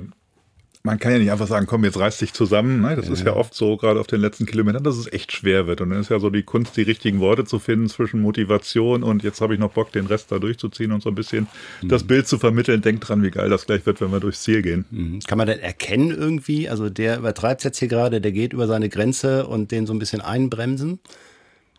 man 0.85 0.99
kann 0.99 1.11
ja 1.11 1.17
nicht 1.17 1.31
einfach 1.31 1.47
sagen, 1.47 1.65
komm, 1.65 1.83
jetzt 1.83 1.99
reiß 1.99 2.19
dich 2.19 2.31
zusammen. 2.31 2.81
Ne? 2.81 2.95
Das 2.95 3.07
ja. 3.07 3.13
ist 3.13 3.25
ja 3.25 3.35
oft 3.35 3.55
so, 3.55 3.75
gerade 3.75 3.99
auf 3.99 4.05
den 4.07 4.21
letzten 4.21 4.45
Kilometern, 4.45 4.83
dass 4.83 4.97
es 4.97 5.11
echt 5.11 5.31
schwer 5.31 5.65
wird. 5.65 5.81
Und 5.81 5.89
dann 5.89 5.99
ist 5.99 6.11
ja 6.11 6.19
so 6.19 6.29
die 6.29 6.43
Kunst, 6.43 6.77
die 6.77 6.83
richtigen 6.83 7.19
Worte 7.19 7.43
zu 7.43 7.57
finden 7.57 7.89
zwischen 7.89 8.21
Motivation 8.21 9.03
und 9.03 9.23
jetzt 9.23 9.41
habe 9.41 9.55
ich 9.55 9.59
noch 9.59 9.71
Bock, 9.71 9.91
den 9.91 10.05
Rest 10.05 10.31
da 10.31 10.37
durchzuziehen 10.37 10.91
und 10.91 11.01
so 11.01 11.09
ein 11.09 11.15
bisschen 11.15 11.47
mhm. 11.81 11.89
das 11.89 12.03
Bild 12.03 12.27
zu 12.27 12.37
vermitteln. 12.37 12.81
Denkt 12.81 13.09
dran, 13.09 13.23
wie 13.23 13.31
geil 13.31 13.49
das 13.49 13.65
gleich 13.65 13.85
wird, 13.85 13.99
wenn 13.99 14.11
wir 14.11 14.19
durchs 14.19 14.43
Ziel 14.43 14.61
gehen. 14.61 14.85
Mhm. 14.91 15.19
Kann 15.27 15.39
man 15.39 15.47
denn 15.47 15.59
erkennen 15.59 16.11
irgendwie? 16.11 16.69
Also 16.69 16.89
der 16.89 17.17
übertreibt 17.17 17.63
jetzt 17.63 17.79
hier 17.79 17.87
gerade, 17.87 18.21
der 18.21 18.31
geht 18.31 18.53
über 18.53 18.67
seine 18.67 18.87
Grenze 18.87 19.47
und 19.47 19.71
den 19.71 19.87
so 19.87 19.93
ein 19.93 19.99
bisschen 19.99 20.21
einbremsen? 20.21 20.99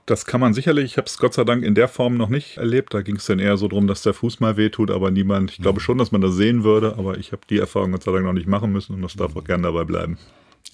Das 0.07 0.25
kann 0.25 0.41
man 0.41 0.55
sicherlich. 0.55 0.85
Ich 0.85 0.97
habe 0.99 1.09
es 1.09 1.19
Gott 1.19 1.35
sei 1.35 1.43
Dank 1.43 1.65
in 1.65 1.75
der 1.75 1.89
Form 1.89 2.17
noch 2.17 2.29
nicht 2.29 2.59
erlebt. 2.59 2.95
Da 2.95 3.03
ging 3.03 3.17
es 3.17 3.27
dann 3.27 3.41
eher 3.41 3.57
so 3.57 3.67
drum, 3.67 3.89
dass 3.89 4.03
der 4.03 4.15
Fuß 4.15 4.39
mal 4.39 4.57
wehtut, 4.57 4.93
aber 4.93 5.11
niemand, 5.11 5.51
ich 5.51 5.59
glaube 5.59 5.81
schon, 5.81 5.99
dass 5.99 6.13
man 6.13 6.21
das 6.21 6.35
sehen 6.35 6.63
würde, 6.63 6.95
aber 6.97 7.19
ich 7.19 7.33
habe 7.33 7.43
die 7.51 7.59
Erfahrung 7.59 7.91
Gott 7.91 8.05
sei 8.05 8.13
Dank 8.13 8.25
noch 8.25 8.33
nicht 8.33 8.47
machen 8.47 8.71
müssen 8.71 8.95
und 8.95 9.03
das 9.03 9.15
darf 9.15 9.35
auch 9.35 9.43
gerne 9.43 9.65
dabei 9.65 9.83
bleiben. 9.83 10.17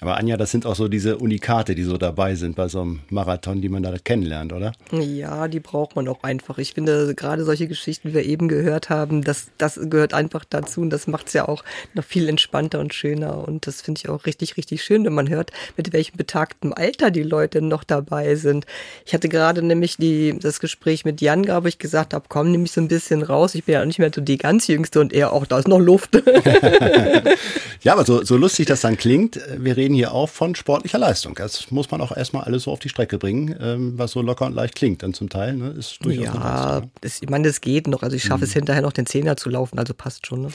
Aber 0.01 0.17
Anja, 0.17 0.37
das 0.37 0.51
sind 0.51 0.67
auch 0.67 0.75
so 0.75 0.89
diese 0.89 1.19
Unikate, 1.19 1.77
die 1.77 1.85
so 1.85 1.97
dabei 1.97 2.35
sind 2.35 2.57
bei 2.57 2.67
so 2.67 2.81
einem 2.81 3.01
Marathon, 3.09 3.61
die 3.61 3.69
man 3.69 3.85
da 3.85 3.95
kennenlernt, 4.03 4.53
oder? 4.53 4.73
Ja, 4.91 5.47
die 5.47 5.61
braucht 5.61 5.95
man 5.95 6.09
auch 6.09 6.25
einfach. 6.25 6.59
Ich 6.59 6.75
finde, 6.75 7.15
gerade 7.15 7.45
solche 7.45 7.69
Geschichten, 7.69 8.09
wie 8.09 8.15
wir 8.15 8.25
eben 8.25 8.49
gehört 8.49 8.91
haben, 8.91 9.23
das, 9.23 9.53
das 9.59 9.79
gehört 9.81 10.13
einfach 10.13 10.45
dazu 10.45 10.81
und 10.81 10.91
das 10.91 11.07
macht 11.07 11.29
es 11.29 11.35
ja 11.35 11.47
auch 11.47 11.63
noch 11.95 12.03
viel 12.03 12.29
entspannter 12.29 12.81
und 12.81 12.95
schöner. 12.95 13.47
Und 13.47 13.69
das 13.69 13.81
finde 13.81 14.01
ich 14.01 14.09
auch 14.09 14.27
richtig, 14.27 14.57
richtig 14.57 14.83
schön, 14.83 15.05
wenn 15.05 15.13
man 15.13 15.29
hört, 15.29 15.53
mit 15.77 15.93
welchem 15.93 16.17
betagten 16.17 16.73
Alter 16.73 17.13
die 17.13 17.23
Leute 17.23 17.63
noch 17.63 17.85
dabei 17.85 18.35
sind. 18.35 18.67
Ich 19.07 19.15
hatte 19.15 19.29
gerade 19.29 19.63
nämlich 19.63 19.99
die, 19.99 20.37
das 20.37 20.59
Gespräch 20.59 21.05
mit 21.05 21.21
Jan, 21.21 21.45
glaube 21.45 21.69
ich, 21.69 21.79
gesagt 21.79 22.13
habe, 22.13 22.25
komm, 22.29 22.51
nimm 22.51 22.63
mich 22.63 22.73
so 22.73 22.81
ein 22.81 22.89
bisschen 22.89 23.23
raus. 23.23 23.55
Ich 23.55 23.65
bin 23.65 23.75
ja 23.75 23.85
nicht 23.85 24.01
mehr 24.01 24.11
so 24.13 24.21
die 24.21 24.39
ganz 24.39 24.67
Jüngste 24.67 24.99
und 24.99 25.13
er 25.13 25.33
auch, 25.33 25.47
da 25.47 25.61
ist 25.61 25.69
noch 25.69 25.79
Luft. 25.79 26.11
ja, 27.83 27.93
aber 27.93 28.05
so, 28.05 28.25
so 28.25 28.37
lustig 28.37 28.67
das 28.67 28.81
dann 28.81 28.97
klingt, 28.97 29.39
wir 29.57 29.77
reden 29.83 29.95
hier 29.95 30.13
auch 30.13 30.29
von 30.29 30.55
sportlicher 30.55 30.99
Leistung. 30.99 31.35
Das 31.35 31.71
muss 31.71 31.91
man 31.91 32.01
auch 32.01 32.17
erstmal 32.17 32.45
alles 32.45 32.65
so 32.65 32.73
auf 32.73 32.79
die 32.79 32.89
Strecke 32.89 33.19
bringen, 33.19 33.57
ähm, 33.61 33.95
was 33.97 34.13
so 34.13 34.23
locker 34.23 34.47
und 34.47 34.55
leicht 34.55 34.77
klingt 34.77 35.03
dann 35.03 35.13
zum 35.13 35.29
Teil. 35.29 35.55
Ne? 35.55 35.71
Ist 35.71 36.05
durchaus 36.05 36.25
ja, 36.25 36.83
das, 37.01 37.21
ich 37.21 37.29
meine, 37.29 37.49
das 37.49 37.61
geht 37.61 37.89
noch. 37.89 38.03
Also 38.03 38.17
ich 38.17 38.23
schaffe 38.23 38.39
mhm. 38.39 38.45
es 38.45 38.53
hinterher 38.53 38.83
noch 38.83 38.93
den 38.93 39.07
Zehner 39.07 39.37
zu 39.37 39.51
laufen, 39.51 39.79
also 39.79 39.93
passt 39.95 40.27
schon. 40.27 40.43
Ne? 40.43 40.49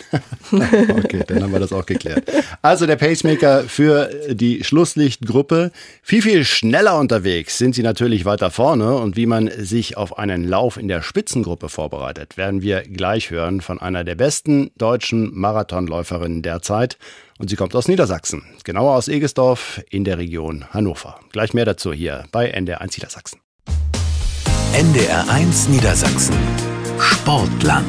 okay, 0.98 1.24
dann 1.28 1.44
haben 1.44 1.52
wir 1.52 1.60
das 1.60 1.74
auch 1.74 1.86
geklärt. 1.86 2.32
Also 2.62 2.86
der 2.86 2.96
Pacemaker 2.96 3.64
für 3.64 4.10
die 4.30 4.64
Schlusslichtgruppe. 4.64 5.72
Viel, 6.02 6.22
viel 6.22 6.46
schneller 6.46 6.98
unterwegs 6.98 7.58
sind 7.58 7.76
sie 7.76 7.84
natürlich 7.84 8.24
weiter 8.26 8.50
vorne 8.50 8.96
und 8.96 9.18
wie 9.18 9.26
man 9.26 9.52
sich 9.58 9.98
auf 9.98 10.18
einen 10.18 10.48
Lauf 10.48 10.78
in 10.78 10.88
der 10.88 11.02
Spitzengruppe 11.02 11.70
vorbereitet, 11.70 12.38
werden 12.38 12.62
wir 12.62 12.82
gleich 12.84 13.30
hören 13.30 13.62
von 13.62 13.80
einer 13.80 14.04
der 14.04 14.16
besten 14.16 14.72
deutschen 14.78 15.38
Marathonläuferinnen 15.38 16.42
derzeit. 16.42 16.98
Und 17.38 17.50
sie 17.50 17.56
kommt 17.56 17.76
aus 17.76 17.88
Niedersachsen, 17.88 18.44
genauer 18.64 18.96
aus 18.96 19.08
Egesdorf 19.08 19.82
in 19.90 20.04
der 20.04 20.18
Region 20.18 20.66
Hannover. 20.72 21.20
Gleich 21.32 21.54
mehr 21.54 21.66
dazu 21.66 21.94
hier 21.94 22.26
bei 22.32 22.54
NDR1 22.54 22.96
Niedersachsen. 22.96 23.40
NDR1 24.74 25.70
Niedersachsen. 25.70 26.36
Sportland. 27.00 27.86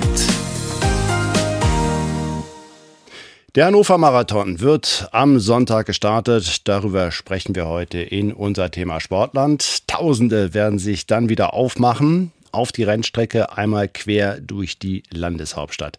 Der 3.55 3.67
Hannover 3.67 3.97
Marathon 3.97 4.61
wird 4.61 5.09
am 5.13 5.41
Sonntag 5.41 5.87
gestartet. 5.87 6.69
Darüber 6.69 7.11
sprechen 7.11 7.55
wir 7.55 7.67
heute 7.67 7.99
in 7.99 8.35
unser 8.35 8.71
Thema 8.71 9.01
Sportland. 9.01 9.89
Tausende 9.89 10.53
werden 10.53 10.79
sich 10.79 11.07
dann 11.07 11.31
wieder 11.31 11.55
aufmachen 11.55 12.33
auf 12.53 12.71
die 12.71 12.85
Rennstrecke 12.85 13.57
einmal 13.57 13.89
quer 13.89 14.41
durch 14.41 14.79
die 14.79 15.03
Landeshauptstadt. 15.11 15.99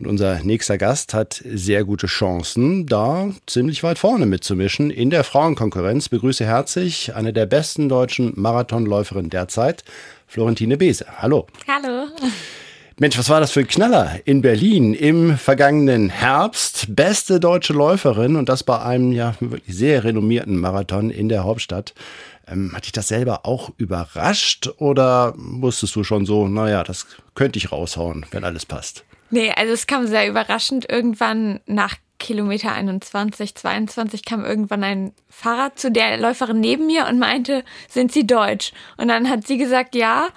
Und 0.00 0.06
unser 0.06 0.42
nächster 0.42 0.78
Gast 0.78 1.12
hat 1.12 1.42
sehr 1.44 1.84
gute 1.84 2.06
Chancen, 2.06 2.86
da 2.86 3.28
ziemlich 3.46 3.82
weit 3.82 3.98
vorne 3.98 4.24
mitzumischen. 4.24 4.88
In 4.88 5.10
der 5.10 5.24
Frauenkonkurrenz 5.24 6.08
begrüße 6.08 6.46
herzlich 6.46 7.14
eine 7.14 7.34
der 7.34 7.44
besten 7.44 7.90
deutschen 7.90 8.32
Marathonläuferinnen 8.34 9.28
derzeit, 9.28 9.84
Florentine 10.26 10.78
Bese. 10.78 11.04
Hallo. 11.18 11.46
Hallo. 11.68 12.06
Mensch, 12.98 13.18
was 13.18 13.28
war 13.28 13.40
das 13.40 13.50
für 13.50 13.60
ein 13.60 13.68
Knaller 13.68 14.20
in 14.24 14.40
Berlin 14.40 14.94
im 14.94 15.36
vergangenen 15.36 16.08
Herbst? 16.08 16.86
Beste 16.96 17.38
deutsche 17.38 17.74
Läuferin 17.74 18.36
und 18.36 18.48
das 18.48 18.62
bei 18.62 18.80
einem 18.80 19.12
ja 19.12 19.34
wirklich 19.40 19.76
sehr 19.76 20.02
renommierten 20.02 20.56
Marathon 20.56 21.10
in 21.10 21.28
der 21.28 21.44
Hauptstadt. 21.44 21.92
Ähm, 22.48 22.72
hat 22.74 22.86
dich 22.86 22.92
das 22.92 23.08
selber 23.08 23.44
auch 23.44 23.70
überrascht 23.76 24.70
oder 24.78 25.34
wusstest 25.36 25.94
du 25.94 26.04
schon 26.04 26.24
so, 26.24 26.48
naja, 26.48 26.84
das 26.84 27.06
könnte 27.34 27.58
ich 27.58 27.70
raushauen, 27.70 28.24
wenn 28.30 28.44
alles 28.44 28.64
passt? 28.64 29.04
Nee, 29.30 29.52
also 29.56 29.72
es 29.72 29.86
kam 29.86 30.06
sehr 30.06 30.28
überraschend. 30.28 30.90
Irgendwann 30.90 31.60
nach 31.66 31.96
Kilometer 32.18 32.72
21, 32.72 33.54
22 33.54 34.24
kam 34.24 34.44
irgendwann 34.44 34.84
ein 34.84 35.12
Fahrrad 35.28 35.78
zu 35.78 35.90
der 35.90 36.18
Läuferin 36.18 36.60
neben 36.60 36.86
mir 36.86 37.06
und 37.06 37.18
meinte, 37.18 37.64
sind 37.88 38.12
Sie 38.12 38.26
deutsch? 38.26 38.72
Und 38.96 39.08
dann 39.08 39.28
hat 39.28 39.46
sie 39.46 39.56
gesagt, 39.56 39.94
ja. 39.94 40.28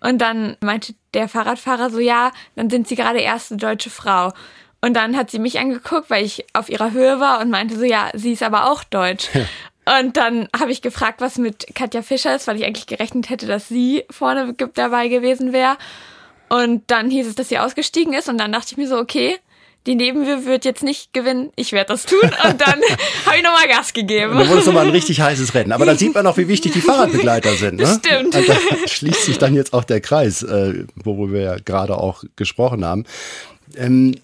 Und 0.00 0.18
dann 0.18 0.56
meinte 0.60 0.94
der 1.14 1.28
Fahrradfahrer 1.28 1.90
so, 1.90 1.98
ja, 1.98 2.32
dann 2.54 2.70
sind 2.70 2.88
Sie 2.88 2.94
gerade 2.94 3.20
erste 3.20 3.56
deutsche 3.56 3.90
Frau. 3.90 4.32
Und 4.84 4.94
dann 4.94 5.16
hat 5.16 5.30
sie 5.30 5.38
mich 5.38 5.60
angeguckt, 5.60 6.10
weil 6.10 6.24
ich 6.24 6.44
auf 6.54 6.68
ihrer 6.68 6.90
Höhe 6.90 7.20
war 7.20 7.40
und 7.40 7.50
meinte 7.50 7.78
so, 7.78 7.84
ja, 7.84 8.10
sie 8.14 8.32
ist 8.32 8.42
aber 8.42 8.70
auch 8.70 8.82
deutsch. 8.82 9.28
Und 9.84 10.16
dann 10.16 10.48
habe 10.58 10.70
ich 10.70 10.80
gefragt, 10.80 11.20
was 11.20 11.38
mit 11.38 11.74
Katja 11.74 12.02
Fischer 12.02 12.36
ist, 12.36 12.46
weil 12.46 12.56
ich 12.56 12.64
eigentlich 12.64 12.86
gerechnet 12.86 13.30
hätte, 13.30 13.46
dass 13.46 13.68
sie 13.68 14.04
vorne 14.10 14.54
dabei 14.74 15.08
gewesen 15.08 15.52
wäre. 15.52 15.76
Und 16.52 16.82
dann 16.88 17.08
hieß 17.08 17.28
es, 17.28 17.34
dass 17.34 17.48
sie 17.48 17.58
ausgestiegen 17.58 18.12
ist 18.12 18.28
und 18.28 18.36
dann 18.36 18.52
dachte 18.52 18.68
ich 18.72 18.76
mir 18.76 18.86
so, 18.86 18.98
okay, 18.98 19.36
die 19.86 19.94
Nebenwirkung 19.94 20.44
wird 20.44 20.66
jetzt 20.66 20.82
nicht 20.82 21.14
gewinnen, 21.14 21.50
ich 21.56 21.72
werde 21.72 21.88
das 21.88 22.04
tun. 22.04 22.20
Und 22.44 22.60
dann 22.60 22.80
habe 23.26 23.36
ich 23.36 23.42
nochmal 23.42 23.66
Gas 23.68 23.92
gegeben. 23.92 24.32
Und 24.32 24.38
dann 24.38 24.48
wurde 24.48 24.60
es 24.60 24.66
nochmal 24.66 24.84
ein 24.84 24.92
richtig 24.92 25.20
heißes 25.20 25.54
Rennen. 25.54 25.72
Aber 25.72 25.86
dann 25.86 25.98
sieht 25.98 26.14
man 26.14 26.24
auch, 26.26 26.36
wie 26.36 26.46
wichtig 26.46 26.72
die 26.72 26.80
Fahrradbegleiter 26.82 27.54
sind. 27.54 27.80
Ne? 27.80 27.98
Stimmt. 27.98 28.36
Und 28.36 28.48
da 28.48 28.54
schließt 28.86 29.24
sich 29.24 29.38
dann 29.38 29.54
jetzt 29.54 29.72
auch 29.72 29.82
der 29.82 30.00
Kreis, 30.00 30.44
äh, 30.44 30.84
worüber 30.94 31.32
wir 31.32 31.40
ja 31.40 31.56
gerade 31.56 31.96
auch 31.98 32.22
gesprochen 32.36 32.84
haben. 32.84 33.06
Ähm, 33.76 34.14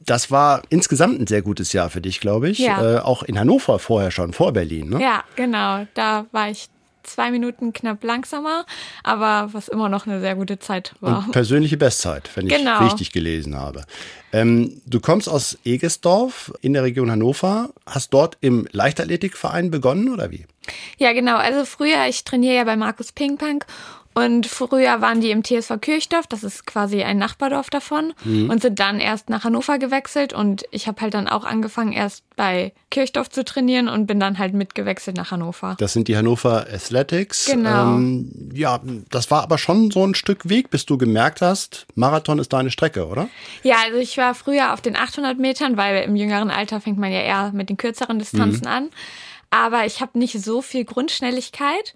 das 0.00 0.30
war 0.30 0.62
insgesamt 0.70 1.20
ein 1.20 1.26
sehr 1.26 1.42
gutes 1.42 1.72
Jahr 1.74 1.90
für 1.90 2.00
dich, 2.00 2.20
glaube 2.20 2.48
ich. 2.48 2.60
Ja. 2.60 2.96
Äh, 2.96 2.98
auch 3.00 3.24
in 3.24 3.38
Hannover 3.38 3.78
vorher 3.78 4.10
schon, 4.10 4.32
vor 4.32 4.52
Berlin. 4.52 4.90
Ne? 4.90 5.02
Ja, 5.02 5.24
genau. 5.36 5.86
Da 5.94 6.26
war 6.32 6.48
ich 6.50 6.68
zwei 7.04 7.30
Minuten 7.30 7.72
knapp 7.72 8.02
langsamer, 8.02 8.66
aber 9.02 9.52
was 9.52 9.68
immer 9.68 9.88
noch 9.88 10.06
eine 10.06 10.20
sehr 10.20 10.34
gute 10.34 10.58
Zeit 10.58 10.94
war. 11.00 11.18
Und 11.18 11.32
persönliche 11.32 11.76
Bestzeit, 11.76 12.30
wenn 12.34 12.48
genau. 12.48 12.76
ich 12.76 12.92
richtig 12.92 13.12
gelesen 13.12 13.56
habe. 13.56 13.84
Ähm, 14.32 14.82
du 14.86 15.00
kommst 15.00 15.28
aus 15.28 15.58
Egesdorf 15.64 16.52
in 16.60 16.72
der 16.72 16.82
Region 16.82 17.10
Hannover, 17.10 17.70
hast 17.86 18.12
dort 18.12 18.36
im 18.40 18.66
Leichtathletikverein 18.72 19.70
begonnen 19.70 20.12
oder 20.12 20.30
wie? 20.32 20.46
Ja, 20.98 21.12
genau. 21.12 21.36
Also 21.36 21.64
früher, 21.64 22.06
ich 22.08 22.24
trainiere 22.24 22.56
ja 22.56 22.64
bei 22.64 22.76
Markus 22.76 23.12
Pingpong 23.12 23.64
und 24.14 24.46
früher 24.46 25.00
waren 25.00 25.20
die 25.20 25.30
im 25.30 25.42
TSV 25.42 25.80
Kirchdorf, 25.80 26.28
das 26.28 26.44
ist 26.44 26.66
quasi 26.66 27.02
ein 27.02 27.18
Nachbardorf 27.18 27.68
davon, 27.68 28.12
mhm. 28.24 28.48
und 28.48 28.62
sind 28.62 28.78
dann 28.78 29.00
erst 29.00 29.28
nach 29.28 29.42
Hannover 29.42 29.78
gewechselt. 29.78 30.32
Und 30.32 30.64
ich 30.70 30.86
habe 30.86 31.00
halt 31.02 31.14
dann 31.14 31.26
auch 31.26 31.44
angefangen, 31.44 31.92
erst 31.92 32.22
bei 32.36 32.72
Kirchdorf 32.90 33.28
zu 33.28 33.44
trainieren 33.44 33.88
und 33.88 34.06
bin 34.06 34.20
dann 34.20 34.38
halt 34.38 34.54
mitgewechselt 34.54 35.16
nach 35.16 35.32
Hannover. 35.32 35.74
Das 35.78 35.92
sind 35.92 36.06
die 36.06 36.16
Hannover 36.16 36.66
Athletics. 36.72 37.46
Genau. 37.46 37.96
Ähm, 37.96 38.50
ja, 38.54 38.80
das 39.10 39.32
war 39.32 39.42
aber 39.42 39.58
schon 39.58 39.90
so 39.90 40.06
ein 40.06 40.14
Stück 40.14 40.48
Weg, 40.48 40.70
bis 40.70 40.86
du 40.86 40.96
gemerkt 40.96 41.42
hast, 41.42 41.86
Marathon 41.96 42.38
ist 42.38 42.52
deine 42.52 42.70
Strecke, 42.70 43.08
oder? 43.08 43.28
Ja, 43.64 43.76
also 43.84 43.98
ich 43.98 44.16
war 44.16 44.34
früher 44.36 44.72
auf 44.72 44.80
den 44.80 44.96
800 44.96 45.38
Metern, 45.38 45.76
weil 45.76 46.04
im 46.04 46.14
jüngeren 46.14 46.50
Alter 46.50 46.80
fängt 46.80 46.98
man 46.98 47.10
ja 47.10 47.20
eher 47.20 47.50
mit 47.52 47.68
den 47.68 47.76
kürzeren 47.76 48.20
Distanzen 48.20 48.62
mhm. 48.62 48.68
an 48.68 48.90
aber 49.54 49.86
ich 49.86 50.00
habe 50.00 50.18
nicht 50.18 50.42
so 50.42 50.62
viel 50.62 50.84
Grundschnelligkeit 50.84 51.94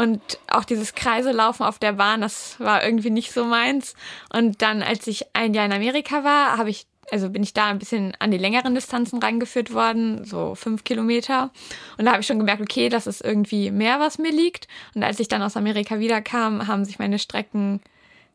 und 0.00 0.20
auch 0.50 0.64
dieses 0.64 0.94
Kreiselaufen 0.94 1.66
auf 1.66 1.78
der 1.78 1.92
Bahn, 1.92 2.22
das 2.22 2.58
war 2.58 2.82
irgendwie 2.82 3.10
nicht 3.10 3.32
so 3.32 3.44
meins. 3.44 3.94
Und 4.32 4.62
dann, 4.62 4.82
als 4.82 5.06
ich 5.06 5.26
ein 5.34 5.52
Jahr 5.52 5.66
in 5.66 5.72
Amerika 5.72 6.24
war, 6.24 6.56
habe 6.56 6.70
ich 6.70 6.86
also 7.12 7.28
bin 7.28 7.42
ich 7.42 7.52
da 7.52 7.66
ein 7.66 7.80
bisschen 7.80 8.12
an 8.20 8.30
die 8.30 8.38
längeren 8.38 8.72
Distanzen 8.72 9.18
reingeführt 9.18 9.74
worden, 9.74 10.24
so 10.24 10.54
fünf 10.54 10.84
Kilometer. 10.84 11.50
Und 11.98 12.04
da 12.04 12.12
habe 12.12 12.20
ich 12.20 12.26
schon 12.28 12.38
gemerkt, 12.38 12.62
okay, 12.62 12.88
das 12.88 13.08
ist 13.08 13.20
irgendwie 13.20 13.72
mehr, 13.72 13.98
was 13.98 14.18
mir 14.18 14.30
liegt. 14.30 14.68
Und 14.94 15.02
als 15.02 15.18
ich 15.18 15.26
dann 15.26 15.42
aus 15.42 15.56
Amerika 15.56 15.98
wiederkam, 15.98 16.68
haben 16.68 16.84
sich 16.84 17.00
meine 17.00 17.18
Strecken 17.18 17.80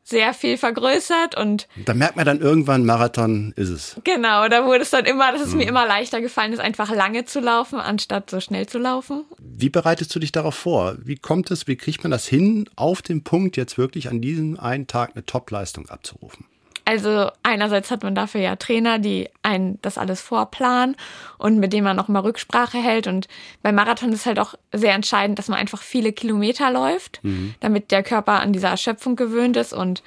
sehr 0.07 0.35
viel 0.35 0.57
vergrößert 0.57 1.35
und 1.35 1.67
da 1.83 1.95
merkt 1.95 2.15
man 2.15 2.25
dann 2.25 2.39
irgendwann 2.39 2.85
Marathon 2.85 3.53
ist 3.55 3.69
es. 3.69 3.99
Genau, 4.03 4.47
da 4.47 4.65
wurde 4.65 4.83
es 4.83 4.91
dann 4.91 5.05
immer, 5.05 5.31
dass 5.31 5.41
es 5.41 5.51
mhm. 5.51 5.57
mir 5.57 5.67
immer 5.67 5.87
leichter 5.87 6.21
gefallen 6.21 6.53
ist, 6.53 6.59
einfach 6.59 6.93
lange 6.93 7.25
zu 7.25 7.39
laufen, 7.39 7.79
anstatt 7.79 8.29
so 8.29 8.39
schnell 8.39 8.67
zu 8.67 8.77
laufen. 8.77 9.25
Wie 9.39 9.69
bereitest 9.69 10.13
du 10.13 10.19
dich 10.19 10.31
darauf 10.31 10.53
vor? 10.53 10.95
Wie 11.03 11.15
kommt 11.15 11.49
es, 11.49 11.67
wie 11.67 11.75
kriegt 11.75 12.03
man 12.03 12.11
das 12.11 12.27
hin, 12.27 12.69
auf 12.75 13.01
dem 13.01 13.23
Punkt 13.23 13.57
jetzt 13.57 13.79
wirklich 13.79 14.07
an 14.07 14.21
diesem 14.21 14.59
einen 14.59 14.85
Tag 14.85 15.13
eine 15.15 15.25
Topleistung 15.25 15.89
abzurufen? 15.89 16.45
Also 16.85 17.31
einerseits 17.41 17.89
hat 17.89 18.03
man 18.03 18.13
dafür 18.13 18.41
ja 18.41 18.55
Trainer, 18.55 18.99
die 18.99 19.27
einen 19.41 19.79
das 19.81 19.97
alles 19.97 20.21
vorplanen 20.21 20.95
und 21.39 21.57
mit 21.57 21.73
denen 21.73 21.83
man 21.83 21.99
auch 21.99 22.07
mal 22.07 22.19
Rücksprache 22.19 22.77
hält. 22.77 23.07
Und 23.07 23.27
beim 23.63 23.73
Marathon 23.73 24.13
ist 24.13 24.27
halt 24.27 24.39
auch 24.39 24.53
sehr 24.71 24.93
entscheidend, 24.93 25.39
dass 25.39 25.47
man 25.47 25.57
einfach 25.57 25.81
viele 25.81 26.13
Kilometer 26.13 26.71
läuft, 26.71 27.23
mhm. 27.23 27.55
damit 27.59 27.89
der 27.89 28.03
Körper 28.03 28.39
an 28.39 28.53
diese 28.53 28.67
Erschöpfung 28.67 29.15
gewöhnt 29.15 29.57
ist. 29.57 29.73
Und 29.73 30.03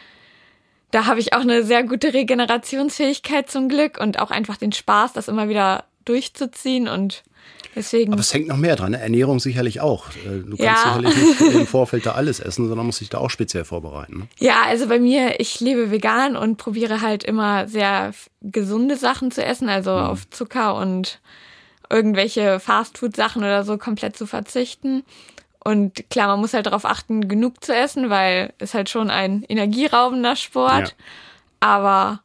da 0.92 1.06
habe 1.06 1.18
ich 1.18 1.32
auch 1.32 1.40
eine 1.40 1.64
sehr 1.64 1.82
gute 1.82 2.14
Regenerationsfähigkeit 2.14 3.50
zum 3.50 3.68
Glück 3.68 3.98
und 4.00 4.20
auch 4.20 4.30
einfach 4.30 4.56
den 4.56 4.72
Spaß, 4.72 5.12
das 5.12 5.26
immer 5.26 5.48
wieder 5.48 5.84
durchzuziehen 6.04 6.86
und 6.86 7.24
Deswegen. 7.76 8.12
Aber 8.12 8.20
es 8.20 8.32
hängt 8.32 8.48
noch 8.48 8.56
mehr 8.56 8.76
dran. 8.76 8.92
Ne? 8.92 9.00
Ernährung 9.00 9.40
sicherlich 9.40 9.80
auch. 9.80 10.08
Äh, 10.10 10.40
du 10.40 10.56
kannst 10.56 10.60
ja. 10.60 10.76
sicherlich 10.76 11.16
nicht 11.16 11.54
im 11.54 11.66
Vorfeld 11.66 12.06
da 12.06 12.12
alles 12.12 12.40
essen, 12.40 12.68
sondern 12.68 12.86
musst 12.86 13.00
dich 13.00 13.10
da 13.10 13.18
auch 13.18 13.30
speziell 13.30 13.64
vorbereiten. 13.64 14.18
Ne? 14.18 14.28
Ja, 14.38 14.62
also 14.66 14.88
bei 14.88 14.98
mir, 14.98 15.40
ich 15.40 15.60
lebe 15.60 15.90
vegan 15.90 16.36
und 16.36 16.56
probiere 16.56 17.00
halt 17.00 17.24
immer 17.24 17.68
sehr 17.68 18.12
gesunde 18.40 18.96
Sachen 18.96 19.30
zu 19.30 19.44
essen, 19.44 19.68
also 19.68 19.92
mhm. 19.92 19.98
auf 19.98 20.30
Zucker 20.30 20.76
und 20.76 21.20
irgendwelche 21.90 22.60
Fastfood-Sachen 22.60 23.42
oder 23.42 23.64
so 23.64 23.78
komplett 23.78 24.16
zu 24.16 24.26
verzichten. 24.26 25.04
Und 25.64 26.08
klar, 26.10 26.28
man 26.28 26.40
muss 26.40 26.54
halt 26.54 26.66
darauf 26.66 26.84
achten, 26.84 27.28
genug 27.28 27.62
zu 27.62 27.74
essen, 27.74 28.10
weil 28.10 28.52
es 28.58 28.74
halt 28.74 28.88
schon 28.88 29.10
ein 29.10 29.44
energieraubender 29.48 30.36
Sport. 30.36 30.88
Ja. 30.88 30.94
Aber 31.60 32.20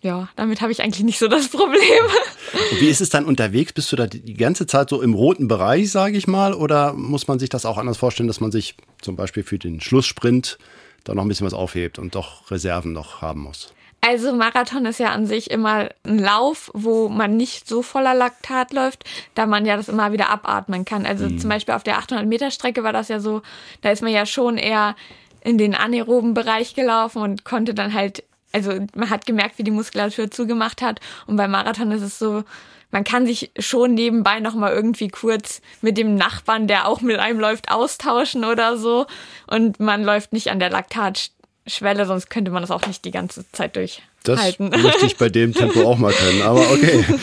ja, 0.00 0.28
damit 0.36 0.60
habe 0.60 0.72
ich 0.72 0.82
eigentlich 0.82 1.04
nicht 1.04 1.18
so 1.18 1.28
das 1.28 1.48
Problem. 1.48 1.80
Und 2.52 2.80
wie 2.80 2.88
ist 2.88 3.00
es 3.00 3.10
dann 3.10 3.24
unterwegs? 3.24 3.72
Bist 3.72 3.90
du 3.92 3.96
da 3.96 4.06
die 4.06 4.34
ganze 4.34 4.66
Zeit 4.66 4.90
so 4.90 5.02
im 5.02 5.14
roten 5.14 5.48
Bereich, 5.48 5.90
sage 5.90 6.16
ich 6.16 6.26
mal? 6.26 6.54
Oder 6.54 6.92
muss 6.92 7.28
man 7.28 7.38
sich 7.38 7.48
das 7.48 7.66
auch 7.66 7.78
anders 7.78 7.98
vorstellen, 7.98 8.26
dass 8.26 8.40
man 8.40 8.52
sich 8.52 8.74
zum 9.00 9.16
Beispiel 9.16 9.42
für 9.42 9.58
den 9.58 9.80
Schlusssprint 9.80 10.58
da 11.04 11.14
noch 11.14 11.22
ein 11.22 11.28
bisschen 11.28 11.46
was 11.46 11.54
aufhebt 11.54 11.98
und 11.98 12.14
doch 12.14 12.50
Reserven 12.50 12.92
noch 12.92 13.22
haben 13.22 13.42
muss? 13.42 13.72
Also 14.00 14.32
Marathon 14.32 14.86
ist 14.86 15.00
ja 15.00 15.08
an 15.08 15.26
sich 15.26 15.50
immer 15.50 15.88
ein 16.04 16.18
Lauf, 16.18 16.70
wo 16.72 17.08
man 17.08 17.36
nicht 17.36 17.68
so 17.68 17.82
voller 17.82 18.14
Laktat 18.14 18.72
läuft, 18.72 19.04
da 19.34 19.46
man 19.46 19.66
ja 19.66 19.76
das 19.76 19.88
immer 19.88 20.12
wieder 20.12 20.30
abatmen 20.30 20.84
kann. 20.84 21.04
Also 21.04 21.28
mhm. 21.28 21.38
zum 21.38 21.50
Beispiel 21.50 21.74
auf 21.74 21.82
der 21.82 21.98
800 21.98 22.26
Meter 22.26 22.50
Strecke 22.50 22.84
war 22.84 22.92
das 22.92 23.08
ja 23.08 23.18
so, 23.18 23.42
da 23.82 23.90
ist 23.90 24.02
man 24.02 24.12
ja 24.12 24.24
schon 24.24 24.56
eher 24.56 24.94
in 25.42 25.58
den 25.58 25.74
anaeroben 25.74 26.34
Bereich 26.34 26.74
gelaufen 26.74 27.22
und 27.22 27.44
konnte 27.44 27.74
dann 27.74 27.92
halt 27.92 28.22
also 28.52 28.72
man 28.94 29.10
hat 29.10 29.26
gemerkt, 29.26 29.58
wie 29.58 29.64
die 29.64 29.70
Muskulatur 29.70 30.30
zugemacht 30.30 30.82
hat. 30.82 31.00
Und 31.26 31.36
beim 31.36 31.50
Marathon 31.50 31.90
ist 31.92 32.02
es 32.02 32.18
so, 32.18 32.44
man 32.90 33.04
kann 33.04 33.26
sich 33.26 33.50
schon 33.58 33.94
nebenbei 33.94 34.40
noch 34.40 34.54
mal 34.54 34.72
irgendwie 34.72 35.08
kurz 35.08 35.60
mit 35.82 35.98
dem 35.98 36.14
Nachbarn, 36.14 36.66
der 36.66 36.88
auch 36.88 37.00
mit 37.00 37.18
einem 37.18 37.38
läuft, 37.38 37.70
austauschen 37.70 38.44
oder 38.44 38.78
so. 38.78 39.06
Und 39.46 39.78
man 39.78 40.02
läuft 40.02 40.32
nicht 40.32 40.50
an 40.50 40.58
der 40.58 40.70
Laktatschwelle, 40.70 42.06
sonst 42.06 42.30
könnte 42.30 42.50
man 42.50 42.62
das 42.62 42.70
auch 42.70 42.86
nicht 42.86 43.04
die 43.04 43.10
ganze 43.10 43.50
Zeit 43.52 43.76
durch. 43.76 44.02
Das 44.24 44.58
möchte 44.58 45.06
ich 45.06 45.16
bei 45.16 45.28
dem 45.28 45.54
Tempo 45.54 45.84
auch 45.84 45.96
mal 45.96 46.12
können, 46.12 46.42
aber 46.42 46.70
okay. 46.70 47.04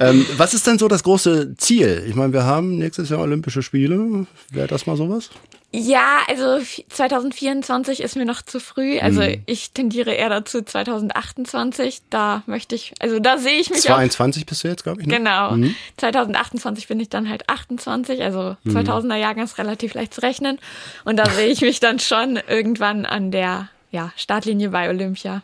Ähm, 0.00 0.26
was 0.36 0.54
ist 0.54 0.66
denn 0.66 0.78
so 0.78 0.88
das 0.88 1.02
große 1.02 1.56
Ziel? 1.58 2.04
Ich 2.08 2.14
meine, 2.14 2.32
wir 2.32 2.44
haben 2.44 2.78
nächstes 2.78 3.10
Jahr 3.10 3.20
Olympische 3.20 3.62
Spiele. 3.62 4.26
Wäre 4.50 4.66
das 4.66 4.86
mal 4.86 4.96
sowas? 4.96 5.30
Ja, 5.74 6.18
also 6.28 6.58
2024 6.90 8.02
ist 8.02 8.14
mir 8.16 8.26
noch 8.26 8.42
zu 8.42 8.60
früh. 8.60 8.98
Also 8.98 9.22
hm. 9.22 9.42
ich 9.46 9.72
tendiere 9.72 10.12
eher 10.12 10.28
dazu 10.28 10.60
2028. 10.60 12.02
Da 12.10 12.42
möchte 12.44 12.74
ich, 12.74 12.92
also 13.00 13.18
da 13.20 13.38
sehe 13.38 13.58
ich 13.58 13.70
mich 13.70 13.80
22 13.80 14.42
auch, 14.42 14.46
bist 14.46 14.64
du 14.64 14.68
jetzt, 14.68 14.82
glaube 14.82 15.00
ich. 15.00 15.06
Ne? 15.06 15.16
Genau. 15.16 15.52
Mhm. 15.52 15.74
2028 15.96 16.88
bin 16.88 17.00
ich 17.00 17.08
dann 17.08 17.26
halt 17.30 17.48
28. 17.48 18.22
Also 18.22 18.56
mhm. 18.64 18.76
2000er 18.76 19.16
Jahrgang 19.16 19.44
ist 19.44 19.56
relativ 19.56 19.94
leicht 19.94 20.12
zu 20.12 20.20
rechnen. 20.20 20.58
Und 21.04 21.16
da 21.16 21.28
sehe 21.30 21.48
ich 21.48 21.62
mich 21.62 21.80
dann 21.80 21.98
schon 21.98 22.38
irgendwann 22.48 23.06
an 23.06 23.30
der 23.30 23.70
ja, 23.90 24.12
Startlinie 24.16 24.68
bei 24.68 24.90
Olympia. 24.90 25.42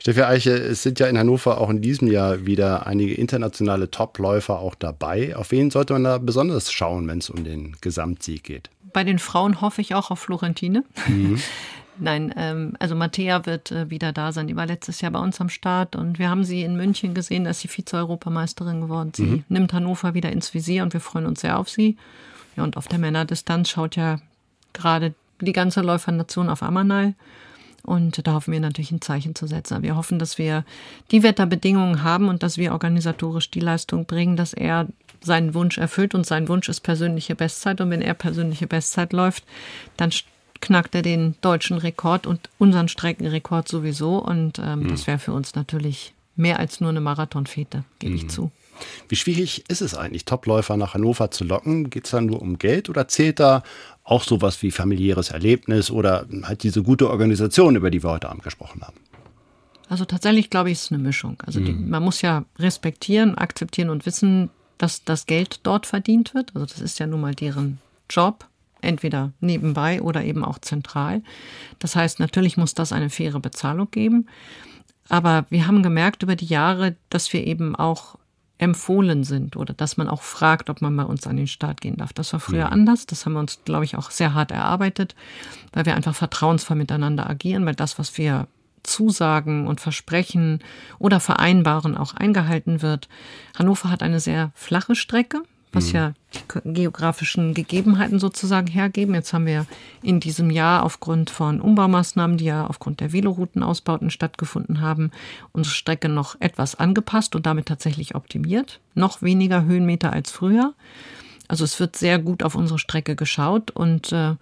Steffi 0.00 0.22
Eiche, 0.22 0.52
es 0.52 0.82
sind 0.82 0.98
ja 0.98 1.08
in 1.08 1.18
Hannover 1.18 1.60
auch 1.60 1.68
in 1.68 1.82
diesem 1.82 2.08
Jahr 2.08 2.46
wieder 2.46 2.86
einige 2.86 3.14
internationale 3.14 3.90
Topläufer 3.90 4.58
auch 4.58 4.74
dabei. 4.74 5.36
Auf 5.36 5.50
wen 5.50 5.70
sollte 5.70 5.92
man 5.92 6.04
da 6.04 6.16
besonders 6.16 6.72
schauen, 6.72 7.06
wenn 7.06 7.18
es 7.18 7.28
um 7.28 7.44
den 7.44 7.76
Gesamtsieg 7.82 8.44
geht? 8.44 8.70
Bei 8.92 9.04
den 9.04 9.18
Frauen 9.18 9.60
hoffe 9.60 9.80
ich 9.80 9.94
auch 9.94 10.10
auf 10.10 10.20
Florentine. 10.20 10.84
Mhm. 11.06 11.40
Nein, 12.00 12.32
ähm, 12.36 12.72
also 12.78 12.94
Mattea 12.94 13.44
wird 13.44 13.70
äh, 13.72 13.90
wieder 13.90 14.12
da 14.12 14.32
sein. 14.32 14.46
Die 14.46 14.56
war 14.56 14.66
letztes 14.66 15.02
Jahr 15.02 15.10
bei 15.10 15.18
uns 15.18 15.40
am 15.40 15.50
Start 15.50 15.96
und 15.96 16.18
wir 16.18 16.30
haben 16.30 16.44
sie 16.44 16.62
in 16.62 16.76
München 16.76 17.12
gesehen, 17.12 17.44
dass 17.44 17.60
sie 17.60 17.68
Vize-Europameisterin 17.68 18.80
geworden. 18.80 19.12
Sie 19.14 19.24
mhm. 19.24 19.44
nimmt 19.48 19.72
Hannover 19.74 20.14
wieder 20.14 20.32
ins 20.32 20.54
Visier 20.54 20.82
und 20.82 20.94
wir 20.94 21.00
freuen 21.00 21.26
uns 21.26 21.42
sehr 21.42 21.58
auf 21.58 21.68
sie. 21.68 21.96
Ja, 22.56 22.64
und 22.64 22.78
auf 22.78 22.88
der 22.88 22.98
Männerdistanz 22.98 23.68
schaut 23.68 23.96
ja 23.96 24.18
gerade 24.72 25.14
die 25.40 25.52
ganze 25.52 25.82
Läufernation 25.82 26.48
auf 26.48 26.62
Amanal. 26.62 27.14
Und 27.82 28.26
da 28.26 28.34
hoffen 28.34 28.52
wir 28.52 28.60
natürlich 28.60 28.92
ein 28.92 29.00
Zeichen 29.00 29.34
zu 29.34 29.46
setzen. 29.46 29.82
Wir 29.82 29.96
hoffen, 29.96 30.18
dass 30.18 30.38
wir 30.38 30.64
die 31.10 31.22
Wetterbedingungen 31.22 32.02
haben 32.02 32.28
und 32.28 32.42
dass 32.42 32.58
wir 32.58 32.72
organisatorisch 32.72 33.50
die 33.50 33.60
Leistung 33.60 34.04
bringen, 34.06 34.36
dass 34.36 34.52
er 34.52 34.86
seinen 35.22 35.54
Wunsch 35.54 35.78
erfüllt. 35.78 36.14
Und 36.14 36.26
sein 36.26 36.48
Wunsch 36.48 36.68
ist 36.68 36.80
persönliche 36.80 37.34
Bestzeit. 37.34 37.80
Und 37.80 37.90
wenn 37.90 38.02
er 38.02 38.14
persönliche 38.14 38.66
Bestzeit 38.66 39.12
läuft, 39.12 39.44
dann 39.96 40.10
knackt 40.60 40.94
er 40.94 41.02
den 41.02 41.36
deutschen 41.40 41.78
Rekord 41.78 42.26
und 42.26 42.48
unseren 42.58 42.88
Streckenrekord 42.88 43.68
sowieso. 43.68 44.18
Und 44.18 44.58
ähm, 44.58 44.80
mhm. 44.80 44.88
das 44.88 45.06
wäre 45.06 45.18
für 45.18 45.32
uns 45.32 45.54
natürlich 45.54 46.14
mehr 46.36 46.58
als 46.58 46.80
nur 46.80 46.90
eine 46.90 47.00
Marathonfete, 47.00 47.84
gebe 47.98 48.12
mhm. 48.12 48.16
ich 48.18 48.28
zu. 48.28 48.50
Wie 49.08 49.16
schwierig 49.16 49.64
ist 49.68 49.82
es 49.82 49.94
eigentlich, 49.94 50.24
Topläufer 50.24 50.76
nach 50.76 50.94
Hannover 50.94 51.30
zu 51.30 51.44
locken? 51.44 51.90
Geht 51.90 52.06
es 52.06 52.12
da 52.12 52.20
nur 52.20 52.40
um 52.40 52.58
Geld 52.58 52.88
oder 52.88 53.08
zählt 53.08 53.38
da 53.38 53.62
auch 54.04 54.24
sowas 54.24 54.62
wie 54.62 54.70
familiäres 54.70 55.30
Erlebnis 55.30 55.90
oder 55.90 56.26
halt 56.44 56.62
diese 56.62 56.82
gute 56.82 57.10
Organisation, 57.10 57.76
über 57.76 57.90
die 57.90 58.02
wir 58.02 58.10
heute 58.10 58.30
Abend 58.30 58.42
gesprochen 58.42 58.82
haben? 58.82 58.96
Also 59.88 60.04
tatsächlich 60.04 60.50
glaube 60.50 60.70
ich, 60.70 60.78
ist 60.78 60.84
es 60.84 60.92
eine 60.92 61.02
Mischung. 61.02 61.36
Also 61.44 61.60
die, 61.60 61.72
mhm. 61.72 61.90
man 61.90 62.02
muss 62.02 62.22
ja 62.22 62.44
respektieren, 62.58 63.36
akzeptieren 63.36 63.90
und 63.90 64.06
wissen, 64.06 64.50
dass 64.80 65.04
das 65.04 65.26
Geld 65.26 65.60
dort 65.62 65.86
verdient 65.86 66.34
wird. 66.34 66.54
Also 66.54 66.66
das 66.66 66.80
ist 66.80 66.98
ja 66.98 67.06
nun 67.06 67.20
mal 67.20 67.34
deren 67.34 67.78
Job, 68.08 68.46
entweder 68.80 69.32
nebenbei 69.40 70.00
oder 70.00 70.24
eben 70.24 70.42
auch 70.42 70.58
zentral. 70.58 71.22
Das 71.78 71.96
heißt, 71.96 72.18
natürlich 72.18 72.56
muss 72.56 72.74
das 72.74 72.92
eine 72.92 73.10
faire 73.10 73.40
Bezahlung 73.40 73.90
geben. 73.90 74.26
Aber 75.10 75.44
wir 75.50 75.66
haben 75.66 75.82
gemerkt 75.82 76.22
über 76.22 76.34
die 76.34 76.46
Jahre, 76.46 76.96
dass 77.10 77.32
wir 77.32 77.46
eben 77.46 77.76
auch 77.76 78.16
empfohlen 78.56 79.24
sind 79.24 79.56
oder 79.56 79.74
dass 79.74 79.96
man 79.96 80.08
auch 80.08 80.22
fragt, 80.22 80.70
ob 80.70 80.80
man 80.80 80.96
bei 80.96 81.04
uns 81.04 81.26
an 81.26 81.36
den 81.36 81.46
Start 81.46 81.80
gehen 81.80 81.96
darf. 81.96 82.12
Das 82.12 82.32
war 82.32 82.40
früher 82.40 82.66
mhm. 82.66 82.72
anders. 82.72 83.06
Das 83.06 83.26
haben 83.26 83.32
wir 83.34 83.40
uns, 83.40 83.60
glaube 83.64 83.84
ich, 83.84 83.96
auch 83.96 84.10
sehr 84.10 84.34
hart 84.34 84.50
erarbeitet, 84.50 85.14
weil 85.72 85.86
wir 85.86 85.94
einfach 85.94 86.14
vertrauensvoll 86.14 86.76
miteinander 86.76 87.28
agieren, 87.28 87.66
weil 87.66 87.74
das, 87.74 87.98
was 87.98 88.16
wir 88.16 88.46
zusagen 88.82 89.66
und 89.66 89.80
versprechen 89.80 90.60
oder 90.98 91.20
vereinbaren, 91.20 91.96
auch 91.96 92.14
eingehalten 92.14 92.82
wird. 92.82 93.08
Hannover 93.58 93.90
hat 93.90 94.02
eine 94.02 94.20
sehr 94.20 94.52
flache 94.54 94.94
Strecke 94.94 95.42
was 95.72 95.88
mhm. 95.88 95.94
ja 95.94 96.12
die 96.34 96.72
geografischen 96.72 97.54
Gegebenheiten 97.54 98.18
sozusagen 98.18 98.66
hergeben. 98.66 99.14
Jetzt 99.14 99.32
haben 99.32 99.46
wir 99.46 99.66
in 100.02 100.20
diesem 100.20 100.50
Jahr 100.50 100.84
aufgrund 100.84 101.30
von 101.30 101.60
Umbaumaßnahmen, 101.60 102.36
die 102.36 102.46
ja 102.46 102.66
aufgrund 102.66 103.00
der 103.00 103.12
Veloroutenausbauten 103.12 104.10
stattgefunden 104.10 104.80
haben, 104.80 105.10
unsere 105.52 105.74
Strecke 105.74 106.08
noch 106.08 106.36
etwas 106.40 106.74
angepasst 106.74 107.34
und 107.34 107.46
damit 107.46 107.66
tatsächlich 107.66 108.14
optimiert. 108.14 108.80
Noch 108.94 109.22
weniger 109.22 109.64
Höhenmeter 109.64 110.12
als 110.12 110.30
früher. 110.30 110.74
Also 111.48 111.64
es 111.64 111.80
wird 111.80 111.96
sehr 111.96 112.18
gut 112.18 112.42
auf 112.42 112.54
unsere 112.54 112.78
Strecke 112.78 113.16
geschaut 113.16 113.70
und 113.72 114.12
äh, 114.12 114.34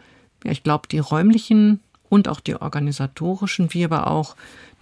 ja, 0.45 0.53
ich 0.53 0.63
glaube, 0.63 0.89
die 0.89 0.99
räumlichen 0.99 1.81
und 2.09 2.29
auch 2.29 2.41
die 2.41 2.57
organisatorischen, 2.57 3.73
wie 3.75 3.85
aber 3.85 4.09
auch 4.09 4.37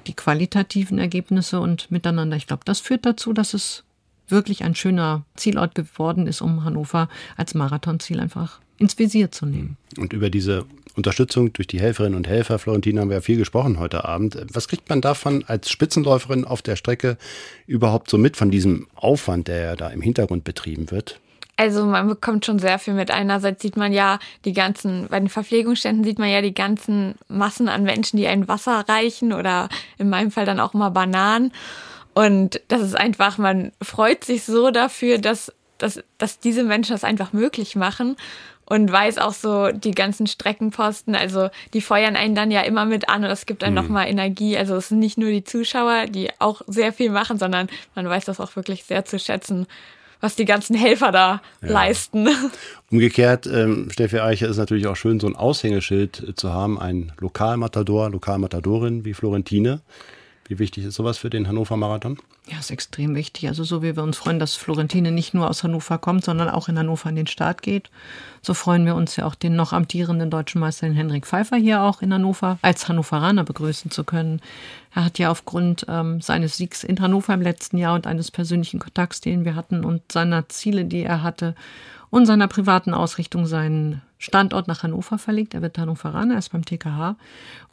die 0.06 0.14
qualitativen 0.14 0.98
Ergebnisse 0.98 1.60
und 1.60 1.90
miteinander, 1.90 2.36
ich 2.36 2.46
glaube, 2.46 2.62
das 2.64 2.80
führt 2.80 3.06
dazu, 3.06 3.32
dass 3.32 3.54
es 3.54 3.84
wirklich 4.28 4.64
ein 4.64 4.74
schöner 4.74 5.24
Zielort 5.36 5.74
geworden 5.74 6.26
ist, 6.26 6.40
um 6.40 6.64
Hannover 6.64 7.08
als 7.36 7.54
Marathonziel 7.54 8.20
einfach 8.20 8.60
ins 8.78 8.98
Visier 8.98 9.30
zu 9.30 9.46
nehmen. 9.46 9.76
Und 9.98 10.12
über 10.12 10.30
diese 10.30 10.64
Unterstützung 10.96 11.52
durch 11.52 11.66
die 11.66 11.80
Helferinnen 11.80 12.16
und 12.16 12.26
Helfer, 12.26 12.58
Florentin, 12.58 12.98
haben 12.98 13.10
wir 13.10 13.16
ja 13.16 13.20
viel 13.20 13.36
gesprochen 13.36 13.78
heute 13.78 14.04
Abend. 14.04 14.38
Was 14.52 14.68
kriegt 14.68 14.88
man 14.88 15.00
davon 15.00 15.44
als 15.46 15.70
Spitzenläuferin 15.70 16.44
auf 16.44 16.62
der 16.62 16.76
Strecke 16.76 17.18
überhaupt 17.66 18.10
so 18.10 18.18
mit 18.18 18.36
von 18.36 18.50
diesem 18.50 18.86
Aufwand, 18.94 19.48
der 19.48 19.60
ja 19.60 19.76
da 19.76 19.88
im 19.88 20.00
Hintergrund 20.00 20.44
betrieben 20.44 20.90
wird? 20.90 21.20
Also 21.57 21.86
man 21.86 22.09
bekommt 22.09 22.44
schon 22.44 22.59
sehr 22.59 22.78
viel 22.78 22.92
mit. 22.92 23.11
Einerseits 23.11 23.62
sieht 23.62 23.76
man 23.76 23.92
ja 23.92 24.18
die 24.44 24.52
ganzen, 24.52 25.09
bei 25.09 25.18
den 25.18 25.30
Verpflegungsständen 25.30 26.04
sieht 26.04 26.18
man 26.18 26.28
ja 26.28 26.42
die 26.42 26.54
ganzen 26.54 27.14
Massen 27.28 27.68
an 27.68 27.82
Menschen, 27.82 28.18
die 28.18 28.26
ein 28.26 28.46
Wasser 28.46 28.84
reichen 28.86 29.32
oder 29.32 29.70
in 29.96 30.11
meinem 30.11 30.30
Fall 30.30 30.44
dann 30.44 30.61
auch 30.61 30.74
mal 30.74 30.90
Bananen. 30.90 31.52
Und 32.12 32.61
das 32.68 32.82
ist 32.82 32.96
einfach, 32.96 33.38
man 33.38 33.72
freut 33.82 34.24
sich 34.24 34.44
so 34.44 34.70
dafür, 34.70 35.18
dass, 35.18 35.52
dass, 35.78 36.02
dass 36.18 36.40
diese 36.40 36.62
Menschen 36.62 36.92
das 36.92 37.04
einfach 37.04 37.32
möglich 37.32 37.74
machen 37.74 38.16
und 38.66 38.90
weiß 38.90 39.18
auch 39.18 39.32
so 39.32 39.70
die 39.70 39.92
ganzen 39.92 40.26
Streckenposten, 40.26 41.14
also 41.14 41.48
die 41.72 41.80
feuern 41.80 42.16
einen 42.16 42.34
dann 42.34 42.50
ja 42.50 42.62
immer 42.62 42.84
mit 42.84 43.09
an 43.09 43.22
und 43.22 43.28
das 43.28 43.46
gibt 43.46 43.62
einem 43.62 43.74
mhm. 43.74 43.82
nochmal 43.82 44.09
Energie. 44.09 44.59
Also 44.59 44.76
es 44.76 44.88
sind 44.88 44.98
nicht 44.98 45.18
nur 45.18 45.30
die 45.30 45.44
Zuschauer, 45.44 46.07
die 46.07 46.30
auch 46.38 46.62
sehr 46.66 46.92
viel 46.92 47.11
machen, 47.11 47.38
sondern 47.38 47.68
man 47.94 48.09
weiß 48.09 48.24
das 48.26 48.40
auch 48.40 48.57
wirklich 48.57 48.84
sehr 48.84 49.04
zu 49.04 49.18
schätzen, 49.18 49.66
was 50.20 50.36
die 50.36 50.44
ganzen 50.44 50.76
Helfer 50.76 51.12
da 51.12 51.40
ja. 51.62 51.68
leisten. 51.68 52.28
Umgekehrt, 52.90 53.46
ähm, 53.46 53.88
Steffi 53.90 54.20
Eicher 54.20 54.48
ist 54.48 54.56
natürlich 54.56 54.86
auch 54.86 54.96
schön, 54.96 55.20
so 55.20 55.26
ein 55.26 55.36
Aushängeschild 55.36 56.34
zu 56.36 56.52
haben, 56.52 56.78
ein 56.78 57.12
Lokalmatador, 57.18 58.10
Lokalmatadorin 58.10 59.04
wie 59.04 59.14
Florentine, 59.14 59.80
wie 60.49 60.59
wichtig 60.59 60.84
ist 60.84 60.94
sowas 60.94 61.18
für 61.18 61.30
den 61.30 61.49
Hannover 61.49 61.76
Marathon? 61.76 62.18
Ja, 62.49 62.59
ist 62.59 62.70
extrem 62.70 63.14
wichtig. 63.14 63.49
Also 63.49 63.64
so 63.64 63.82
wie 63.82 63.97
wir 63.97 64.03
uns 64.03 64.16
freuen, 64.16 64.38
dass 64.38 64.55
Florentine 64.55 65.11
nicht 65.11 65.34
nur 65.34 65.51
aus 65.51 65.64
Hannover 65.64 65.99
kommt, 65.99 66.24
sondern 66.24 66.49
auch 66.49 66.68
in 66.68 66.78
Hannover 66.78 67.09
an 67.09 67.16
den 67.16 67.26
Start 67.26 67.62
geht. 67.62 67.90
So 68.42 68.55
freuen 68.55 68.86
wir 68.86 68.94
uns 68.94 69.16
ja 69.16 69.26
auch 69.26 69.34
den 69.34 69.57
noch 69.57 69.72
amtierenden 69.72 70.30
deutschen 70.30 70.61
Meister 70.61 70.86
Henrik 70.86 71.26
Pfeiffer 71.26 71.57
hier 71.57 71.82
auch 71.82 72.03
in 72.03 72.14
Hannover 72.14 72.59
als 72.62 72.88
Hannoveraner 72.88 73.44
begrüßen 73.44 73.90
zu 73.90 74.05
können. 74.05 74.40
Er 74.94 75.05
hat 75.05 75.18
ja 75.18 75.30
aufgrund 75.30 75.86
ähm, 75.88 76.20
seines 76.20 76.57
Siegs 76.57 76.84
in 76.84 77.01
Hannover 77.01 77.34
im 77.34 77.42
letzten 77.42 77.78
Jahr 77.78 77.94
und 77.94 78.07
eines 78.07 78.30
persönlichen 78.30 78.78
Kontakts, 78.78 79.20
den 79.20 79.44
wir 79.44 79.57
hatten 79.57 79.84
und 79.84 80.12
seiner 80.12 80.49
Ziele, 80.49 80.84
die 80.84 81.03
er 81.03 81.22
hatte 81.22 81.55
und 82.11 82.26
seiner 82.26 82.49
privaten 82.49 82.94
Ausrichtung 82.94 83.47
seinen 83.47 84.03
Standort 84.18 84.66
nach 84.68 84.82
Hannover 84.82 85.18
verlegt. 85.18 85.54
Er 85.54 85.62
wird 85.62 85.78
Hannoveraner, 85.78 86.34
er 86.34 86.38
ist 86.38 86.52
beim 86.52 86.64
TKH. 86.64 87.16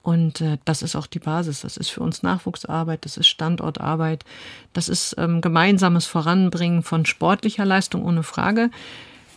Und 0.01 0.41
äh, 0.41 0.57
das 0.65 0.81
ist 0.81 0.95
auch 0.95 1.07
die 1.07 1.19
Basis. 1.19 1.61
Das 1.61 1.77
ist 1.77 1.89
für 1.89 2.01
uns 2.01 2.23
Nachwuchsarbeit, 2.23 3.05
das 3.05 3.15
ist 3.17 3.27
Standortarbeit, 3.27 4.25
das 4.73 4.89
ist 4.89 5.15
ähm, 5.17 5.39
gemeinsames 5.41 6.05
Voranbringen 6.05 6.83
von 6.83 7.05
sportlicher 7.05 7.65
Leistung 7.65 8.03
ohne 8.03 8.23
Frage. 8.23 8.69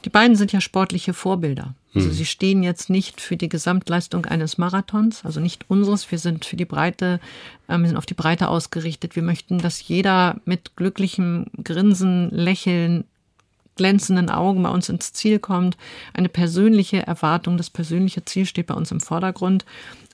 Die 0.04 0.11
beiden 0.11 0.36
sind 0.36 0.52
ja 0.52 0.61
sportliche 0.61 1.14
Vorbilder. 1.14 1.74
Also 1.94 2.09
Mhm. 2.09 2.12
sie 2.12 2.26
stehen 2.26 2.62
jetzt 2.62 2.90
nicht 2.90 3.20
für 3.20 3.36
die 3.36 3.48
Gesamtleistung 3.48 4.26
eines 4.26 4.59
Marathons, 4.59 5.24
also 5.24 5.40
nicht 5.40 5.64
unseres. 5.68 6.11
Wir 6.11 6.18
sind 6.18 6.44
für 6.44 6.57
die 6.57 6.64
Breite, 6.64 7.20
äh, 7.68 7.78
wir 7.78 7.86
sind 7.86 7.96
auf 7.96 8.07
die 8.07 8.14
Breite 8.14 8.48
ausgerichtet. 8.48 9.16
Wir 9.16 9.22
möchten, 9.22 9.59
dass 9.59 9.86
jeder 9.86 10.36
mit 10.44 10.76
glücklichem 10.76 11.46
Grinsen, 11.64 12.30
Lächeln, 12.30 13.04
glänzenden 13.77 14.31
Augen 14.31 14.62
bei 14.62 14.70
uns 14.70 14.89
ins 14.89 15.12
Ziel 15.12 15.39
kommt. 15.39 15.77
Eine 16.14 16.29
persönliche 16.29 17.07
Erwartung, 17.07 17.57
das 17.57 17.70
persönliche 17.70 18.24
Ziel 18.24 18.47
steht 18.47 18.66
bei 18.66 18.74
uns 18.74 18.91
im 18.91 19.01
Vordergrund. 19.01 19.64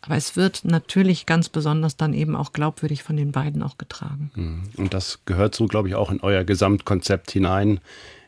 Aber 0.03 0.17
es 0.17 0.35
wird 0.37 0.65
natürlich 0.65 1.27
ganz 1.27 1.49
besonders 1.49 1.97
dann 1.97 2.13
eben 2.13 2.35
auch 2.35 2.53
glaubwürdig 2.53 3.05
von 3.05 3.17
den 3.17 3.31
beiden 3.31 3.63
auch 3.63 3.79
getragen. 3.79 4.31
Mhm. 4.35 4.63
Und 4.77 4.95
das 4.95 5.21
gehört 5.27 5.55
so, 5.55 5.67
glaube 5.67 5.89
ich, 5.89 5.95
auch 5.95 6.11
in 6.11 6.21
euer 6.21 6.43
Gesamtkonzept 6.43 7.31
hinein, 7.31 7.81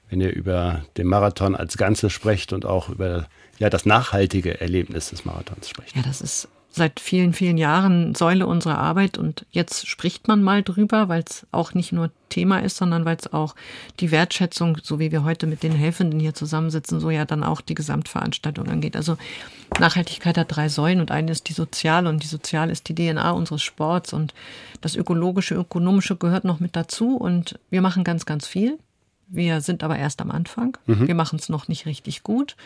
wenn 0.08 0.20
ihr 0.20 0.32
über 0.32 0.84
den 0.96 1.08
Marathon 1.08 1.56
als 1.56 1.76
Ganzes 1.76 2.12
sprecht 2.12 2.52
und 2.52 2.64
auch 2.64 2.88
über 2.88 3.26
ja, 3.58 3.70
das 3.70 3.86
nachhaltige 3.86 4.60
Erlebnis 4.60 5.10
des 5.10 5.24
Marathons 5.24 5.68
sprecht. 5.68 5.96
Ja, 5.96 6.02
das 6.02 6.20
ist 6.20 6.48
seit 6.74 6.98
vielen, 6.98 7.32
vielen 7.32 7.56
Jahren 7.56 8.16
Säule 8.16 8.48
unserer 8.48 8.78
Arbeit 8.78 9.16
und 9.16 9.46
jetzt 9.52 9.86
spricht 9.86 10.26
man 10.26 10.42
mal 10.42 10.64
drüber, 10.64 11.08
weil 11.08 11.22
es 11.24 11.46
auch 11.52 11.72
nicht 11.72 11.92
nur 11.92 12.10
Thema 12.30 12.58
ist, 12.58 12.76
sondern 12.76 13.04
weil 13.04 13.16
es 13.16 13.32
auch 13.32 13.54
die 14.00 14.10
Wertschätzung, 14.10 14.78
so 14.82 14.98
wie 14.98 15.12
wir 15.12 15.22
heute 15.22 15.46
mit 15.46 15.62
den 15.62 15.70
Helfenden 15.70 16.18
hier 16.18 16.34
zusammensitzen, 16.34 16.98
so 16.98 17.10
ja 17.10 17.26
dann 17.26 17.44
auch 17.44 17.60
die 17.60 17.76
Gesamtveranstaltung 17.76 18.66
angeht. 18.66 18.96
Also 18.96 19.16
Nachhaltigkeit 19.78 20.36
hat 20.36 20.56
drei 20.56 20.68
Säulen 20.68 21.00
und 21.00 21.12
eine 21.12 21.30
ist 21.30 21.48
die 21.48 21.52
soziale 21.52 22.08
und 22.08 22.24
die 22.24 22.28
soziale 22.28 22.72
ist 22.72 22.88
die 22.88 22.94
DNA 22.96 23.30
unseres 23.30 23.62
Sports 23.62 24.12
und 24.12 24.34
das 24.80 24.96
ökologische, 24.96 25.54
ökonomische 25.54 26.16
gehört 26.16 26.44
noch 26.44 26.58
mit 26.58 26.74
dazu 26.74 27.16
und 27.16 27.56
wir 27.70 27.82
machen 27.82 28.02
ganz, 28.02 28.26
ganz 28.26 28.48
viel. 28.48 28.78
Wir 29.28 29.60
sind 29.60 29.84
aber 29.84 29.96
erst 29.96 30.20
am 30.20 30.30
Anfang. 30.32 30.76
Mhm. 30.86 31.06
Wir 31.06 31.14
machen 31.14 31.38
es 31.38 31.48
noch 31.48 31.68
nicht 31.68 31.86
richtig 31.86 32.24
gut. 32.24 32.56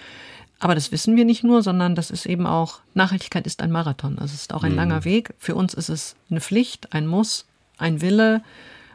Aber 0.61 0.75
das 0.75 0.91
wissen 0.91 1.15
wir 1.17 1.25
nicht 1.25 1.45
nur, 1.45 1.63
sondern 1.63 1.95
das 1.95 2.11
ist 2.11 2.27
eben 2.27 2.47
auch, 2.47 2.81
Nachhaltigkeit 2.95 3.47
ist 3.47 3.63
ein 3.63 3.71
Marathon. 3.71 4.19
Also 4.19 4.35
es 4.35 4.43
ist 4.43 4.53
auch 4.55 4.65
ein 4.65 4.73
Mhm. 4.73 4.77
langer 4.79 5.05
Weg. 5.05 5.33
Für 5.39 5.55
uns 5.55 5.73
ist 5.75 5.89
es 5.89 6.17
eine 6.31 6.41
Pflicht, 6.41 6.93
ein 6.93 7.07
Muss, 7.07 7.47
ein 7.79 8.01
Wille, 8.01 8.43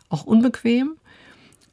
auch 0.09 0.25
unbequem. 0.25 0.91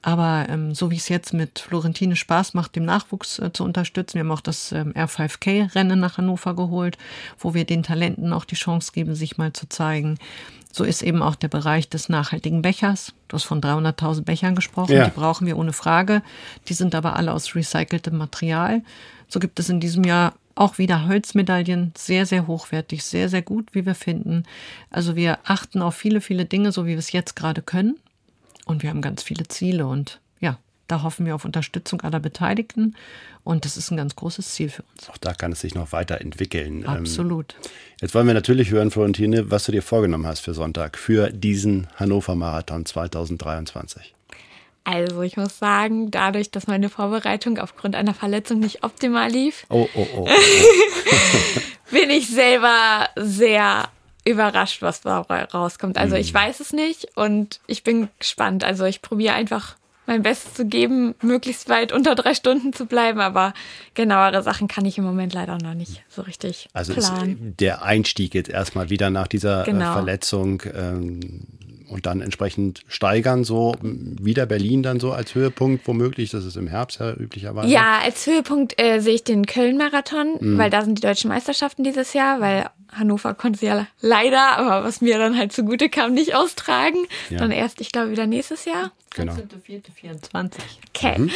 Aber 0.02 0.46
ähm, 0.48 0.74
so 0.74 0.90
wie 0.90 0.96
es 0.96 1.08
jetzt 1.10 1.34
mit 1.34 1.58
Florentine 1.58 2.16
Spaß 2.16 2.54
macht, 2.54 2.74
dem 2.74 2.84
Nachwuchs 2.86 3.38
äh, 3.38 3.52
zu 3.52 3.64
unterstützen, 3.64 4.14
wir 4.14 4.20
haben 4.20 4.30
auch 4.30 4.40
das 4.40 4.72
ähm, 4.72 4.92
R5K-Rennen 4.94 6.00
nach 6.00 6.16
Hannover 6.16 6.54
geholt, 6.56 6.96
wo 7.38 7.52
wir 7.52 7.66
den 7.66 7.82
Talenten 7.82 8.32
auch 8.32 8.46
die 8.46 8.54
Chance 8.54 8.92
geben, 8.94 9.14
sich 9.14 9.36
mal 9.36 9.52
zu 9.52 9.68
zeigen. 9.68 10.18
So 10.72 10.84
ist 10.84 11.02
eben 11.02 11.20
auch 11.20 11.34
der 11.34 11.48
Bereich 11.48 11.88
des 11.90 12.08
nachhaltigen 12.08 12.62
Bechers. 12.62 13.12
Du 13.28 13.34
hast 13.34 13.42
von 13.44 13.60
300.000 13.60 14.22
Bechern 14.22 14.54
gesprochen, 14.54 14.92
Ja. 14.94 15.04
die 15.04 15.10
brauchen 15.10 15.46
wir 15.46 15.58
ohne 15.58 15.72
Frage. 15.74 16.22
Die 16.68 16.74
sind 16.74 16.94
aber 16.94 17.16
alle 17.16 17.34
aus 17.34 17.54
recyceltem 17.54 18.16
Material. 18.16 18.82
So 19.30 19.38
gibt 19.40 19.58
es 19.60 19.68
in 19.68 19.80
diesem 19.80 20.04
Jahr 20.04 20.34
auch 20.56 20.76
wieder 20.76 21.06
Holzmedaillen, 21.06 21.92
sehr, 21.96 22.26
sehr 22.26 22.46
hochwertig, 22.46 23.02
sehr, 23.02 23.28
sehr 23.28 23.42
gut, 23.42 23.74
wie 23.74 23.86
wir 23.86 23.94
finden. 23.94 24.42
Also 24.90 25.16
wir 25.16 25.38
achten 25.44 25.80
auf 25.80 25.94
viele, 25.94 26.20
viele 26.20 26.44
Dinge, 26.44 26.72
so 26.72 26.84
wie 26.84 26.90
wir 26.90 26.98
es 26.98 27.12
jetzt 27.12 27.36
gerade 27.36 27.62
können. 27.62 27.98
Und 28.66 28.82
wir 28.82 28.90
haben 28.90 29.00
ganz 29.00 29.22
viele 29.22 29.48
Ziele 29.48 29.86
und 29.86 30.20
ja, 30.40 30.58
da 30.86 31.02
hoffen 31.02 31.24
wir 31.24 31.34
auf 31.34 31.44
Unterstützung 31.44 32.02
aller 32.02 32.20
Beteiligten. 32.20 32.94
Und 33.42 33.64
das 33.64 33.76
ist 33.76 33.90
ein 33.90 33.96
ganz 33.96 34.16
großes 34.16 34.52
Ziel 34.52 34.68
für 34.68 34.82
uns. 34.94 35.08
Auch 35.08 35.16
da 35.16 35.32
kann 35.32 35.52
es 35.52 35.60
sich 35.60 35.74
noch 35.74 35.92
weiterentwickeln. 35.92 36.84
Absolut. 36.84 37.54
Ähm, 37.54 37.70
jetzt 38.02 38.14
wollen 38.14 38.26
wir 38.26 38.34
natürlich 38.34 38.70
hören, 38.70 38.90
Florentine, 38.90 39.50
was 39.50 39.64
du 39.64 39.72
dir 39.72 39.82
vorgenommen 39.82 40.26
hast 40.26 40.40
für 40.40 40.52
Sonntag, 40.52 40.98
für 40.98 41.30
diesen 41.30 41.86
Hannover 41.96 42.34
Marathon 42.34 42.84
2023. 42.84 44.14
Also 44.90 45.22
ich 45.22 45.36
muss 45.36 45.58
sagen, 45.58 46.10
dadurch, 46.10 46.50
dass 46.50 46.66
meine 46.66 46.88
Vorbereitung 46.88 47.58
aufgrund 47.58 47.94
einer 47.96 48.14
Verletzung 48.14 48.58
nicht 48.60 48.82
optimal 48.84 49.30
lief, 49.30 49.64
Oh, 49.68 49.88
oh, 49.94 50.06
oh. 50.16 50.28
bin 51.90 52.10
ich 52.10 52.28
selber 52.28 53.08
sehr 53.16 53.88
überrascht, 54.24 54.82
was 54.82 55.00
dabei 55.00 55.44
rauskommt. 55.44 55.96
Also 55.98 56.16
ich 56.16 56.32
weiß 56.32 56.60
es 56.60 56.72
nicht 56.72 57.08
und 57.16 57.60
ich 57.66 57.82
bin 57.84 58.08
gespannt. 58.18 58.64
Also 58.64 58.84
ich 58.84 59.00
probiere 59.02 59.34
einfach 59.34 59.76
mein 60.06 60.22
Bestes 60.22 60.54
zu 60.54 60.66
geben, 60.66 61.14
möglichst 61.22 61.68
weit 61.68 61.92
unter 61.92 62.14
drei 62.16 62.34
Stunden 62.34 62.72
zu 62.72 62.86
bleiben, 62.86 63.20
aber 63.20 63.54
genauere 63.94 64.42
Sachen 64.42 64.66
kann 64.66 64.84
ich 64.84 64.98
im 64.98 65.04
Moment 65.04 65.32
leider 65.34 65.56
noch 65.58 65.74
nicht 65.74 66.02
so 66.08 66.22
richtig 66.22 66.68
Also 66.72 66.94
planen. 66.94 67.54
der 67.60 67.82
Einstieg 67.82 68.34
jetzt 68.34 68.50
erstmal 68.50 68.90
wieder 68.90 69.10
nach 69.10 69.28
dieser 69.28 69.62
äh, 69.62 69.70
Genau. 69.70 69.92
Verletzung 69.92 70.62
ähm, 70.74 71.46
und 71.90 72.06
dann 72.06 72.20
entsprechend 72.20 72.82
steigern, 72.88 73.44
so 73.44 73.74
wieder 73.82 74.46
Berlin 74.46 74.82
dann 74.82 75.00
so 75.00 75.12
als 75.12 75.34
Höhepunkt 75.34 75.86
womöglich. 75.86 76.30
Das 76.30 76.44
ist 76.44 76.56
im 76.56 76.66
Herbst 76.68 77.00
ja 77.00 77.12
üblicherweise. 77.12 77.68
Ja, 77.72 77.98
als 78.02 78.26
Höhepunkt 78.26 78.80
äh, 78.80 79.00
sehe 79.00 79.14
ich 79.14 79.24
den 79.24 79.44
Köln-Marathon, 79.46 80.36
Mhm. 80.40 80.58
weil 80.58 80.70
da 80.70 80.82
sind 80.82 80.98
die 80.98 81.02
deutschen 81.02 81.28
Meisterschaften 81.28 81.84
dieses 81.84 82.12
Jahr, 82.12 82.40
weil 82.40 82.66
Hannover 82.92 83.34
konnte 83.34 83.58
sie 83.60 83.66
ja 83.66 83.86
leider, 84.00 84.56
aber 84.58 84.84
was 84.84 85.00
mir 85.00 85.18
dann 85.18 85.36
halt 85.36 85.52
zugute 85.52 85.88
kam, 85.88 86.12
nicht 86.14 86.34
austragen. 86.34 86.98
Ja. 87.28 87.38
Dann 87.38 87.50
erst, 87.50 87.80
ich 87.80 87.92
glaube, 87.92 88.10
wieder 88.10 88.26
nächstes 88.26 88.64
Jahr. 88.64 88.92
Genau. 89.14 89.32
14.04.24. 89.34 90.52
Okay. 90.94 91.18
Mhm. 91.18 91.30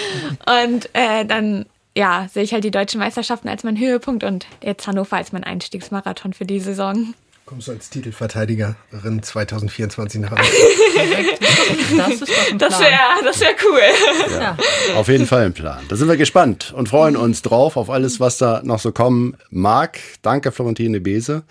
Und 0.65 0.89
äh, 0.93 1.25
dann, 1.25 1.67
ja, 1.97 2.29
sehe 2.33 2.43
ich 2.43 2.53
halt 2.53 2.65
die 2.65 2.71
deutschen 2.71 2.99
Meisterschaften 3.01 3.49
als 3.49 3.63
mein 3.65 3.79
Höhepunkt 3.79 4.25
und 4.25 4.47
jetzt 4.63 4.87
Hannover 4.87 5.17
als 5.17 5.33
mein 5.33 5.45
Einstiegsmarathon 5.45 6.33
für 6.33 6.45
die 6.45 6.61
Saison. 6.61 7.15
Kommst 7.47 7.69
du 7.69 7.73
als 7.73 7.91
Titelverteidigerin 7.91 9.23
2024 9.23 10.21
nach 10.23 10.31
Hause? 10.31 10.43
Das 11.99 12.09
ist 12.15 12.23
doch 12.23 12.51
ein 12.53 12.59
Das 12.59 12.79
Plan. 12.79 12.91
wäre 12.91 13.25
das 13.25 13.41
wär 13.41 13.55
cool. 13.65 13.81
Ja, 14.41 14.57
auf 14.97 15.09
jeden 15.09 15.27
Fall 15.27 15.45
ein 15.45 15.53
Plan. 15.53 15.81
Da 15.89 15.97
sind 15.97 16.09
wir 16.09 16.17
gespannt 16.17 16.73
und 16.75 16.89
freuen 16.89 17.17
uns 17.17 17.43
drauf 17.43 17.77
auf 17.77 17.91
alles, 17.91 18.19
was 18.19 18.39
da 18.39 18.63
noch 18.65 18.79
so 18.79 18.93
kommen 18.93 19.37
mag. 19.51 19.99
Danke, 20.23 20.53
Florentine 20.53 21.01
Bese. 21.01 21.43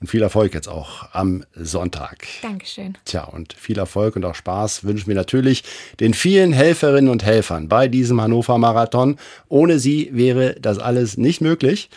Und 0.00 0.08
viel 0.08 0.22
Erfolg 0.22 0.54
jetzt 0.54 0.68
auch 0.68 1.08
am 1.12 1.44
Sonntag. 1.54 2.26
Dankeschön. 2.42 2.96
Tja, 3.04 3.24
und 3.24 3.52
viel 3.52 3.78
Erfolg 3.78 4.14
und 4.16 4.24
auch 4.24 4.36
Spaß 4.36 4.84
wünschen 4.84 5.08
wir 5.08 5.16
natürlich 5.16 5.64
den 5.98 6.14
vielen 6.14 6.52
Helferinnen 6.52 7.10
und 7.10 7.24
Helfern 7.24 7.68
bei 7.68 7.88
diesem 7.88 8.20
Hannover 8.20 8.58
Marathon. 8.58 9.18
Ohne 9.48 9.78
sie 9.80 10.10
wäre 10.12 10.54
das 10.60 10.78
alles 10.78 11.16
nicht 11.16 11.40
möglich. 11.40 11.90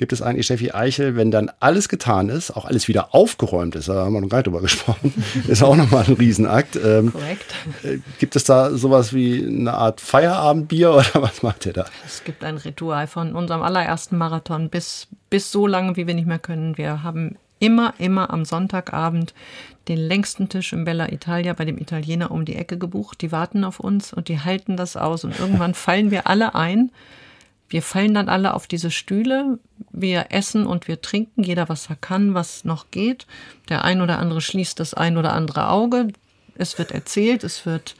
Gibt 0.00 0.14
es 0.14 0.22
eigentlich, 0.22 0.46
Steffi 0.46 0.70
Eichel, 0.70 1.14
wenn 1.14 1.30
dann 1.30 1.50
alles 1.60 1.90
getan 1.90 2.30
ist, 2.30 2.56
auch 2.56 2.64
alles 2.64 2.88
wieder 2.88 3.14
aufgeräumt 3.14 3.76
ist, 3.76 3.90
da 3.90 4.06
haben 4.06 4.14
wir 4.14 4.22
noch 4.22 4.30
gar 4.30 4.38
nicht 4.38 4.46
drüber 4.46 4.60
gesprochen, 4.62 5.12
ist 5.46 5.62
auch 5.62 5.76
nochmal 5.76 6.06
ein 6.08 6.14
Riesenakt. 6.14 6.74
Ähm, 6.82 7.12
Korrekt. 7.12 7.54
äh, 7.82 7.98
gibt 8.18 8.34
es 8.34 8.44
da 8.44 8.70
sowas 8.70 9.12
wie 9.12 9.44
eine 9.44 9.74
Art 9.74 10.00
Feierabendbier 10.00 10.90
oder 10.94 11.20
was 11.20 11.42
macht 11.42 11.66
ihr 11.66 11.74
da? 11.74 11.84
Es 12.06 12.24
gibt 12.24 12.44
ein 12.44 12.56
Ritual 12.56 13.08
von 13.08 13.34
unserem 13.34 13.60
allerersten 13.60 14.16
Marathon 14.16 14.70
bis, 14.70 15.06
bis 15.28 15.52
so 15.52 15.66
lange, 15.66 15.96
wie 15.96 16.06
wir 16.06 16.14
nicht 16.14 16.26
mehr 16.26 16.38
können. 16.38 16.78
Wir 16.78 17.02
haben 17.02 17.36
immer, 17.58 17.92
immer 17.98 18.30
am 18.30 18.46
Sonntagabend 18.46 19.34
den 19.88 19.98
längsten 19.98 20.48
Tisch 20.48 20.72
im 20.72 20.86
Bella 20.86 21.12
Italia 21.12 21.52
bei 21.52 21.66
dem 21.66 21.76
Italiener 21.76 22.30
um 22.30 22.46
die 22.46 22.56
Ecke 22.56 22.78
gebucht. 22.78 23.20
Die 23.20 23.32
warten 23.32 23.64
auf 23.64 23.78
uns 23.78 24.14
und 24.14 24.28
die 24.28 24.40
halten 24.40 24.78
das 24.78 24.96
aus 24.96 25.24
und 25.24 25.38
irgendwann 25.38 25.74
fallen 25.86 26.10
wir 26.10 26.26
alle 26.26 26.54
ein. 26.54 26.90
Wir 27.70 27.82
fallen 27.82 28.12
dann 28.12 28.28
alle 28.28 28.52
auf 28.52 28.66
diese 28.66 28.90
Stühle. 28.90 29.58
Wir 29.92 30.26
essen 30.30 30.66
und 30.66 30.88
wir 30.88 31.00
trinken, 31.00 31.44
jeder 31.44 31.68
was 31.68 31.88
er 31.88 31.96
kann, 31.96 32.34
was 32.34 32.64
noch 32.64 32.90
geht. 32.90 33.26
Der 33.68 33.84
ein 33.84 34.02
oder 34.02 34.18
andere 34.18 34.40
schließt 34.40 34.78
das 34.78 34.92
ein 34.92 35.16
oder 35.16 35.32
andere 35.32 35.68
Auge. 35.68 36.08
Es 36.56 36.78
wird 36.78 36.90
erzählt, 36.90 37.44
es 37.44 37.64
wird 37.64 37.94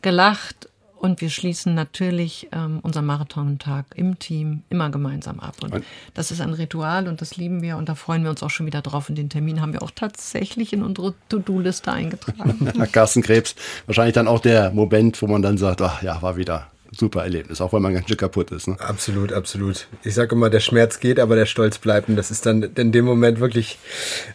gelacht 0.00 0.68
und 0.96 1.20
wir 1.20 1.28
schließen 1.28 1.74
natürlich 1.74 2.48
ähm, 2.52 2.78
unseren 2.82 3.04
Marathontag 3.04 3.86
im 3.96 4.18
Team 4.18 4.62
immer 4.70 4.90
gemeinsam 4.90 5.40
ab. 5.40 5.56
Und 5.60 5.84
das 6.14 6.30
ist 6.30 6.40
ein 6.40 6.52
Ritual 6.52 7.08
und 7.08 7.20
das 7.20 7.36
lieben 7.36 7.62
wir 7.62 7.76
und 7.76 7.88
da 7.88 7.94
freuen 7.96 8.22
wir 8.22 8.30
uns 8.30 8.42
auch 8.42 8.50
schon 8.50 8.66
wieder 8.66 8.80
drauf. 8.80 9.08
Und 9.08 9.16
den 9.16 9.28
Termin 9.28 9.60
haben 9.60 9.72
wir 9.72 9.82
auch 9.82 9.90
tatsächlich 9.90 10.72
in 10.72 10.82
unsere 10.82 11.14
To-Do-Liste 11.28 11.92
eingetragen. 11.92 12.72
Carsten 12.92 13.22
Krebs, 13.22 13.56
wahrscheinlich 13.86 14.14
dann 14.14 14.28
auch 14.28 14.40
der 14.40 14.70
Moment, 14.70 15.20
wo 15.20 15.26
man 15.26 15.42
dann 15.42 15.58
sagt, 15.58 15.82
ach 15.82 16.02
ja, 16.02 16.22
war 16.22 16.36
wieder 16.36 16.68
super 16.98 17.22
Erlebnis, 17.22 17.60
auch 17.60 17.72
wenn 17.72 17.82
man 17.82 17.94
ganz 17.94 18.08
schön 18.08 18.16
kaputt 18.16 18.50
ist. 18.50 18.68
Ne? 18.68 18.76
Absolut, 18.78 19.32
absolut. 19.32 19.86
Ich 20.02 20.14
sage 20.14 20.34
immer, 20.34 20.50
der 20.50 20.60
Schmerz 20.60 21.00
geht, 21.00 21.20
aber 21.20 21.36
der 21.36 21.46
Stolz 21.46 21.78
bleibt. 21.78 22.08
Und 22.08 22.16
das 22.16 22.30
ist 22.30 22.46
dann 22.46 22.62
in 22.62 22.92
dem 22.92 23.04
Moment 23.04 23.40
wirklich 23.40 23.78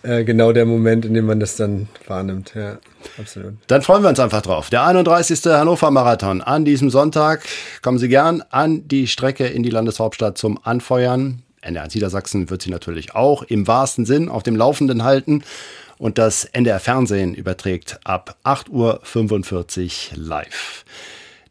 äh, 0.04 0.24
genau 0.24 0.52
der 0.52 0.66
Moment, 0.66 1.06
in 1.06 1.14
dem 1.14 1.26
man 1.26 1.40
das 1.40 1.56
dann 1.56 1.88
wahrnimmt. 2.08 2.54
Ja, 2.56 2.78
absolut. 3.18 3.54
Dann 3.68 3.82
freuen 3.82 4.04
wir 4.04 4.10
uns 4.10 4.20
einfach 4.20 4.42
drauf. 4.42 4.70
Der 4.70 4.86
31. 4.86 5.44
Hannover 5.46 5.92
Marathon 5.92 6.42
an 6.42 6.66
diesem 6.66 6.90
Sonntag. 6.90 7.44
Kommen 7.82 7.98
Sie 7.98 8.10
gern 8.10 8.44
an 8.50 8.88
die 8.88 9.08
Strecke 9.08 9.48
in 9.48 9.64
die 9.64 9.70
Landeshauptstadt 9.70 10.38
zum 10.38 10.60
Anfeuern. 10.64 11.42
NDR 11.62 11.88
Niedersachsen 11.88 12.50
wird 12.50 12.62
Sie 12.62 12.72
natürlich 12.72 13.14
auch 13.16 13.44
im 13.44 13.68
wahrsten 13.68 14.06
Sinn 14.06 14.30
auf 14.30 14.44
dem 14.44 14.56
Laufenden 14.56 15.04
halten. 15.04 15.44
Und 15.98 16.18
das 16.18 16.46
NDR 16.46 16.80
Fernsehen 16.80 17.36
überträgt 17.36 18.00
ab 18.04 18.36
8.45 18.44 20.14
Uhr 20.14 20.18
live. 20.18 20.84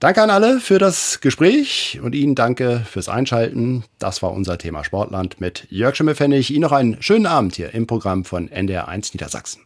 Danke 0.00 0.22
an 0.22 0.30
alle 0.30 0.60
für 0.60 0.78
das 0.78 1.20
Gespräch 1.20 2.00
und 2.02 2.14
Ihnen 2.14 2.34
danke 2.34 2.86
fürs 2.88 3.10
Einschalten. 3.10 3.84
Das 3.98 4.22
war 4.22 4.32
unser 4.32 4.56
Thema 4.56 4.82
Sportland 4.82 5.42
mit 5.42 5.66
Jörg 5.68 5.94
Schimmelfennig. 5.94 6.50
Ihnen 6.50 6.62
noch 6.62 6.72
einen 6.72 7.02
schönen 7.02 7.26
Abend 7.26 7.54
hier 7.54 7.74
im 7.74 7.86
Programm 7.86 8.24
von 8.24 8.48
NDR1 8.48 9.10
Niedersachsen. 9.12 9.60